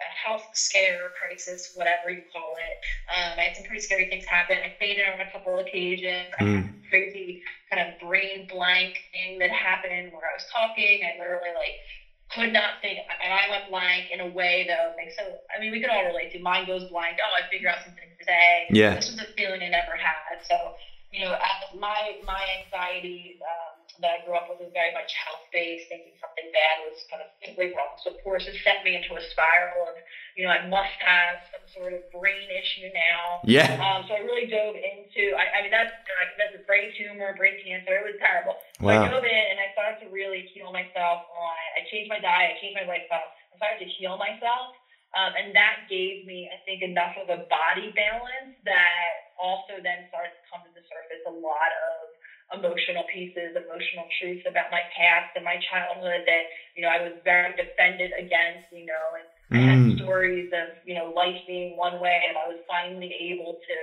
health 0.00 0.46
scare 0.52 1.10
crisis, 1.18 1.70
whatever 1.74 2.10
you 2.10 2.22
call 2.32 2.54
it. 2.56 2.78
Um, 3.08 3.38
I 3.38 3.42
had 3.42 3.54
some 3.54 3.64
pretty 3.64 3.80
scary 3.80 4.06
things 4.06 4.24
happen. 4.26 4.56
I 4.62 4.72
fainted 4.78 5.06
on 5.06 5.20
a 5.20 5.26
couple 5.26 5.58
occasions. 5.58 6.28
Mm. 6.40 6.40
I 6.40 6.44
had 6.44 6.64
a 6.64 6.88
crazy 6.88 7.40
kind 7.70 7.88
of 7.88 7.98
brain 7.98 8.46
blank 8.48 8.92
thing 9.12 9.38
that 9.38 9.50
happened 9.50 10.10
where 10.10 10.28
I 10.28 10.34
was 10.34 10.44
talking. 10.52 11.00
I 11.02 11.18
literally 11.18 11.52
like 11.54 11.76
could 12.32 12.52
not 12.52 12.80
think, 12.80 12.98
and 13.22 13.32
I 13.32 13.48
went 13.48 13.68
blank 13.68 14.06
in 14.10 14.20
a 14.20 14.26
way 14.26 14.64
that 14.66 14.94
like 14.96 15.12
so. 15.12 15.38
I 15.54 15.60
mean, 15.60 15.70
we 15.70 15.80
could 15.80 15.90
all 15.90 16.04
relate 16.04 16.32
to. 16.32 16.38
Mind 16.38 16.66
goes 16.66 16.84
blank. 16.84 17.18
Oh, 17.20 17.32
I 17.36 17.46
figure 17.50 17.68
out 17.68 17.82
some 17.82 17.92
things 17.92 18.14
today. 18.18 18.66
Yeah. 18.70 18.94
This 18.94 19.10
was 19.10 19.20
a 19.20 19.26
feeling 19.36 19.62
I 19.62 19.68
never 19.68 19.94
had. 19.96 20.40
So 20.42 20.74
you 21.14 21.20
know, 21.20 21.36
my 21.78 22.16
my 22.24 22.42
anxiety. 22.58 23.36
That 24.02 24.10
I 24.10 24.26
grew 24.26 24.34
up 24.34 24.50
with 24.50 24.58
was 24.58 24.74
very 24.74 24.90
much 24.90 25.14
health 25.14 25.46
based, 25.54 25.86
thinking 25.86 26.18
something 26.18 26.50
bad 26.50 26.74
was 26.90 26.98
kind 27.06 27.22
of 27.22 27.30
simply 27.38 27.70
wrong. 27.70 27.94
So 28.02 28.10
of 28.10 28.18
course 28.26 28.42
it 28.50 28.58
sent 28.66 28.82
me 28.82 28.98
into 28.98 29.14
a 29.14 29.22
spiral 29.30 29.86
of, 29.86 29.94
you 30.34 30.42
know, 30.42 30.50
I 30.50 30.66
must 30.66 30.98
have 30.98 31.46
some 31.54 31.64
sort 31.70 31.92
of 31.94 32.02
brain 32.10 32.50
issue 32.50 32.90
now. 32.90 33.38
Yeah. 33.46 33.70
Um, 33.78 34.02
so 34.10 34.18
I 34.18 34.26
really 34.26 34.50
dove 34.50 34.74
into 34.74 35.38
I, 35.38 35.46
I 35.46 35.58
mean 35.62 35.70
that's 35.70 35.94
like 35.94 36.34
that's 36.34 36.58
a 36.58 36.62
brain 36.66 36.90
tumor, 36.98 37.38
brain 37.38 37.54
cancer, 37.62 37.94
it 37.94 38.06
was 38.06 38.18
terrible. 38.18 38.58
So 38.82 38.90
wow. 38.90 39.06
I 39.06 39.06
dove 39.06 39.22
in 39.22 39.44
and 39.54 39.58
I 39.62 39.70
started 39.76 40.02
to 40.02 40.08
really 40.10 40.50
heal 40.50 40.74
myself 40.74 41.30
on 41.30 41.54
I 41.78 41.86
changed 41.86 42.10
my 42.10 42.18
diet, 42.18 42.54
I 42.54 42.62
changed 42.62 42.78
my 42.78 42.86
lifestyle, 42.90 43.30
I 43.52 43.54
started 43.62 43.82
to 43.86 43.88
heal 43.94 44.18
myself. 44.18 44.74
Um, 45.14 45.30
and 45.38 45.54
that 45.54 45.86
gave 45.86 46.26
me, 46.26 46.50
I 46.50 46.58
think, 46.66 46.82
enough 46.82 47.14
of 47.14 47.30
a 47.30 47.46
body 47.46 47.94
balance 47.94 48.58
that 48.66 49.30
also 49.38 49.78
then 49.78 50.10
started 50.10 50.34
to 50.34 50.42
come 50.50 50.66
to 50.66 50.72
the 50.74 50.82
surface 50.90 51.22
a 51.30 51.34
lot 51.34 51.70
of 51.70 52.13
emotional 52.54 53.04
pieces, 53.10 53.58
emotional 53.58 54.06
truths 54.18 54.46
about 54.46 54.70
my 54.70 54.82
past 54.94 55.34
and 55.34 55.44
my 55.44 55.58
childhood 55.70 56.22
that, 56.24 56.44
you 56.74 56.82
know, 56.82 56.90
I 56.90 57.02
was 57.02 57.12
very 57.22 57.52
defended 57.54 58.14
against, 58.14 58.70
you 58.70 58.86
know, 58.86 59.06
and 59.18 59.26
I 59.54 59.60
had 59.60 59.78
mm. 59.78 59.96
stories 59.98 60.48
of, 60.54 60.72
you 60.86 60.94
know, 60.94 61.12
life 61.14 61.38
being 61.46 61.76
one 61.76 62.00
way 62.00 62.24
and 62.28 62.38
I 62.38 62.46
was 62.48 62.58
finally 62.66 63.12
able 63.34 63.58
to 63.58 63.76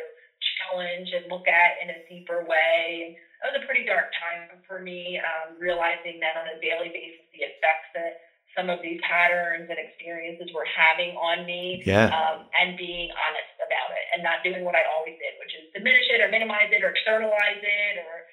challenge 0.62 1.12
and 1.14 1.30
look 1.30 1.48
at 1.48 1.78
in 1.84 1.94
a 1.94 2.00
deeper 2.10 2.44
way. 2.44 3.08
And 3.08 3.12
it 3.14 3.46
was 3.52 3.58
a 3.62 3.66
pretty 3.66 3.86
dark 3.86 4.12
time 4.18 4.60
for 4.68 4.80
me, 4.80 5.20
um, 5.22 5.58
realizing 5.60 6.20
that 6.22 6.38
on 6.38 6.48
a 6.50 6.58
daily 6.60 6.90
basis, 6.90 7.24
the 7.34 7.46
effects 7.46 7.90
that 7.94 8.22
some 8.56 8.68
of 8.68 8.84
these 8.84 9.00
patterns 9.00 9.72
and 9.72 9.80
experiences 9.80 10.52
were 10.52 10.68
having 10.68 11.16
on 11.16 11.48
me 11.48 11.80
yeah. 11.88 12.12
um, 12.12 12.44
and 12.60 12.76
being 12.76 13.08
honest 13.16 13.56
about 13.64 13.90
it 13.96 14.06
and 14.12 14.20
not 14.20 14.44
doing 14.44 14.68
what 14.68 14.76
I 14.76 14.84
always 14.92 15.16
did, 15.16 15.40
which 15.40 15.56
is 15.56 15.72
diminish 15.72 16.04
it 16.12 16.20
or 16.20 16.28
minimize 16.28 16.68
it 16.68 16.84
or 16.84 16.92
externalize 16.92 17.64
it 17.64 17.96
or, 18.04 18.28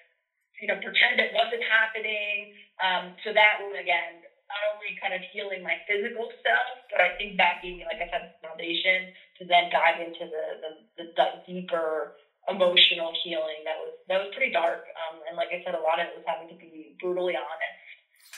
you 0.61 0.66
know, 0.66 0.79
pretend 0.83 1.23
it 1.23 1.31
wasn't 1.35 1.62
happening. 1.66 2.55
Um, 2.83 3.14
so 3.23 3.31
that 3.35 3.62
was, 3.62 3.75
again, 3.79 4.23
not 4.49 4.62
only 4.75 4.97
kind 4.99 5.12
of 5.12 5.21
healing 5.31 5.62
my 5.62 5.77
physical 5.85 6.33
self, 6.40 6.68
but 6.90 7.05
I 7.05 7.14
think 7.21 7.37
that 7.37 7.61
gave 7.61 7.79
me, 7.79 7.85
like 7.85 8.01
I 8.01 8.09
said, 8.09 8.35
foundation 8.40 9.12
to 9.38 9.42
then 9.44 9.68
dive 9.68 10.01
into 10.01 10.25
the, 10.25 10.44
the, 10.62 10.71
the, 10.97 11.05
the 11.14 11.27
deeper 11.44 12.16
emotional 12.49 13.12
healing 13.23 13.61
that 13.68 13.77
was 13.77 13.92
that 14.09 14.18
was 14.25 14.33
pretty 14.35 14.53
dark. 14.53 14.88
Um, 14.97 15.21
and 15.29 15.37
like 15.37 15.53
I 15.53 15.61
said, 15.64 15.77
a 15.77 15.85
lot 15.85 16.01
of 16.01 16.09
it 16.09 16.16
was 16.16 16.25
having 16.25 16.49
to 16.49 16.57
be 16.57 16.97
brutally 17.01 17.37
honest 17.37 17.79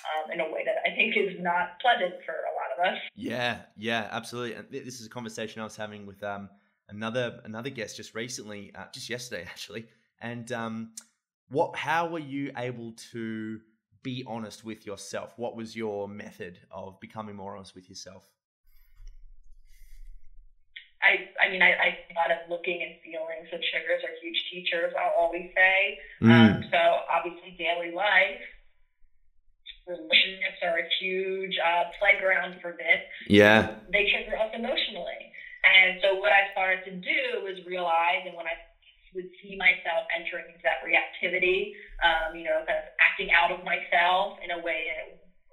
um, 0.02 0.32
in 0.32 0.40
a 0.40 0.48
way 0.50 0.66
that 0.66 0.82
I 0.82 0.94
think 0.94 1.16
is 1.16 1.38
not 1.40 1.78
pleasant 1.80 2.18
for 2.26 2.34
a 2.34 2.52
lot 2.58 2.74
of 2.74 2.78
us. 2.92 2.98
Yeah, 3.14 3.62
yeah, 3.76 4.08
absolutely. 4.10 4.54
And 4.54 4.66
this 4.70 5.00
is 5.00 5.06
a 5.06 5.10
conversation 5.10 5.60
I 5.60 5.64
was 5.64 5.76
having 5.76 6.06
with 6.06 6.22
um, 6.22 6.50
another 6.88 7.40
another 7.44 7.70
guest 7.70 7.96
just 7.96 8.14
recently, 8.14 8.72
uh, 8.74 8.84
just 8.92 9.08
yesterday 9.08 9.42
actually. 9.48 9.86
And 10.20 10.50
um, 10.52 10.92
what? 11.50 11.76
How 11.76 12.06
were 12.06 12.18
you 12.18 12.52
able 12.56 12.92
to 13.12 13.60
be 14.02 14.24
honest 14.26 14.64
with 14.64 14.86
yourself? 14.86 15.34
What 15.36 15.56
was 15.56 15.76
your 15.76 16.08
method 16.08 16.58
of 16.70 16.98
becoming 17.00 17.36
more 17.36 17.56
honest 17.56 17.74
with 17.74 17.88
yourself? 17.88 18.28
I, 21.02 21.32
I 21.42 21.50
mean, 21.50 21.62
I, 21.62 21.72
I 21.72 21.98
thought 22.12 22.30
of 22.30 22.50
looking 22.50 22.82
and 22.82 23.00
feeling. 23.02 23.48
So 23.50 23.56
triggers 23.72 24.04
are 24.04 24.14
huge 24.22 24.36
teachers. 24.52 24.92
I'll 24.96 25.16
always 25.18 25.50
say. 25.54 25.98
Mm. 26.22 26.30
Um, 26.30 26.64
so 26.70 26.78
obviously, 27.10 27.56
daily 27.58 27.94
life 27.94 28.40
relationships 29.90 30.62
are 30.62 30.78
a 30.78 30.86
huge 31.02 31.56
uh, 31.58 31.90
playground 31.98 32.62
for 32.62 32.78
this. 32.78 33.02
Yeah. 33.26 33.82
They 33.90 34.06
trigger 34.14 34.38
us 34.38 34.54
emotionally. 34.54 35.34
And 35.66 36.00
so 36.00 36.16
what 36.22 36.32
I 36.32 36.48
started 36.54 36.86
to 36.86 36.94
do 37.02 37.44
was 37.44 37.58
realize, 37.66 38.24
and 38.24 38.38
when 38.38 38.46
I 38.46 38.56
would 39.14 39.28
see 39.42 39.58
myself 39.58 40.06
entering 40.14 40.46
into 40.50 40.62
that 40.62 40.82
reactivity, 40.86 41.74
um, 42.02 42.34
you 42.34 42.44
know, 42.46 42.62
kind 42.66 42.78
of 42.78 42.86
acting 43.02 43.30
out 43.34 43.50
of 43.50 43.62
myself 43.66 44.38
in 44.42 44.50
a 44.54 44.58
way. 44.58 44.86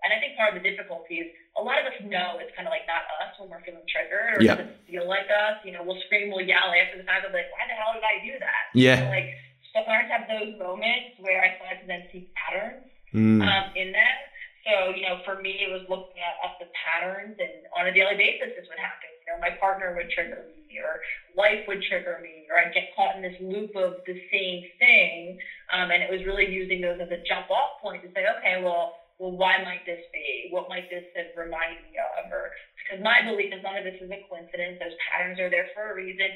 And 0.04 0.14
I 0.14 0.22
think 0.22 0.38
part 0.38 0.54
of 0.54 0.62
the 0.62 0.66
difficulty 0.66 1.26
is 1.26 1.28
a 1.58 1.62
lot 1.62 1.82
of 1.82 1.90
us 1.90 1.98
know 2.06 2.38
it's 2.38 2.54
kind 2.54 2.70
of 2.70 2.72
like 2.72 2.86
not 2.86 3.04
us 3.18 3.34
when 3.42 3.50
we're 3.50 3.66
feeling 3.66 3.84
triggered 3.90 4.38
or 4.38 4.40
yeah. 4.40 4.56
doesn't 4.56 4.78
feel 4.86 5.10
like 5.10 5.26
us. 5.34 5.58
You 5.66 5.74
know, 5.74 5.82
we'll 5.82 5.98
scream, 6.06 6.30
we'll 6.30 6.46
yell 6.46 6.70
after 6.70 7.02
the 7.02 7.08
fact 7.08 7.26
of 7.26 7.34
like, 7.34 7.50
why 7.50 7.66
the 7.66 7.74
hell 7.74 7.98
did 7.98 8.06
I 8.06 8.22
do 8.22 8.34
that? 8.38 8.64
Yeah. 8.78 9.02
So, 9.02 9.10
like, 9.10 9.30
so 9.74 9.82
I 9.82 9.84
started 9.84 10.08
to 10.08 10.14
have 10.14 10.26
those 10.30 10.54
moments 10.62 11.18
where 11.18 11.42
I 11.42 11.58
started 11.58 11.82
to 11.82 11.88
then 11.90 12.04
see 12.14 12.30
patterns 12.38 12.86
mm. 13.10 13.42
um, 13.42 13.66
in 13.74 13.92
that. 13.98 14.27
So, 14.68 14.92
you 14.92 15.08
know, 15.08 15.24
for 15.24 15.40
me, 15.40 15.64
it 15.64 15.72
was 15.72 15.88
looking 15.88 16.20
at, 16.20 16.36
at 16.44 16.60
the 16.60 16.68
patterns, 16.76 17.40
and 17.40 17.64
on 17.72 17.88
a 17.88 17.94
daily 17.96 18.20
basis, 18.20 18.52
this 18.52 18.68
would 18.68 18.78
happen. 18.78 19.08
You 19.24 19.32
know, 19.32 19.40
my 19.40 19.56
partner 19.56 19.96
would 19.96 20.12
trigger 20.12 20.44
me, 20.44 20.84
or 20.84 21.00
life 21.40 21.64
would 21.72 21.80
trigger 21.88 22.20
me, 22.20 22.52
or 22.52 22.60
I'd 22.60 22.76
get 22.76 22.92
caught 22.92 23.16
in 23.16 23.24
this 23.24 23.40
loop 23.40 23.72
of 23.80 24.04
the 24.04 24.20
same 24.28 24.68
thing. 24.76 25.40
Um, 25.72 25.88
and 25.96 26.04
it 26.04 26.12
was 26.12 26.20
really 26.28 26.52
using 26.52 26.84
those 26.84 27.00
as 27.00 27.08
a 27.16 27.24
jump 27.24 27.48
off 27.48 27.80
point 27.80 28.04
to 28.04 28.12
say, 28.12 28.28
okay, 28.28 28.60
well, 28.60 28.92
well, 29.24 29.32
why 29.32 29.58
might 29.64 29.88
this 29.88 30.04
be? 30.14 30.52
What 30.52 30.70
might 30.70 30.92
this 30.92 31.08
have 31.16 31.32
reminded 31.34 31.82
me 31.88 31.98
of? 31.98 32.30
Or 32.30 32.52
because 32.76 33.02
my 33.02 33.24
belief 33.24 33.50
is 33.56 33.64
none 33.64 33.80
of 33.80 33.88
this 33.88 33.98
is 34.04 34.12
a 34.12 34.20
coincidence. 34.30 34.78
Those 34.84 34.94
patterns 35.00 35.40
are 35.40 35.50
there 35.50 35.66
for 35.74 35.90
a 35.90 35.96
reason, 35.96 36.28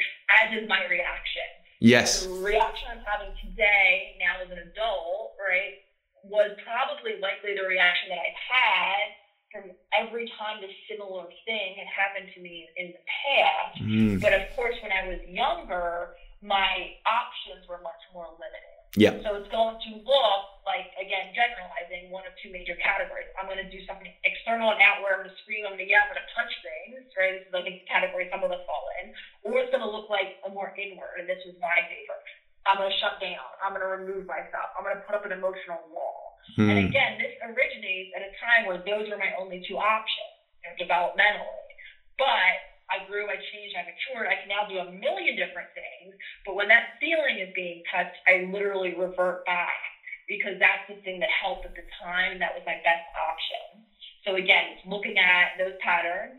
as 0.41 0.56
is 0.56 0.65
my 0.72 0.82
reaction. 0.89 1.46
Yes. 1.84 2.26
The 2.26 2.32
reaction 2.32 2.88
I'm 2.96 3.04
having 3.06 3.36
today, 3.44 4.15
now 4.17 4.39
as 4.39 4.50
an 4.50 4.58
adult, 4.58 5.36
right? 5.38 5.78
Was 6.23 6.53
probably 6.62 7.17
likely 7.17 7.57
the 7.57 7.65
reaction 7.65 8.10
that 8.13 8.21
I've 8.21 8.41
had 8.45 9.05
from 9.51 9.63
every 9.91 10.31
time 10.39 10.63
this 10.63 10.71
similar 10.88 11.27
thing 11.43 11.75
had 11.75 11.89
happened 11.91 12.31
to 12.36 12.39
me 12.39 12.69
in 12.77 12.95
the 12.95 13.03
past. 13.03 13.75
Mm. 13.84 14.21
But 14.21 14.34
of 14.34 14.47
course, 14.55 14.75
when 14.79 14.95
I 14.95 15.12
was 15.12 15.19
younger, 15.27 16.15
my 16.39 16.95
options 17.03 17.67
were 17.67 17.84
much 17.84 17.99
more 18.15 18.31
limited. 18.39 18.81
Yeah. 18.95 19.15
So 19.23 19.39
it's 19.39 19.47
going 19.47 19.79
to 19.79 19.91
look 20.03 20.43
like, 20.67 20.91
again, 20.99 21.31
generalizing 21.31 22.12
one 22.12 22.27
of 22.27 22.36
two 22.43 22.51
major 22.51 22.75
categories. 22.75 23.31
I'm 23.39 23.47
going 23.47 23.63
to 23.63 23.71
do 23.71 23.79
something 23.88 24.12
external 24.27 24.75
and 24.75 24.84
outward. 24.84 25.15
I'm 25.15 25.23
going 25.23 25.31
to 25.31 25.39
scream, 25.47 25.63
I'm 25.63 25.79
going 25.79 25.88
to 25.88 25.91
yell, 25.91 26.03
I'm 26.03 26.12
going 26.12 26.19
to 26.19 26.31
punch 26.36 26.51
things, 26.60 27.07
right? 27.15 27.39
This 27.39 27.47
is, 27.47 27.55
think, 27.55 27.88
the 27.88 27.88
category 27.88 28.27
some 28.27 28.43
of 28.43 28.51
us 28.51 28.60
fall 28.67 28.84
in. 28.99 29.15
Or 29.47 29.63
it's 29.63 29.71
going 29.71 29.84
to 29.84 29.88
look 29.88 30.12
like 30.12 30.43
a 30.43 30.51
more 30.51 30.75
inward, 30.75 31.23
and 31.23 31.27
this 31.27 31.39
was 31.47 31.55
my 31.63 31.79
favorite. 31.88 32.27
I'm 32.65 32.78
going 32.78 32.93
to 32.93 33.00
shut 33.02 33.17
down. 33.17 33.45
I'm 33.58 33.74
going 33.74 33.82
to 33.82 33.89
remove 33.89 34.30
myself. 34.30 34.69
I'm 34.78 34.86
going 34.86 34.97
to 34.97 35.04
put 35.06 35.17
up 35.17 35.26
an 35.26 35.34
emotional 35.34 35.82
wall. 35.89 36.38
Hmm. 36.58 36.69
And 36.69 36.78
again, 36.89 37.17
this 37.17 37.34
originates 37.41 38.13
at 38.13 38.21
a 38.21 38.32
time 38.38 38.69
where 38.69 38.82
those 38.82 39.10
were 39.10 39.17
my 39.17 39.34
only 39.38 39.65
two 39.65 39.78
options 39.82 40.34
you 40.62 40.69
know, 40.69 40.76
developmentally. 40.78 41.69
But 42.21 42.54
I 42.91 43.02
grew, 43.08 43.26
I 43.32 43.39
changed, 43.39 43.74
I 43.74 43.88
matured. 43.88 44.28
I 44.30 44.38
can 44.38 44.52
now 44.52 44.67
do 44.67 44.78
a 44.78 44.88
million 44.91 45.34
different 45.39 45.71
things. 45.74 46.13
But 46.45 46.54
when 46.54 46.67
that 46.69 47.00
feeling 47.00 47.39
is 47.41 47.50
being 47.56 47.82
touched, 47.89 48.13
I 48.28 48.45
literally 48.52 48.93
revert 48.93 49.47
back 49.47 49.89
because 50.28 50.60
that's 50.60 50.86
the 50.91 51.00
thing 51.02 51.24
that 51.24 51.32
helped 51.32 51.65
at 51.65 51.74
the 51.74 51.88
time. 51.97 52.38
That 52.38 52.54
was 52.54 52.62
my 52.67 52.78
best 52.84 53.06
option. 53.15 53.88
So 54.28 54.38
again, 54.38 54.78
it's 54.78 54.86
looking 54.86 55.17
at 55.17 55.58
those 55.58 55.74
patterns, 55.82 56.38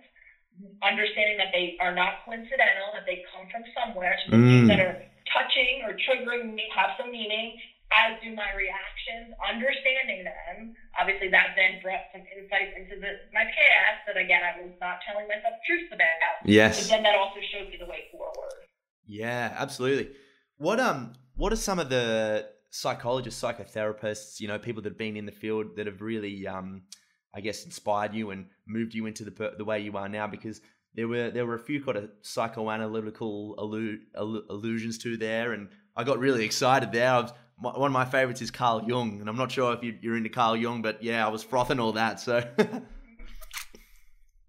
understanding 0.84 1.40
that 1.42 1.50
they 1.50 1.74
are 1.80 1.90
not 1.90 2.22
coincidental, 2.22 2.94
that 2.94 3.08
they 3.08 3.24
come 3.32 3.48
from 3.50 3.66
somewhere. 3.74 4.14
So 4.22 4.36
the 4.36 4.38
mm. 4.38 4.46
things 4.46 4.68
that 4.70 4.78
are 4.78 4.96
touching 5.32 5.82
or 5.84 5.96
triggering 5.96 6.54
me 6.54 6.68
have 6.76 6.94
some 7.00 7.10
meaning, 7.10 7.58
as 7.92 8.16
do 8.22 8.32
my 8.32 8.52
reactions, 8.56 9.36
understanding 9.40 10.24
them. 10.24 10.72
Obviously, 10.96 11.28
that 11.28 11.52
then 11.56 11.80
brought 11.82 12.08
some 12.12 12.24
insights 12.24 12.72
into 12.76 13.00
the, 13.00 13.10
my 13.32 13.44
past 13.44 14.06
that, 14.06 14.16
again, 14.16 14.40
I 14.40 14.60
was 14.62 14.72
not 14.80 15.00
telling 15.04 15.28
myself 15.28 15.54
truths 15.66 15.92
about. 15.92 16.44
Yes. 16.44 16.80
But 16.80 16.88
then 16.88 17.02
that 17.04 17.14
also 17.16 17.40
showed 17.52 17.68
me 17.68 17.76
the 17.78 17.86
way 17.86 18.08
forward. 18.12 18.64
Yeah, 19.06 19.52
absolutely. 19.58 20.14
What 20.56 20.80
um, 20.80 21.14
what 21.34 21.52
are 21.52 21.56
some 21.56 21.78
of 21.78 21.90
the 21.90 22.48
psychologists, 22.70 23.42
psychotherapists, 23.42 24.40
you 24.40 24.48
know, 24.48 24.58
people 24.58 24.82
that 24.82 24.90
have 24.90 24.98
been 24.98 25.16
in 25.16 25.26
the 25.26 25.32
field 25.32 25.76
that 25.76 25.86
have 25.86 26.00
really, 26.00 26.46
um, 26.46 26.82
I 27.34 27.40
guess, 27.40 27.64
inspired 27.64 28.14
you 28.14 28.30
and 28.30 28.46
moved 28.66 28.94
you 28.94 29.06
into 29.06 29.24
the 29.24 29.54
the 29.58 29.64
way 29.64 29.80
you 29.80 29.96
are 29.96 30.08
now? 30.08 30.26
Because 30.26 30.60
there 30.94 31.08
were 31.08 31.30
there 31.30 31.46
were 31.46 31.54
a 31.54 31.58
few 31.58 31.82
kind 31.82 31.96
of 31.96 32.10
psychoanalytical 32.22 33.56
allu- 33.56 34.00
allu- 34.16 34.44
allusions 34.50 34.98
to 34.98 35.16
there, 35.16 35.52
and 35.52 35.68
I 35.96 36.04
got 36.04 36.18
really 36.18 36.44
excited 36.44 36.92
there. 36.92 37.12
Was, 37.12 37.32
one 37.62 37.86
of 37.86 37.92
my 37.92 38.04
favorites 38.04 38.42
is 38.42 38.50
Carl 38.50 38.82
Jung, 38.86 39.20
and 39.20 39.28
I'm 39.28 39.36
not 39.36 39.52
sure 39.52 39.72
if 39.72 39.82
you, 39.82 39.94
are 40.10 40.16
into 40.16 40.28
Carl 40.28 40.56
Jung, 40.56 40.82
but 40.82 41.02
yeah, 41.02 41.24
I 41.24 41.30
was 41.30 41.42
frothing 41.42 41.78
all 41.78 41.92
that. 41.92 42.18
So. 42.18 42.42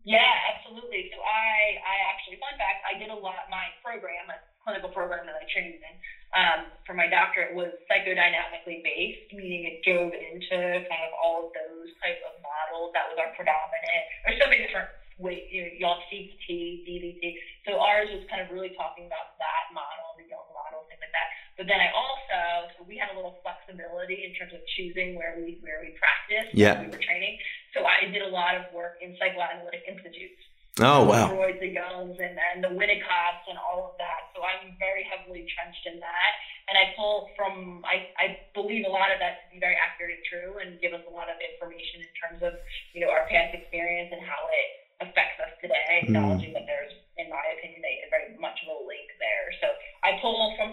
yeah, 0.04 0.34
absolutely. 0.50 1.12
So 1.14 1.22
I, 1.22 1.78
I 1.78 1.96
actually, 2.10 2.42
fun 2.42 2.58
fact, 2.58 2.82
I 2.90 2.98
did 2.98 3.14
a 3.14 3.16
lot. 3.16 3.36
My 3.54 3.70
program, 3.86 4.34
a 4.34 4.42
clinical 4.66 4.90
program 4.90 5.28
that 5.30 5.36
I 5.38 5.46
trained 5.46 5.78
in, 5.78 5.96
um, 6.34 6.74
for 6.90 6.98
my 6.98 7.06
doctorate 7.06 7.54
was 7.54 7.70
psychodynamically 7.86 8.82
based, 8.82 9.30
meaning 9.38 9.70
it 9.70 9.86
dove 9.86 10.10
into 10.10 10.58
kind 10.90 11.04
of 11.06 11.14
all 11.14 11.48
of 11.48 11.54
those 11.54 11.94
type 12.02 12.18
of 12.26 12.34
models. 12.42 12.90
That 12.98 13.14
was 13.14 13.22
our 13.22 13.30
predominant. 13.38 14.04
There's 14.26 14.42
so 14.42 14.50
many 14.50 14.66
different 14.66 14.90
You 15.22 15.62
know, 15.62 15.72
y'all 15.78 16.02
CBT, 16.10 16.86
DBT. 16.88 17.24
So 17.70 17.78
ours 17.78 18.10
was 18.10 18.26
kind 18.30 18.42
of 18.42 18.50
really 18.50 18.74
talking 18.74 19.06
about 19.06 19.38
that 19.38 19.70
model, 19.72 20.18
the 20.18 20.26
Jung 20.26 20.50
model, 20.54 20.86
things 20.90 21.02
like 21.02 21.14
that. 21.14 21.30
But 21.58 21.70
then 21.70 21.78
I 21.78 21.94
also, 21.94 22.40
so 22.74 22.78
we 22.90 22.98
had 22.98 23.14
a 23.14 23.16
little 23.16 23.38
flexibility 23.46 24.26
in 24.26 24.34
terms 24.34 24.58
of 24.58 24.62
choosing 24.74 25.14
where 25.14 25.38
we 25.38 25.62
where 25.62 25.86
we 25.86 25.94
practiced, 26.02 26.58
yeah. 26.58 26.82
we 26.82 26.90
were 26.90 26.98
training. 26.98 27.38
So 27.78 27.86
I 27.86 28.10
did 28.10 28.26
a 28.26 28.32
lot 28.34 28.58
of 28.58 28.70
work 28.74 28.98
in 29.06 29.14
psychoanalytic 29.22 29.86
institutes. 29.86 30.42
Oh 30.82 31.06
wow! 31.06 31.30
Freud, 31.30 31.62
the 31.62 31.70
Jungs, 31.70 32.18
and, 32.18 32.34
and 32.34 32.66
the 32.66 32.74
Winnicotts, 32.74 33.46
and 33.46 33.62
all 33.62 33.94
of 33.94 33.96
that. 34.02 34.34
So 34.34 34.42
I'm 34.42 34.74
very 34.82 35.06
heavily 35.06 35.46
entrenched 35.46 35.86
in 35.86 36.02
that, 36.02 36.32
and 36.66 36.74
I 36.74 36.98
pull 36.98 37.30
from. 37.38 37.86
I, 37.86 38.10
I 38.18 38.26
believe 38.58 38.90
a 38.90 38.90
lot 38.90 39.14
of 39.14 39.22
that 39.22 39.46
to 39.46 39.54
be 39.54 39.62
very 39.62 39.78
accurate 39.78 40.18
and 40.18 40.26
true, 40.26 40.52
and 40.58 40.82
give 40.82 40.98
us 40.98 41.06
a 41.06 41.14
lot 41.14 41.30
of 41.30 41.38
information 41.38 42.02
in 42.02 42.10
terms 42.18 42.42
of 42.42 42.58
you 42.98 43.06
know 43.06 43.14
our 43.14 43.30
past 43.30 43.54
experience 43.54 44.10
and 44.18 44.26
how 44.26 44.42
it 44.50 44.83
affects 45.04 45.38
us 45.44 45.54
today. 45.60 46.02
Mm. 46.02 46.04
Acknowledging 46.08 46.52
that 46.56 46.66
there's, 46.66 46.92
in 47.20 47.28
my 47.28 47.44
opinion, 47.60 47.84
a, 47.84 47.94
a 48.04 48.08
very 48.10 48.28
much 48.40 48.58
of 48.64 48.72
a 48.72 48.80
link 48.88 49.12
there. 49.20 49.48
So 49.60 49.68
I 50.02 50.16
pull 50.24 50.56
from 50.56 50.72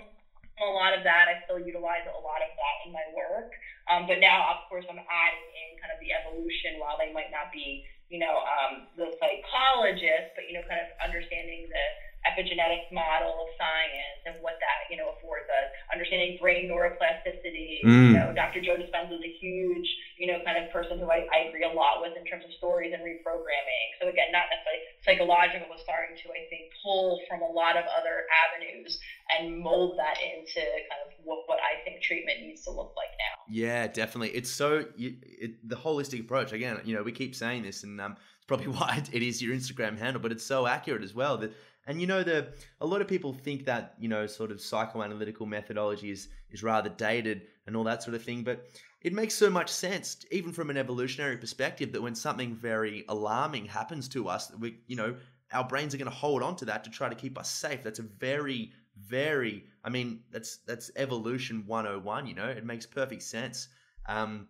a 0.62 0.70
lot 0.70 0.94
of 0.94 1.02
that. 1.02 1.26
I 1.26 1.42
still 1.44 1.58
utilize 1.58 2.06
a 2.06 2.20
lot 2.22 2.40
of 2.40 2.50
that 2.54 2.76
in 2.86 2.94
my 2.94 3.04
work, 3.12 3.50
um, 3.90 4.06
but 4.06 4.20
now, 4.22 4.46
of 4.54 4.62
course, 4.70 4.86
I'm 4.86 5.00
adding 5.00 5.46
in 5.66 5.68
kind 5.80 5.90
of 5.90 5.98
the 5.98 6.14
evolution 6.14 6.78
while 6.78 6.94
they 7.00 7.10
might 7.10 7.32
not 7.32 7.50
be 7.50 7.82
you 8.10 8.18
know, 8.18 8.42
um, 8.42 8.82
the 8.98 9.06
psychologist, 9.22 10.34
but, 10.34 10.42
you 10.50 10.58
know, 10.58 10.66
kind 10.66 10.82
of 10.82 10.90
understanding 10.98 11.70
the, 11.70 11.84
epigenetic 12.28 12.84
model 12.92 13.32
of 13.40 13.48
science 13.56 14.20
and 14.28 14.36
what 14.44 14.60
that, 14.60 14.84
you 14.92 14.96
know, 14.96 15.16
affords 15.16 15.48
us. 15.48 15.72
Understanding 15.88 16.36
brain 16.36 16.68
neuroplasticity. 16.68 17.80
Mm. 17.80 18.12
You 18.12 18.16
know, 18.20 18.28
Dr. 18.36 18.60
Joe 18.60 18.76
Dispenza 18.76 19.16
is 19.16 19.24
a 19.24 19.32
huge, 19.40 19.88
you 20.20 20.26
know, 20.26 20.36
kind 20.44 20.62
of 20.62 20.70
person 20.70 21.00
who 21.00 21.08
I, 21.08 21.24
I 21.32 21.48
agree 21.48 21.64
a 21.64 21.72
lot 21.72 22.04
with 22.04 22.12
in 22.12 22.28
terms 22.28 22.44
of 22.44 22.52
stories 22.52 22.92
and 22.92 23.00
reprogramming. 23.00 23.86
So 23.96 24.12
again, 24.12 24.28
not 24.30 24.52
necessarily 24.52 24.84
psychological, 25.00 25.64
but 25.72 25.80
starting 25.80 26.12
to, 26.12 26.28
I 26.28 26.44
think, 26.52 26.68
pull 26.84 27.18
from 27.26 27.40
a 27.40 27.48
lot 27.48 27.80
of 27.80 27.84
other 27.88 28.28
avenues 28.28 29.00
and 29.32 29.58
mold 29.58 29.96
that 29.96 30.20
into 30.20 30.60
kind 30.60 31.00
of 31.08 31.16
what, 31.24 31.48
what 31.48 31.58
I 31.64 31.82
think 31.88 32.02
treatment 32.02 32.40
needs 32.42 32.60
to 32.64 32.70
look 32.70 32.92
like 33.00 33.08
now. 33.16 33.40
Yeah, 33.48 33.86
definitely. 33.88 34.36
It's 34.36 34.50
so 34.50 34.84
you, 34.94 35.16
it, 35.22 35.66
the 35.66 35.76
holistic 35.76 36.20
approach. 36.20 36.52
Again, 36.52 36.78
you 36.84 36.94
know, 36.94 37.02
we 37.02 37.12
keep 37.12 37.34
saying 37.34 37.62
this, 37.62 37.82
and 37.82 37.98
um, 37.98 38.12
it's 38.36 38.46
probably 38.46 38.68
why 38.78 39.02
it 39.12 39.22
is 39.22 39.40
your 39.40 39.56
Instagram 39.56 39.98
handle, 39.98 40.20
but 40.20 40.32
it's 40.32 40.44
so 40.44 40.66
accurate 40.66 41.02
as 41.02 41.14
well. 41.14 41.38
That 41.38 41.54
and 41.86 41.98
you 41.98 42.06
know, 42.06 42.22
the 42.22 42.52
a 42.82 42.86
lot 42.86 43.00
of 43.00 43.08
people 43.08 43.32
think 43.32 43.64
that 43.64 43.94
you 43.98 44.08
know, 44.08 44.26
sort 44.26 44.50
of 44.50 44.58
psychoanalytical 44.58 45.46
methodology 45.46 46.10
is 46.10 46.28
is 46.50 46.62
rather 46.62 46.90
dated 46.90 47.42
and 47.66 47.74
all 47.74 47.84
that 47.84 48.02
sort 48.02 48.14
of 48.14 48.22
thing, 48.22 48.42
but 48.42 48.66
it 49.00 49.12
makes 49.12 49.34
so 49.34 49.48
much 49.50 49.70
sense, 49.70 50.24
even 50.30 50.52
from 50.52 50.70
an 50.70 50.76
evolutionary 50.76 51.36
perspective, 51.36 51.92
that 51.92 52.02
when 52.02 52.14
something 52.14 52.54
very 52.54 53.04
alarming 53.08 53.66
happens 53.66 54.08
to 54.08 54.28
us, 54.28 54.52
we 54.58 54.78
you 54.86 54.96
know, 54.96 55.16
our 55.52 55.64
brains 55.64 55.94
are 55.94 55.98
going 55.98 56.10
to 56.10 56.16
hold 56.16 56.42
on 56.42 56.56
to 56.56 56.64
that 56.66 56.84
to 56.84 56.90
try 56.90 57.08
to 57.08 57.14
keep 57.14 57.38
us 57.38 57.50
safe. 57.50 57.82
That's 57.82 57.98
a 57.98 58.02
very 58.02 58.72
very 59.06 59.64
i 59.82 59.88
mean 59.88 60.20
that's 60.30 60.58
that's 60.66 60.90
evolution 60.96 61.64
101 61.66 62.26
you 62.26 62.34
know? 62.34 62.48
It 62.48 62.66
makes 62.66 62.84
perfect 62.84 63.22
sense. 63.22 63.68
Um 64.06 64.48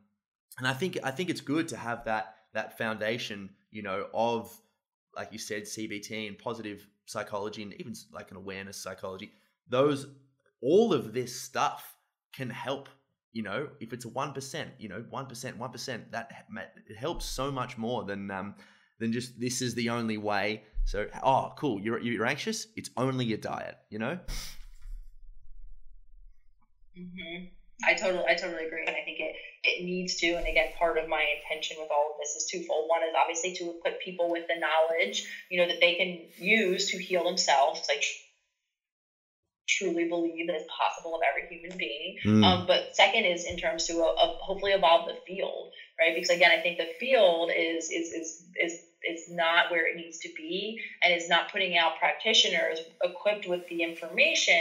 and 0.59 0.67
i 0.67 0.73
think 0.73 0.99
i 1.05 1.11
think 1.13 1.31
it's 1.31 1.41
good 1.41 1.69
to 1.69 1.77
have 1.77 2.05
that 2.07 2.35
that 2.53 2.77
foundation 2.77 3.51
you 3.71 3.83
know 3.83 4.07
of 4.13 4.53
like 5.15 5.33
you 5.33 5.39
said 5.39 5.63
cbt 5.63 6.27
and 6.27 6.37
positive 6.37 6.85
psychology 7.11 7.63
and 7.63 7.75
even 7.75 7.95
like 8.13 8.31
an 8.31 8.37
awareness 8.37 8.77
psychology. 8.77 9.33
Those 9.69 10.07
all 10.63 10.93
of 10.93 11.13
this 11.13 11.41
stuff 11.41 11.97
can 12.33 12.51
help 12.51 12.89
you 13.33 13.43
know 13.43 13.69
if 13.81 13.93
it's 13.93 14.05
a 14.05 14.09
1% 14.09 14.67
you 14.79 14.89
know 14.89 15.05
1% 15.13 15.59
1% 15.59 16.11
that 16.11 16.33
it 16.89 16.97
helps 16.97 17.25
so 17.25 17.51
much 17.51 17.79
more 17.79 18.05
than 18.05 18.31
um 18.31 18.55
than 18.99 19.13
just 19.13 19.39
this 19.41 19.63
is 19.63 19.75
the 19.75 19.89
only 19.89 20.19
way 20.19 20.63
so, 20.85 21.07
oh, 21.23 21.53
cool. 21.57 21.81
You're 21.81 22.01
you're 22.01 22.27
anxious. 22.27 22.67
It's 22.77 22.91
only 22.97 23.25
your 23.25 23.39
diet. 23.39 23.77
You 23.91 23.99
know. 24.01 24.19
Mm-hmm. 26.99 27.45
I 27.87 27.95
totally, 27.95 28.25
I 28.29 28.35
totally 28.35 28.67
agree, 28.67 28.85
and 28.87 28.97
I 28.97 29.05
think 29.05 29.21
it 29.21 29.37
it 29.63 29.85
needs 29.85 30.17
to. 30.17 30.33
And 30.33 30.47
again, 30.47 30.73
part 30.79 30.99
of 30.99 31.09
my 31.09 31.25
intention 31.39 31.77
with 31.81 31.91
all 31.91 32.13
of 32.13 32.19
this 32.21 32.43
is 32.43 32.51
twofold. 32.51 32.89
One 32.89 33.03
is 33.03 33.15
obviously 33.17 33.55
to 33.55 33.77
equip 33.77 34.03
people 34.03 34.31
with 34.31 34.49
the 34.49 34.57
knowledge, 34.59 35.27
you 35.49 35.61
know, 35.61 35.69
that 35.69 35.81
they 35.81 35.95
can 35.95 36.45
use 36.45 36.91
to 36.91 36.99
heal 36.99 37.23
themselves. 37.25 37.87
Tr- 37.87 38.30
truly 39.79 40.05
believe 40.05 40.47
that 40.47 40.55
it's 40.55 40.65
possible 40.69 41.15
of 41.15 41.21
every 41.27 41.47
human 41.49 41.77
being. 41.77 42.15
Mm. 42.25 42.45
Um, 42.45 42.65
but 42.67 42.83
second 42.91 43.25
is 43.25 43.45
in 43.45 43.57
terms 43.57 43.85
to 43.87 44.01
uh, 44.01 44.29
hopefully 44.39 44.73
evolve 44.73 45.05
the 45.05 45.15
field, 45.27 45.69
right? 45.99 46.15
Because 46.15 46.31
again, 46.31 46.51
I 46.51 46.59
think 46.59 46.77
the 46.77 46.87
field 46.99 47.51
is 47.55 47.89
is 47.91 48.11
is 48.11 48.37
is 48.57 48.81
is 49.03 49.25
not 49.29 49.71
where 49.71 49.87
it 49.87 49.95
needs 49.95 50.19
to 50.19 50.29
be 50.37 50.77
and 51.03 51.13
is 51.13 51.29
not 51.29 51.49
putting 51.51 51.77
out 51.77 51.95
practitioners 51.99 52.81
equipped 53.03 53.47
with 53.47 53.61
the 53.69 53.83
information 53.83 54.61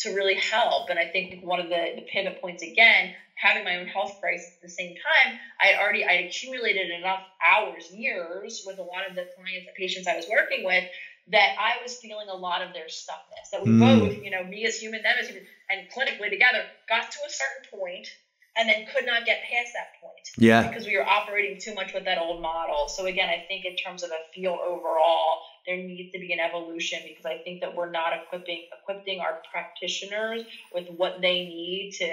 to 0.00 0.10
really 0.10 0.34
help. 0.34 0.88
And 0.88 0.98
I 0.98 1.06
think 1.06 1.38
one 1.40 1.60
of 1.60 1.68
the, 1.68 1.88
the 1.94 2.02
pivot 2.02 2.38
points 2.40 2.62
again, 2.62 3.10
having 3.34 3.64
my 3.64 3.76
own 3.76 3.86
health 3.86 4.12
crisis 4.20 4.50
at 4.56 4.62
the 4.62 4.68
same 4.68 4.92
time, 4.92 5.34
I 5.60 5.66
had 5.66 5.76
already 5.76 6.04
I'd 6.04 6.20
accumulated 6.20 6.90
enough 6.90 7.20
hours, 7.42 7.88
years 7.90 8.62
with 8.64 8.78
a 8.78 8.82
lot 8.82 9.06
of 9.08 9.14
the 9.14 9.24
clients 9.34 9.66
and 9.66 9.74
patients 9.74 10.06
I 10.06 10.16
was 10.16 10.26
working 10.28 10.64
with 10.64 10.84
that 11.30 11.50
I 11.58 11.80
was 11.82 11.94
feeling 11.94 12.28
a 12.28 12.34
lot 12.34 12.62
of 12.62 12.72
their 12.72 12.86
stuckness. 12.86 13.50
That 13.52 13.62
we 13.62 13.70
mm. 13.70 13.78
both, 13.78 14.16
you 14.22 14.30
know, 14.30 14.42
me 14.42 14.64
as 14.64 14.76
human, 14.76 15.02
them 15.02 15.16
as 15.18 15.26
human, 15.26 15.42
and 15.70 15.84
clinically 15.94 16.30
together 16.30 16.64
got 16.88 17.10
to 17.10 17.18
a 17.26 17.30
certain 17.30 17.80
point 17.80 18.08
and 18.56 18.68
then 18.68 18.82
could 18.92 19.04
not 19.04 19.24
get 19.24 19.38
past 19.42 19.72
that 19.74 19.86
point. 20.00 20.30
Yeah. 20.36 20.66
Because 20.66 20.84
we 20.84 20.96
were 20.96 21.06
operating 21.06 21.56
too 21.60 21.72
much 21.72 21.92
with 21.94 22.04
that 22.04 22.18
old 22.18 22.42
model. 22.42 22.88
So 22.88 23.06
again, 23.06 23.28
I 23.28 23.40
think 23.46 23.64
in 23.64 23.76
terms 23.76 24.02
of 24.02 24.10
a 24.10 24.18
field 24.34 24.58
overall, 24.66 25.38
there 25.64 25.76
needs 25.76 26.10
to 26.12 26.18
be 26.18 26.32
an 26.32 26.40
evolution 26.40 27.00
because 27.04 27.24
I 27.24 27.36
think 27.44 27.60
that 27.60 27.74
we're 27.74 27.90
not 27.90 28.12
equipping 28.12 28.62
equipping 28.72 29.20
our 29.20 29.38
practitioners 29.50 30.42
with 30.72 30.88
what 30.88 31.20
they 31.20 31.42
need 31.42 31.90
to 31.98 32.10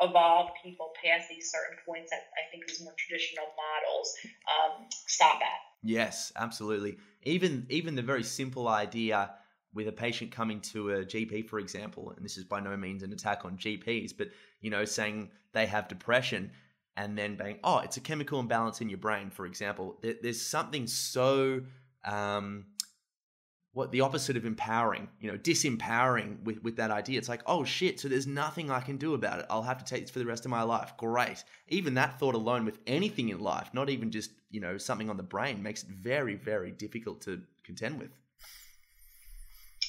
evolve 0.00 0.50
people 0.62 0.92
past 1.02 1.28
these 1.28 1.50
certain 1.50 1.78
points 1.86 2.10
that 2.10 2.20
I 2.34 2.50
think 2.50 2.66
these 2.66 2.82
more 2.82 2.94
traditional 2.98 3.46
models 3.46 4.14
um, 4.48 4.86
stop 4.90 5.36
at. 5.36 5.60
Yes, 5.82 6.32
absolutely. 6.36 6.96
Even 7.22 7.66
even 7.68 7.94
the 7.94 8.02
very 8.02 8.24
simple 8.24 8.68
idea 8.68 9.30
with 9.74 9.88
a 9.88 9.92
patient 9.92 10.30
coming 10.30 10.60
to 10.60 10.90
a 10.90 11.04
GP, 11.04 11.48
for 11.48 11.58
example, 11.58 12.12
and 12.16 12.24
this 12.24 12.36
is 12.36 12.44
by 12.44 12.60
no 12.60 12.76
means 12.76 13.02
an 13.02 13.12
attack 13.12 13.44
on 13.44 13.56
GPs, 13.58 14.16
but 14.16 14.28
you 14.60 14.70
know, 14.70 14.84
saying 14.84 15.30
they 15.52 15.66
have 15.66 15.88
depression 15.88 16.52
and 16.96 17.18
then 17.18 17.36
being, 17.36 17.58
oh, 17.64 17.78
it's 17.80 17.96
a 17.96 18.00
chemical 18.00 18.38
imbalance 18.38 18.80
in 18.80 18.88
your 18.88 18.98
brain, 18.98 19.30
for 19.30 19.46
example. 19.46 20.00
there's 20.02 20.40
something 20.40 20.86
so, 20.86 21.62
um, 22.04 22.66
what 23.74 23.90
the 23.90 24.00
opposite 24.00 24.36
of 24.36 24.46
empowering, 24.46 25.08
you 25.20 25.30
know, 25.30 25.36
disempowering 25.36 26.42
with, 26.44 26.62
with 26.62 26.76
that 26.76 26.92
idea. 26.92 27.18
It's 27.18 27.28
like, 27.28 27.42
oh 27.46 27.64
shit, 27.64 27.98
so 28.00 28.08
there's 28.08 28.26
nothing 28.26 28.70
I 28.70 28.80
can 28.80 28.96
do 28.96 29.14
about 29.14 29.40
it. 29.40 29.46
I'll 29.50 29.62
have 29.62 29.78
to 29.78 29.84
take 29.84 30.02
this 30.02 30.10
for 30.10 30.20
the 30.20 30.26
rest 30.26 30.44
of 30.44 30.50
my 30.50 30.62
life. 30.62 30.96
Great. 30.96 31.42
Even 31.68 31.94
that 31.94 32.18
thought 32.18 32.36
alone 32.36 32.64
with 32.64 32.78
anything 32.86 33.28
in 33.28 33.40
life, 33.40 33.70
not 33.74 33.90
even 33.90 34.12
just, 34.12 34.30
you 34.50 34.60
know, 34.60 34.78
something 34.78 35.10
on 35.10 35.16
the 35.16 35.24
brain, 35.24 35.62
makes 35.62 35.82
it 35.82 35.88
very, 35.88 36.36
very 36.36 36.70
difficult 36.70 37.20
to 37.22 37.42
contend 37.64 37.98
with. 37.98 38.10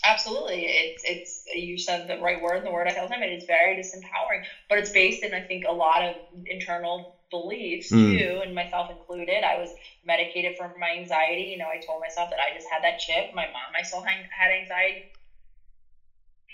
Absolutely. 0.03 0.65
It's 0.65 1.03
it's 1.05 1.45
you 1.55 1.77
said 1.77 2.07
the 2.07 2.21
right 2.21 2.41
word, 2.41 2.63
the 2.63 2.71
word 2.71 2.87
I 2.87 2.91
tell 2.91 3.09
them, 3.09 3.21
it's 3.23 3.45
very 3.45 3.75
disempowering. 3.75 4.43
But 4.69 4.77
it's 4.79 4.91
based 4.91 5.23
in 5.23 5.33
I 5.33 5.41
think 5.41 5.65
a 5.67 5.71
lot 5.71 6.03
of 6.03 6.15
internal 6.45 7.14
beliefs 7.31 7.91
mm. 7.91 8.17
too, 8.17 8.41
and 8.43 8.53
myself 8.55 8.91
included. 8.91 9.43
I 9.43 9.59
was 9.59 9.69
medicated 10.05 10.57
for 10.57 10.73
my 10.79 10.91
anxiety. 10.97 11.43
You 11.43 11.57
know, 11.57 11.67
I 11.67 11.83
told 11.85 12.01
myself 12.01 12.29
that 12.29 12.39
I 12.39 12.55
just 12.55 12.67
had 12.69 12.83
that 12.83 12.99
chip. 12.99 13.33
My 13.33 13.45
mom 13.45 13.75
I 13.77 13.83
still 13.83 14.01
had 14.01 14.51
anxiety 14.51 15.11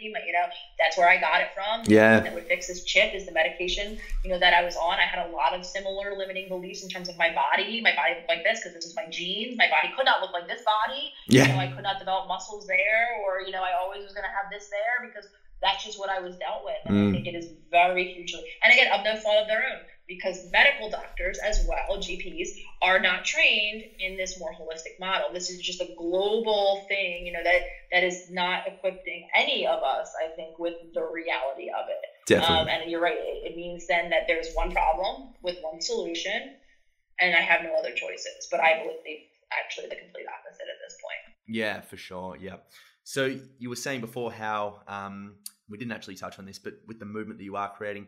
you 0.01 0.33
know, 0.33 0.45
that's 0.79 0.97
where 0.97 1.07
I 1.07 1.19
got 1.19 1.41
it 1.41 1.49
from. 1.53 1.83
Yeah. 1.85 2.19
That 2.19 2.33
would 2.33 2.47
fix 2.47 2.67
this 2.67 2.83
chip 2.83 3.13
is 3.13 3.25
the 3.25 3.31
medication, 3.31 3.97
you 4.23 4.31
know, 4.31 4.39
that 4.39 4.53
I 4.53 4.63
was 4.63 4.75
on. 4.75 4.99
I 4.99 5.03
had 5.03 5.27
a 5.27 5.31
lot 5.31 5.53
of 5.53 5.65
similar 5.65 6.17
limiting 6.17 6.49
beliefs 6.49 6.83
in 6.83 6.89
terms 6.89 7.09
of 7.09 7.17
my 7.17 7.33
body. 7.33 7.81
My 7.81 7.95
body 7.95 8.15
looked 8.15 8.29
like 8.29 8.43
this 8.43 8.59
because 8.59 8.73
this 8.73 8.85
is 8.85 8.95
my 8.95 9.05
genes. 9.09 9.57
My 9.57 9.69
body 9.69 9.93
could 9.95 10.05
not 10.05 10.21
look 10.21 10.33
like 10.33 10.47
this 10.47 10.61
body. 10.63 11.13
Yeah. 11.27 11.47
You 11.47 11.53
know, 11.53 11.59
I 11.59 11.67
could 11.67 11.83
not 11.83 11.99
develop 11.99 12.27
muscles 12.27 12.67
there, 12.67 13.07
or 13.23 13.41
you 13.41 13.51
know, 13.51 13.63
I 13.63 13.73
always 13.79 14.03
was 14.03 14.13
going 14.13 14.25
to 14.25 14.33
have 14.33 14.51
this 14.51 14.69
there 14.69 15.07
because 15.07 15.29
that's 15.61 15.85
just 15.85 15.99
what 15.99 16.09
I 16.09 16.19
was 16.19 16.35
dealt 16.37 16.65
with. 16.65 16.81
And 16.85 16.95
mm. 16.95 17.09
I 17.09 17.11
think 17.11 17.27
it 17.27 17.35
is 17.35 17.49
very 17.69 18.13
hugely, 18.13 18.43
and 18.63 18.73
again, 18.73 18.91
of 18.91 19.03
no 19.03 19.15
fault 19.17 19.43
of 19.43 19.47
their 19.47 19.63
own 19.63 19.85
because 20.07 20.49
medical 20.51 20.89
doctors 20.89 21.39
as 21.39 21.65
well, 21.67 21.97
GPs, 21.97 22.49
are 22.81 22.99
not 22.99 23.23
trained 23.23 23.83
in 23.99 24.17
this 24.17 24.39
more 24.39 24.51
holistic 24.51 24.99
model. 24.99 25.27
This 25.33 25.49
is 25.49 25.61
just 25.61 25.81
a 25.81 25.87
global 25.97 26.85
thing, 26.87 27.25
you 27.25 27.33
know, 27.33 27.43
that 27.43 27.61
that 27.91 28.03
is 28.03 28.29
not 28.29 28.67
equipping 28.67 29.27
any 29.35 29.65
of 29.65 29.83
us, 29.83 30.11
I 30.21 30.35
think, 30.35 30.59
with 30.59 30.75
the 30.93 31.03
reality 31.03 31.69
of 31.69 31.85
it. 31.89 32.01
Definitely. 32.27 32.57
Um, 32.57 32.67
and 32.67 32.91
you're 32.91 33.01
right. 33.01 33.17
It, 33.17 33.51
it 33.51 33.55
means 33.55 33.87
then 33.87 34.09
that 34.09 34.23
there's 34.27 34.53
one 34.53 34.71
problem 34.71 35.33
with 35.43 35.57
one 35.61 35.81
solution, 35.81 36.55
and 37.19 37.35
I 37.35 37.41
have 37.41 37.61
no 37.63 37.73
other 37.75 37.91
choices. 37.91 38.47
But 38.49 38.59
I 38.59 38.79
believe 38.79 39.19
actually 39.51 39.87
the 39.87 39.95
complete 39.95 40.25
opposite 40.27 40.63
at 40.63 40.79
this 40.83 40.95
point. 41.01 41.35
Yeah, 41.47 41.81
for 41.81 41.97
sure. 41.97 42.37
Yeah. 42.39 42.57
So 43.03 43.37
you 43.57 43.69
were 43.69 43.75
saying 43.75 44.01
before 44.01 44.31
how 44.31 44.81
um, 44.87 45.35
we 45.69 45.77
didn't 45.77 45.91
actually 45.91 46.15
touch 46.15 46.39
on 46.39 46.45
this, 46.45 46.59
but 46.59 46.73
with 46.87 46.99
the 46.99 47.05
movement 47.05 47.39
that 47.39 47.45
you 47.45 47.55
are 47.55 47.71
creating, 47.75 48.07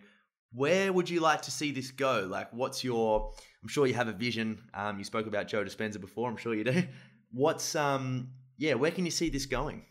where 0.54 0.93
would 0.93 1.10
you 1.10 1.20
like 1.20 1.41
to 1.43 1.51
see 1.51 1.72
this 1.72 1.91
go? 1.91 2.28
Like, 2.30 2.51
what's 2.54 2.84
your? 2.84 3.32
I'm 3.62 3.70
sure 3.70 3.88
you 3.88 3.95
have 3.95 4.08
a 4.08 4.14
vision. 4.14 4.62
Um, 4.74 4.97
you 4.97 5.04
spoke 5.04 5.28
about 5.28 5.47
Joe 5.47 5.64
Dispenza 5.64 5.99
before. 5.99 6.30
I'm 6.30 6.38
sure 6.38 6.54
you 6.54 6.64
do. 6.64 6.84
What's 7.32 7.76
um? 7.76 8.30
Yeah, 8.58 8.76
where 8.76 8.91
can 8.91 9.06
you 9.06 9.12
see 9.12 9.30
this 9.30 9.47
going? 9.47 9.86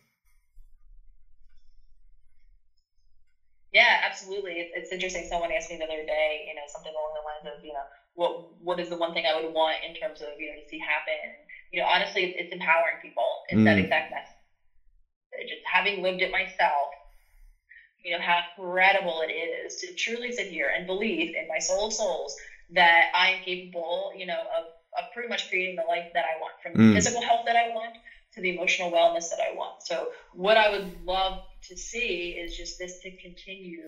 Yeah, 3.73 4.05
absolutely. 4.05 4.69
It's, 4.73 4.93
interesting. 4.93 5.25
Someone 5.27 5.51
asked 5.51 5.69
me 5.71 5.77
the 5.77 5.89
other 5.89 6.05
day, 6.05 6.45
you 6.47 6.53
know, 6.53 6.61
something 6.69 6.93
along 6.93 7.17
the 7.17 7.25
lines 7.25 7.57
of, 7.57 7.65
you 7.65 7.73
know, 7.73 7.81
what 8.13 8.61
what 8.61 8.79
is 8.79 8.89
the 8.89 8.97
one 8.97 9.13
thing 9.13 9.25
I 9.25 9.41
would 9.41 9.51
want 9.51 9.77
in 9.81 9.95
terms 9.97 10.21
of, 10.21 10.39
you 10.39 10.53
know, 10.53 10.61
to 10.61 10.69
see 10.69 10.77
happen? 10.77 11.33
You 11.73 11.81
know, 11.81 11.89
honestly, 11.89 12.23
it's, 12.23 12.37
it's 12.37 12.53
empowering 12.53 13.01
people. 13.01 13.25
It's 13.49 13.59
mm. 13.59 13.65
that 13.65 13.79
exact 13.79 14.13
message. 14.13 15.49
Just 15.49 15.65
having 15.65 16.03
lived 16.03 16.21
it 16.21 16.31
myself, 16.31 16.93
you 18.03 18.11
know, 18.11 18.21
how 18.21 18.39
incredible 18.57 19.21
it 19.27 19.31
is 19.31 19.75
to 19.77 19.93
truly 19.93 20.31
sit 20.31 20.47
here 20.47 20.69
and 20.75 20.85
believe 20.85 21.33
in 21.39 21.47
my 21.47 21.59
soul 21.59 21.87
of 21.87 21.93
souls 21.93 22.35
that 22.71 23.05
I 23.13 23.29
am 23.29 23.39
capable, 23.39 24.11
you 24.15 24.25
know, 24.25 24.39
of, 24.39 24.65
of 24.97 25.11
pretty 25.13 25.29
much 25.29 25.47
creating 25.47 25.75
the 25.75 25.83
life 25.87 26.05
that 26.13 26.25
I 26.25 26.39
want 26.39 26.53
from 26.61 26.73
mm. 26.73 26.89
the 26.89 26.95
physical 26.95 27.21
health 27.21 27.41
that 27.45 27.55
I 27.55 27.69
want 27.69 27.95
to 28.33 28.41
the 28.41 28.49
emotional 28.49 28.91
wellness 28.91 29.29
that 29.29 29.39
I 29.39 29.55
want. 29.55 29.75
So 29.83 30.07
what 30.33 30.57
I 30.57 30.69
would 30.69 31.05
love 31.05 31.33
to 31.69 31.77
see 31.77 32.35
is 32.37 32.55
just 32.55 32.77
this 32.77 32.97
to 32.99 33.11
continue 33.21 33.81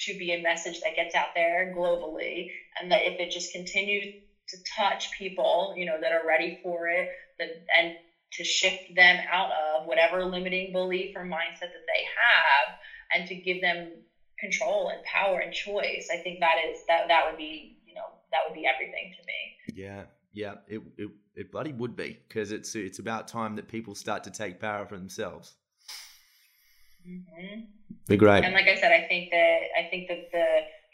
to 0.00 0.14
be 0.16 0.32
a 0.32 0.42
message 0.42 0.80
that 0.80 0.96
gets 0.96 1.14
out 1.14 1.28
there 1.34 1.72
globally 1.76 2.46
and 2.80 2.90
that 2.90 3.00
if 3.02 3.18
it 3.18 3.30
just 3.30 3.52
continues 3.52 4.06
to 4.48 4.56
touch 4.76 5.10
people, 5.16 5.74
you 5.76 5.84
know, 5.84 5.98
that 6.00 6.12
are 6.12 6.26
ready 6.26 6.58
for 6.62 6.88
it, 6.88 7.08
that 7.38 7.48
and 7.76 7.92
to 8.32 8.44
shift 8.44 8.94
them 8.94 9.18
out 9.30 9.50
of 9.50 9.86
whatever 9.86 10.24
limiting 10.24 10.72
belief 10.72 11.10
or 11.16 11.24
mindset 11.24 11.60
that 11.60 11.86
they 11.86 12.04
have 12.16 12.74
and 13.14 13.28
to 13.28 13.34
give 13.34 13.60
them 13.60 13.92
control 14.38 14.88
and 14.88 15.02
power 15.04 15.40
and 15.40 15.52
choice. 15.52 16.08
I 16.12 16.16
think 16.18 16.40
that 16.40 16.56
is 16.70 16.80
that 16.88 17.08
that 17.08 17.26
would 17.26 17.36
be, 17.36 17.78
you 17.86 17.94
know, 17.94 18.06
that 18.32 18.40
would 18.46 18.54
be 18.54 18.66
everything 18.66 19.14
to 19.18 19.26
me. 19.26 19.82
Yeah. 19.82 20.04
Yeah, 20.32 20.54
it, 20.68 20.80
it, 20.96 21.10
it 21.34 21.50
bloody 21.50 21.72
would 21.72 21.96
be 21.96 22.18
because 22.28 22.52
it's 22.52 22.76
it's 22.76 23.00
about 23.00 23.26
time 23.26 23.56
that 23.56 23.66
people 23.66 23.94
start 23.96 24.22
to 24.24 24.30
take 24.30 24.60
power 24.60 24.86
for 24.86 24.96
themselves. 24.96 25.54
Mm-hmm. 27.06 27.62
Be 28.06 28.16
great. 28.16 28.44
And 28.44 28.54
like 28.54 28.66
I 28.66 28.76
said, 28.76 28.92
I 28.92 29.08
think 29.08 29.30
that 29.30 29.58
I 29.76 29.88
think 29.90 30.08
that 30.08 30.30
the 30.30 30.46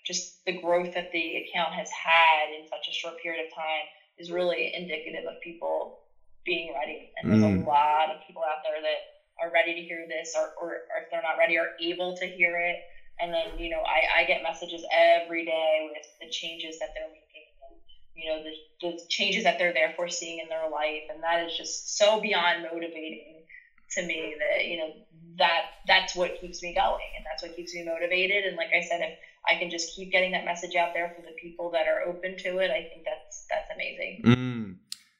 just 0.06 0.44
the 0.46 0.58
growth 0.60 0.94
that 0.94 1.12
the 1.12 1.44
account 1.44 1.74
has 1.74 1.90
had 1.90 2.54
in 2.58 2.66
such 2.66 2.88
a 2.88 2.92
short 2.92 3.18
period 3.22 3.44
of 3.44 3.52
time 3.54 3.84
is 4.18 4.30
really 4.30 4.72
indicative 4.74 5.26
of 5.28 5.40
people 5.42 6.00
being 6.44 6.72
ready. 6.72 7.10
And 7.20 7.30
there's 7.30 7.42
mm. 7.42 7.66
a 7.66 7.68
lot 7.68 8.08
of 8.14 8.24
people 8.26 8.42
out 8.42 8.62
there 8.64 8.80
that 8.80 9.15
are 9.42 9.50
ready 9.52 9.74
to 9.74 9.80
hear 9.80 10.06
this, 10.08 10.34
or, 10.36 10.52
or, 10.60 10.68
or 10.70 11.02
if 11.02 11.10
they're 11.10 11.22
not 11.22 11.38
ready, 11.38 11.58
are 11.58 11.72
able 11.80 12.16
to 12.16 12.26
hear 12.26 12.56
it. 12.58 12.76
And 13.18 13.32
then, 13.32 13.58
you 13.58 13.70
know, 13.70 13.80
I, 13.80 14.22
I 14.22 14.24
get 14.24 14.42
messages 14.42 14.84
every 14.92 15.44
day 15.44 15.88
with 15.90 16.06
the 16.20 16.30
changes 16.30 16.78
that 16.80 16.90
they're 16.94 17.08
making, 17.08 17.48
and, 17.68 17.80
you 18.14 18.28
know, 18.28 18.42
the, 18.42 18.52
the 18.82 19.00
changes 19.08 19.44
that 19.44 19.58
they're 19.58 19.72
therefore 19.72 20.08
seeing 20.08 20.38
in 20.38 20.48
their 20.48 20.68
life. 20.68 21.08
And 21.12 21.22
that 21.22 21.46
is 21.46 21.56
just 21.56 21.96
so 21.96 22.20
beyond 22.20 22.64
motivating 22.70 23.44
to 23.92 24.04
me 24.04 24.34
that, 24.38 24.66
you 24.66 24.78
know, 24.78 24.90
that 25.38 25.62
that's 25.86 26.16
what 26.16 26.40
keeps 26.40 26.62
me 26.62 26.74
going 26.74 27.08
and 27.16 27.24
that's 27.24 27.42
what 27.42 27.54
keeps 27.54 27.74
me 27.74 27.84
motivated. 27.84 28.44
And 28.44 28.56
like 28.56 28.70
I 28.76 28.80
said, 28.82 29.00
if 29.00 29.18
I 29.46 29.58
can 29.58 29.70
just 29.70 29.94
keep 29.94 30.10
getting 30.10 30.32
that 30.32 30.44
message 30.44 30.74
out 30.76 30.92
there 30.92 31.12
for 31.14 31.22
the 31.22 31.34
people 31.40 31.70
that 31.70 31.86
are 31.86 32.08
open 32.08 32.36
to 32.38 32.58
it, 32.58 32.70
I 32.70 32.88
think 32.88 33.04
that's, 33.04 33.46
that's 33.48 33.70
amazing. 33.74 34.22
Mm. 34.24 34.76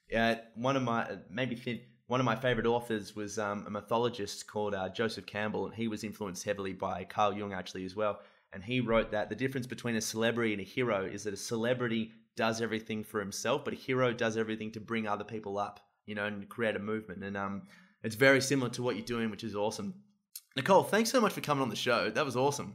Yeah. 0.09 0.39
One 0.55 0.75
of 0.75 0.83
my, 0.83 1.17
maybe 1.29 1.55
one 2.07 2.21
of 2.21 2.25
my 2.25 2.35
favorite 2.35 2.65
authors 2.65 3.15
was 3.15 3.37
um, 3.37 3.65
a 3.67 3.69
mythologist 3.69 4.47
called 4.47 4.73
uh, 4.73 4.89
Joseph 4.89 5.25
Campbell, 5.25 5.65
and 5.65 5.75
he 5.75 5.87
was 5.87 6.03
influenced 6.03 6.43
heavily 6.43 6.73
by 6.73 7.03
Carl 7.03 7.33
Jung 7.33 7.53
actually 7.53 7.85
as 7.85 7.95
well. 7.95 8.19
And 8.53 8.63
he 8.63 8.79
wrote 8.79 9.11
that 9.11 9.29
the 9.29 9.35
difference 9.35 9.67
between 9.67 9.97
a 9.97 10.01
celebrity 10.01 10.53
and 10.53 10.61
a 10.61 10.65
hero 10.65 11.05
is 11.05 11.25
that 11.25 11.33
a 11.33 11.37
celebrity 11.37 12.11
does 12.37 12.61
everything 12.61 13.03
for 13.03 13.19
himself, 13.19 13.65
but 13.65 13.73
a 13.73 13.77
hero 13.77 14.13
does 14.13 14.37
everything 14.37 14.71
to 14.71 14.79
bring 14.79 15.05
other 15.05 15.25
people 15.25 15.57
up, 15.57 15.81
you 16.05 16.15
know, 16.15 16.25
and 16.25 16.47
create 16.47 16.77
a 16.77 16.79
movement. 16.79 17.23
And 17.23 17.35
um, 17.35 17.63
it's 18.03 18.15
very 18.15 18.39
similar 18.39 18.69
to 18.71 18.83
what 18.83 18.95
you're 18.95 19.05
doing, 19.05 19.29
which 19.29 19.43
is 19.43 19.55
awesome. 19.55 19.93
Nicole, 20.55 20.83
thanks 20.83 21.11
so 21.11 21.19
much 21.19 21.33
for 21.33 21.41
coming 21.41 21.61
on 21.61 21.69
the 21.69 21.75
show. 21.75 22.09
That 22.09 22.25
was 22.25 22.37
awesome. 22.37 22.73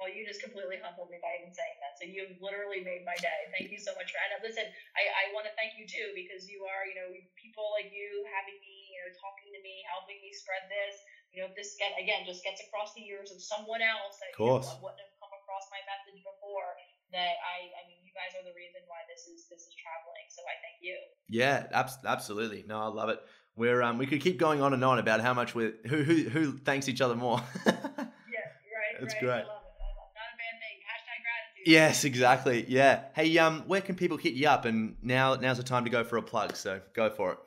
Well, 0.00 0.08
you 0.12 0.26
just 0.26 0.42
completely 0.42 0.76
humbled 0.82 1.10
me 1.10 1.18
by 1.22 1.28
even 1.40 1.54
saying 1.54 1.78
that. 1.80 1.87
So 1.98 2.06
you've 2.06 2.38
literally 2.38 2.86
made 2.86 3.02
my 3.02 3.18
day. 3.18 3.50
Thank 3.50 3.74
you 3.74 3.82
so 3.82 3.90
much 3.98 4.14
for 4.14 4.18
that. 4.22 4.38
Listen, 4.38 4.62
I, 4.94 5.02
I 5.10 5.22
want 5.34 5.50
to 5.50 5.54
thank 5.58 5.74
you 5.74 5.82
too 5.82 6.14
because 6.14 6.46
you 6.46 6.62
are, 6.62 6.86
you 6.86 6.94
know, 6.94 7.10
people 7.34 7.74
like 7.74 7.90
you 7.90 8.22
having 8.30 8.54
me, 8.62 8.74
you 8.94 9.02
know, 9.02 9.10
talking 9.18 9.50
to 9.50 9.60
me, 9.66 9.82
helping 9.90 10.22
me 10.22 10.30
spread 10.30 10.70
this. 10.70 10.94
You 11.34 11.42
know, 11.42 11.50
if 11.50 11.58
this 11.58 11.74
get 11.76 11.98
again 11.98 12.22
just 12.22 12.46
gets 12.46 12.62
across 12.62 12.94
the 12.94 13.02
ears 13.02 13.34
of 13.34 13.42
someone 13.42 13.82
else 13.82 14.22
that 14.22 14.30
of 14.32 14.38
course. 14.38 14.70
You 14.70 14.78
know, 14.78 14.88
wouldn't 14.88 15.02
have 15.02 15.14
come 15.18 15.34
across 15.34 15.66
my 15.74 15.82
message 15.84 16.22
before. 16.22 16.70
That 17.10 17.34
I, 17.42 17.72
I 17.74 17.82
mean, 17.90 17.98
you 18.06 18.14
guys 18.14 18.36
are 18.38 18.46
the 18.46 18.54
reason 18.54 18.86
why 18.86 19.02
this 19.10 19.26
is 19.26 19.50
this 19.50 19.66
is 19.66 19.74
traveling. 19.74 20.28
So 20.30 20.46
I 20.46 20.54
thank 20.62 20.78
you. 20.86 20.96
Yeah, 21.26 21.66
ab- 21.74 22.06
absolutely. 22.06 22.62
No, 22.62 22.78
I 22.78 22.88
love 22.88 23.10
it. 23.10 23.18
We're 23.58 23.82
um, 23.82 23.98
we 23.98 24.06
could 24.06 24.20
keep 24.20 24.38
going 24.38 24.62
on 24.62 24.72
and 24.72 24.84
on 24.84 24.98
about 24.98 25.20
how 25.20 25.34
much 25.34 25.54
we 25.54 25.72
who 25.88 26.06
who 26.06 26.28
who 26.30 26.44
thanks 26.58 26.88
each 26.88 27.00
other 27.00 27.16
more. 27.16 27.42
yeah, 27.66 27.74
right. 27.74 28.94
That's 29.00 29.14
right. 29.14 29.44
great. 29.44 29.44
Yes, 31.64 32.04
exactly. 32.04 32.64
Yeah. 32.68 33.04
Hey, 33.14 33.36
um, 33.38 33.62
where 33.66 33.80
can 33.80 33.94
people 33.94 34.16
hit 34.16 34.34
you 34.34 34.48
up? 34.48 34.64
And 34.64 34.96
now, 35.02 35.34
now's 35.34 35.58
the 35.58 35.62
time 35.62 35.84
to 35.84 35.90
go 35.90 36.04
for 36.04 36.16
a 36.16 36.22
plug. 36.22 36.56
So 36.56 36.80
go 36.94 37.10
for 37.10 37.32
it. 37.32 37.38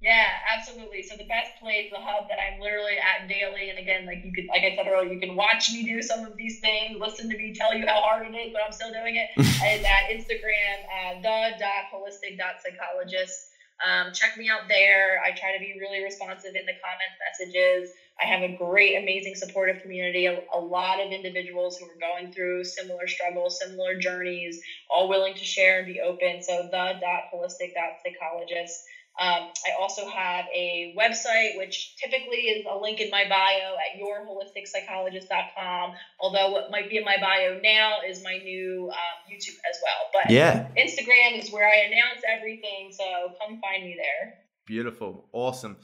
Yeah, 0.00 0.26
absolutely. 0.56 1.02
So 1.02 1.16
the 1.16 1.26
best 1.26 1.58
place, 1.60 1.90
the 1.90 1.98
hub 1.98 2.28
that 2.28 2.38
I'm 2.38 2.60
literally 2.60 2.94
at 3.02 3.28
daily, 3.28 3.70
and 3.70 3.80
again, 3.80 4.06
like 4.06 4.24
you 4.24 4.32
could, 4.32 4.46
like 4.46 4.62
I 4.62 4.76
said 4.76 4.86
earlier, 4.86 5.12
you 5.12 5.18
can 5.18 5.34
watch 5.34 5.72
me 5.72 5.82
do 5.82 6.00
some 6.02 6.24
of 6.24 6.36
these 6.36 6.60
things, 6.60 7.00
listen 7.00 7.28
to 7.30 7.36
me 7.36 7.52
tell 7.52 7.74
you 7.74 7.84
how 7.84 8.00
hard 8.00 8.26
it 8.26 8.36
is, 8.36 8.52
but 8.52 8.62
I'm 8.64 8.72
still 8.72 8.92
doing 8.92 9.16
it. 9.16 9.30
is 9.38 9.84
at 9.84 10.06
Instagram, 10.12 10.86
uh, 10.86 11.20
the 11.20 11.58
dot 11.58 11.90
holistic 11.92 12.38
dot 12.38 12.62
psychologist. 12.62 13.50
Um, 13.84 14.12
check 14.12 14.36
me 14.36 14.48
out 14.48 14.66
there. 14.68 15.20
I 15.24 15.30
try 15.30 15.52
to 15.52 15.58
be 15.60 15.74
really 15.78 16.02
responsive 16.02 16.54
in 16.54 16.66
the 16.66 16.74
comments 16.82 17.16
messages. 17.22 17.90
I 18.20 18.26
have 18.26 18.42
a 18.42 18.48
great, 18.48 18.96
amazing, 18.96 19.36
supportive 19.36 19.80
community, 19.80 20.26
a, 20.26 20.40
a, 20.52 20.58
lot 20.58 20.98
of 20.98 21.12
individuals 21.12 21.76
who 21.78 21.86
are 21.86 21.98
going 22.00 22.32
through 22.32 22.64
similar 22.64 23.06
struggles, 23.06 23.60
similar 23.60 23.94
journeys, 23.94 24.60
all 24.90 25.08
willing 25.08 25.34
to 25.34 25.44
share 25.44 25.78
and 25.78 25.86
be 25.86 26.00
open. 26.00 26.42
So 26.42 26.62
the 26.64 26.98
dot 27.00 27.30
holistic 27.32 27.74
dot 27.74 28.02
psychologist. 28.02 28.82
Um, 29.18 29.50
I 29.66 29.70
also 29.80 30.06
have 30.08 30.44
a 30.54 30.94
website, 30.96 31.56
which 31.56 31.96
typically 31.96 32.36
is 32.36 32.66
a 32.70 32.76
link 32.76 33.00
in 33.00 33.10
my 33.10 33.24
bio 33.28 33.74
at 33.74 34.00
yourholisticpsychologist.com. 34.00 35.92
Although 36.20 36.52
what 36.52 36.70
might 36.70 36.88
be 36.88 36.98
in 36.98 37.04
my 37.04 37.16
bio 37.20 37.58
now 37.60 37.96
is 38.08 38.22
my 38.22 38.38
new 38.38 38.90
um, 38.90 39.32
YouTube 39.32 39.56
as 39.68 39.78
well. 39.82 40.10
But 40.12 40.30
yeah, 40.30 40.68
Instagram 40.76 41.42
is 41.42 41.50
where 41.50 41.68
I 41.68 41.86
announce 41.86 42.22
everything. 42.28 42.92
So 42.92 43.04
come 43.40 43.60
find 43.60 43.84
me 43.84 43.96
there. 43.96 44.34
Beautiful. 44.66 45.28
Awesome. 45.32 45.78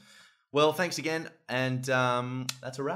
Well, 0.51 0.71
thanks 0.71 0.99
again. 0.99 1.29
And 1.49 1.89
um, 1.89 2.47
that's 2.61 2.79
a 2.79 2.83
wrap. 2.83 2.93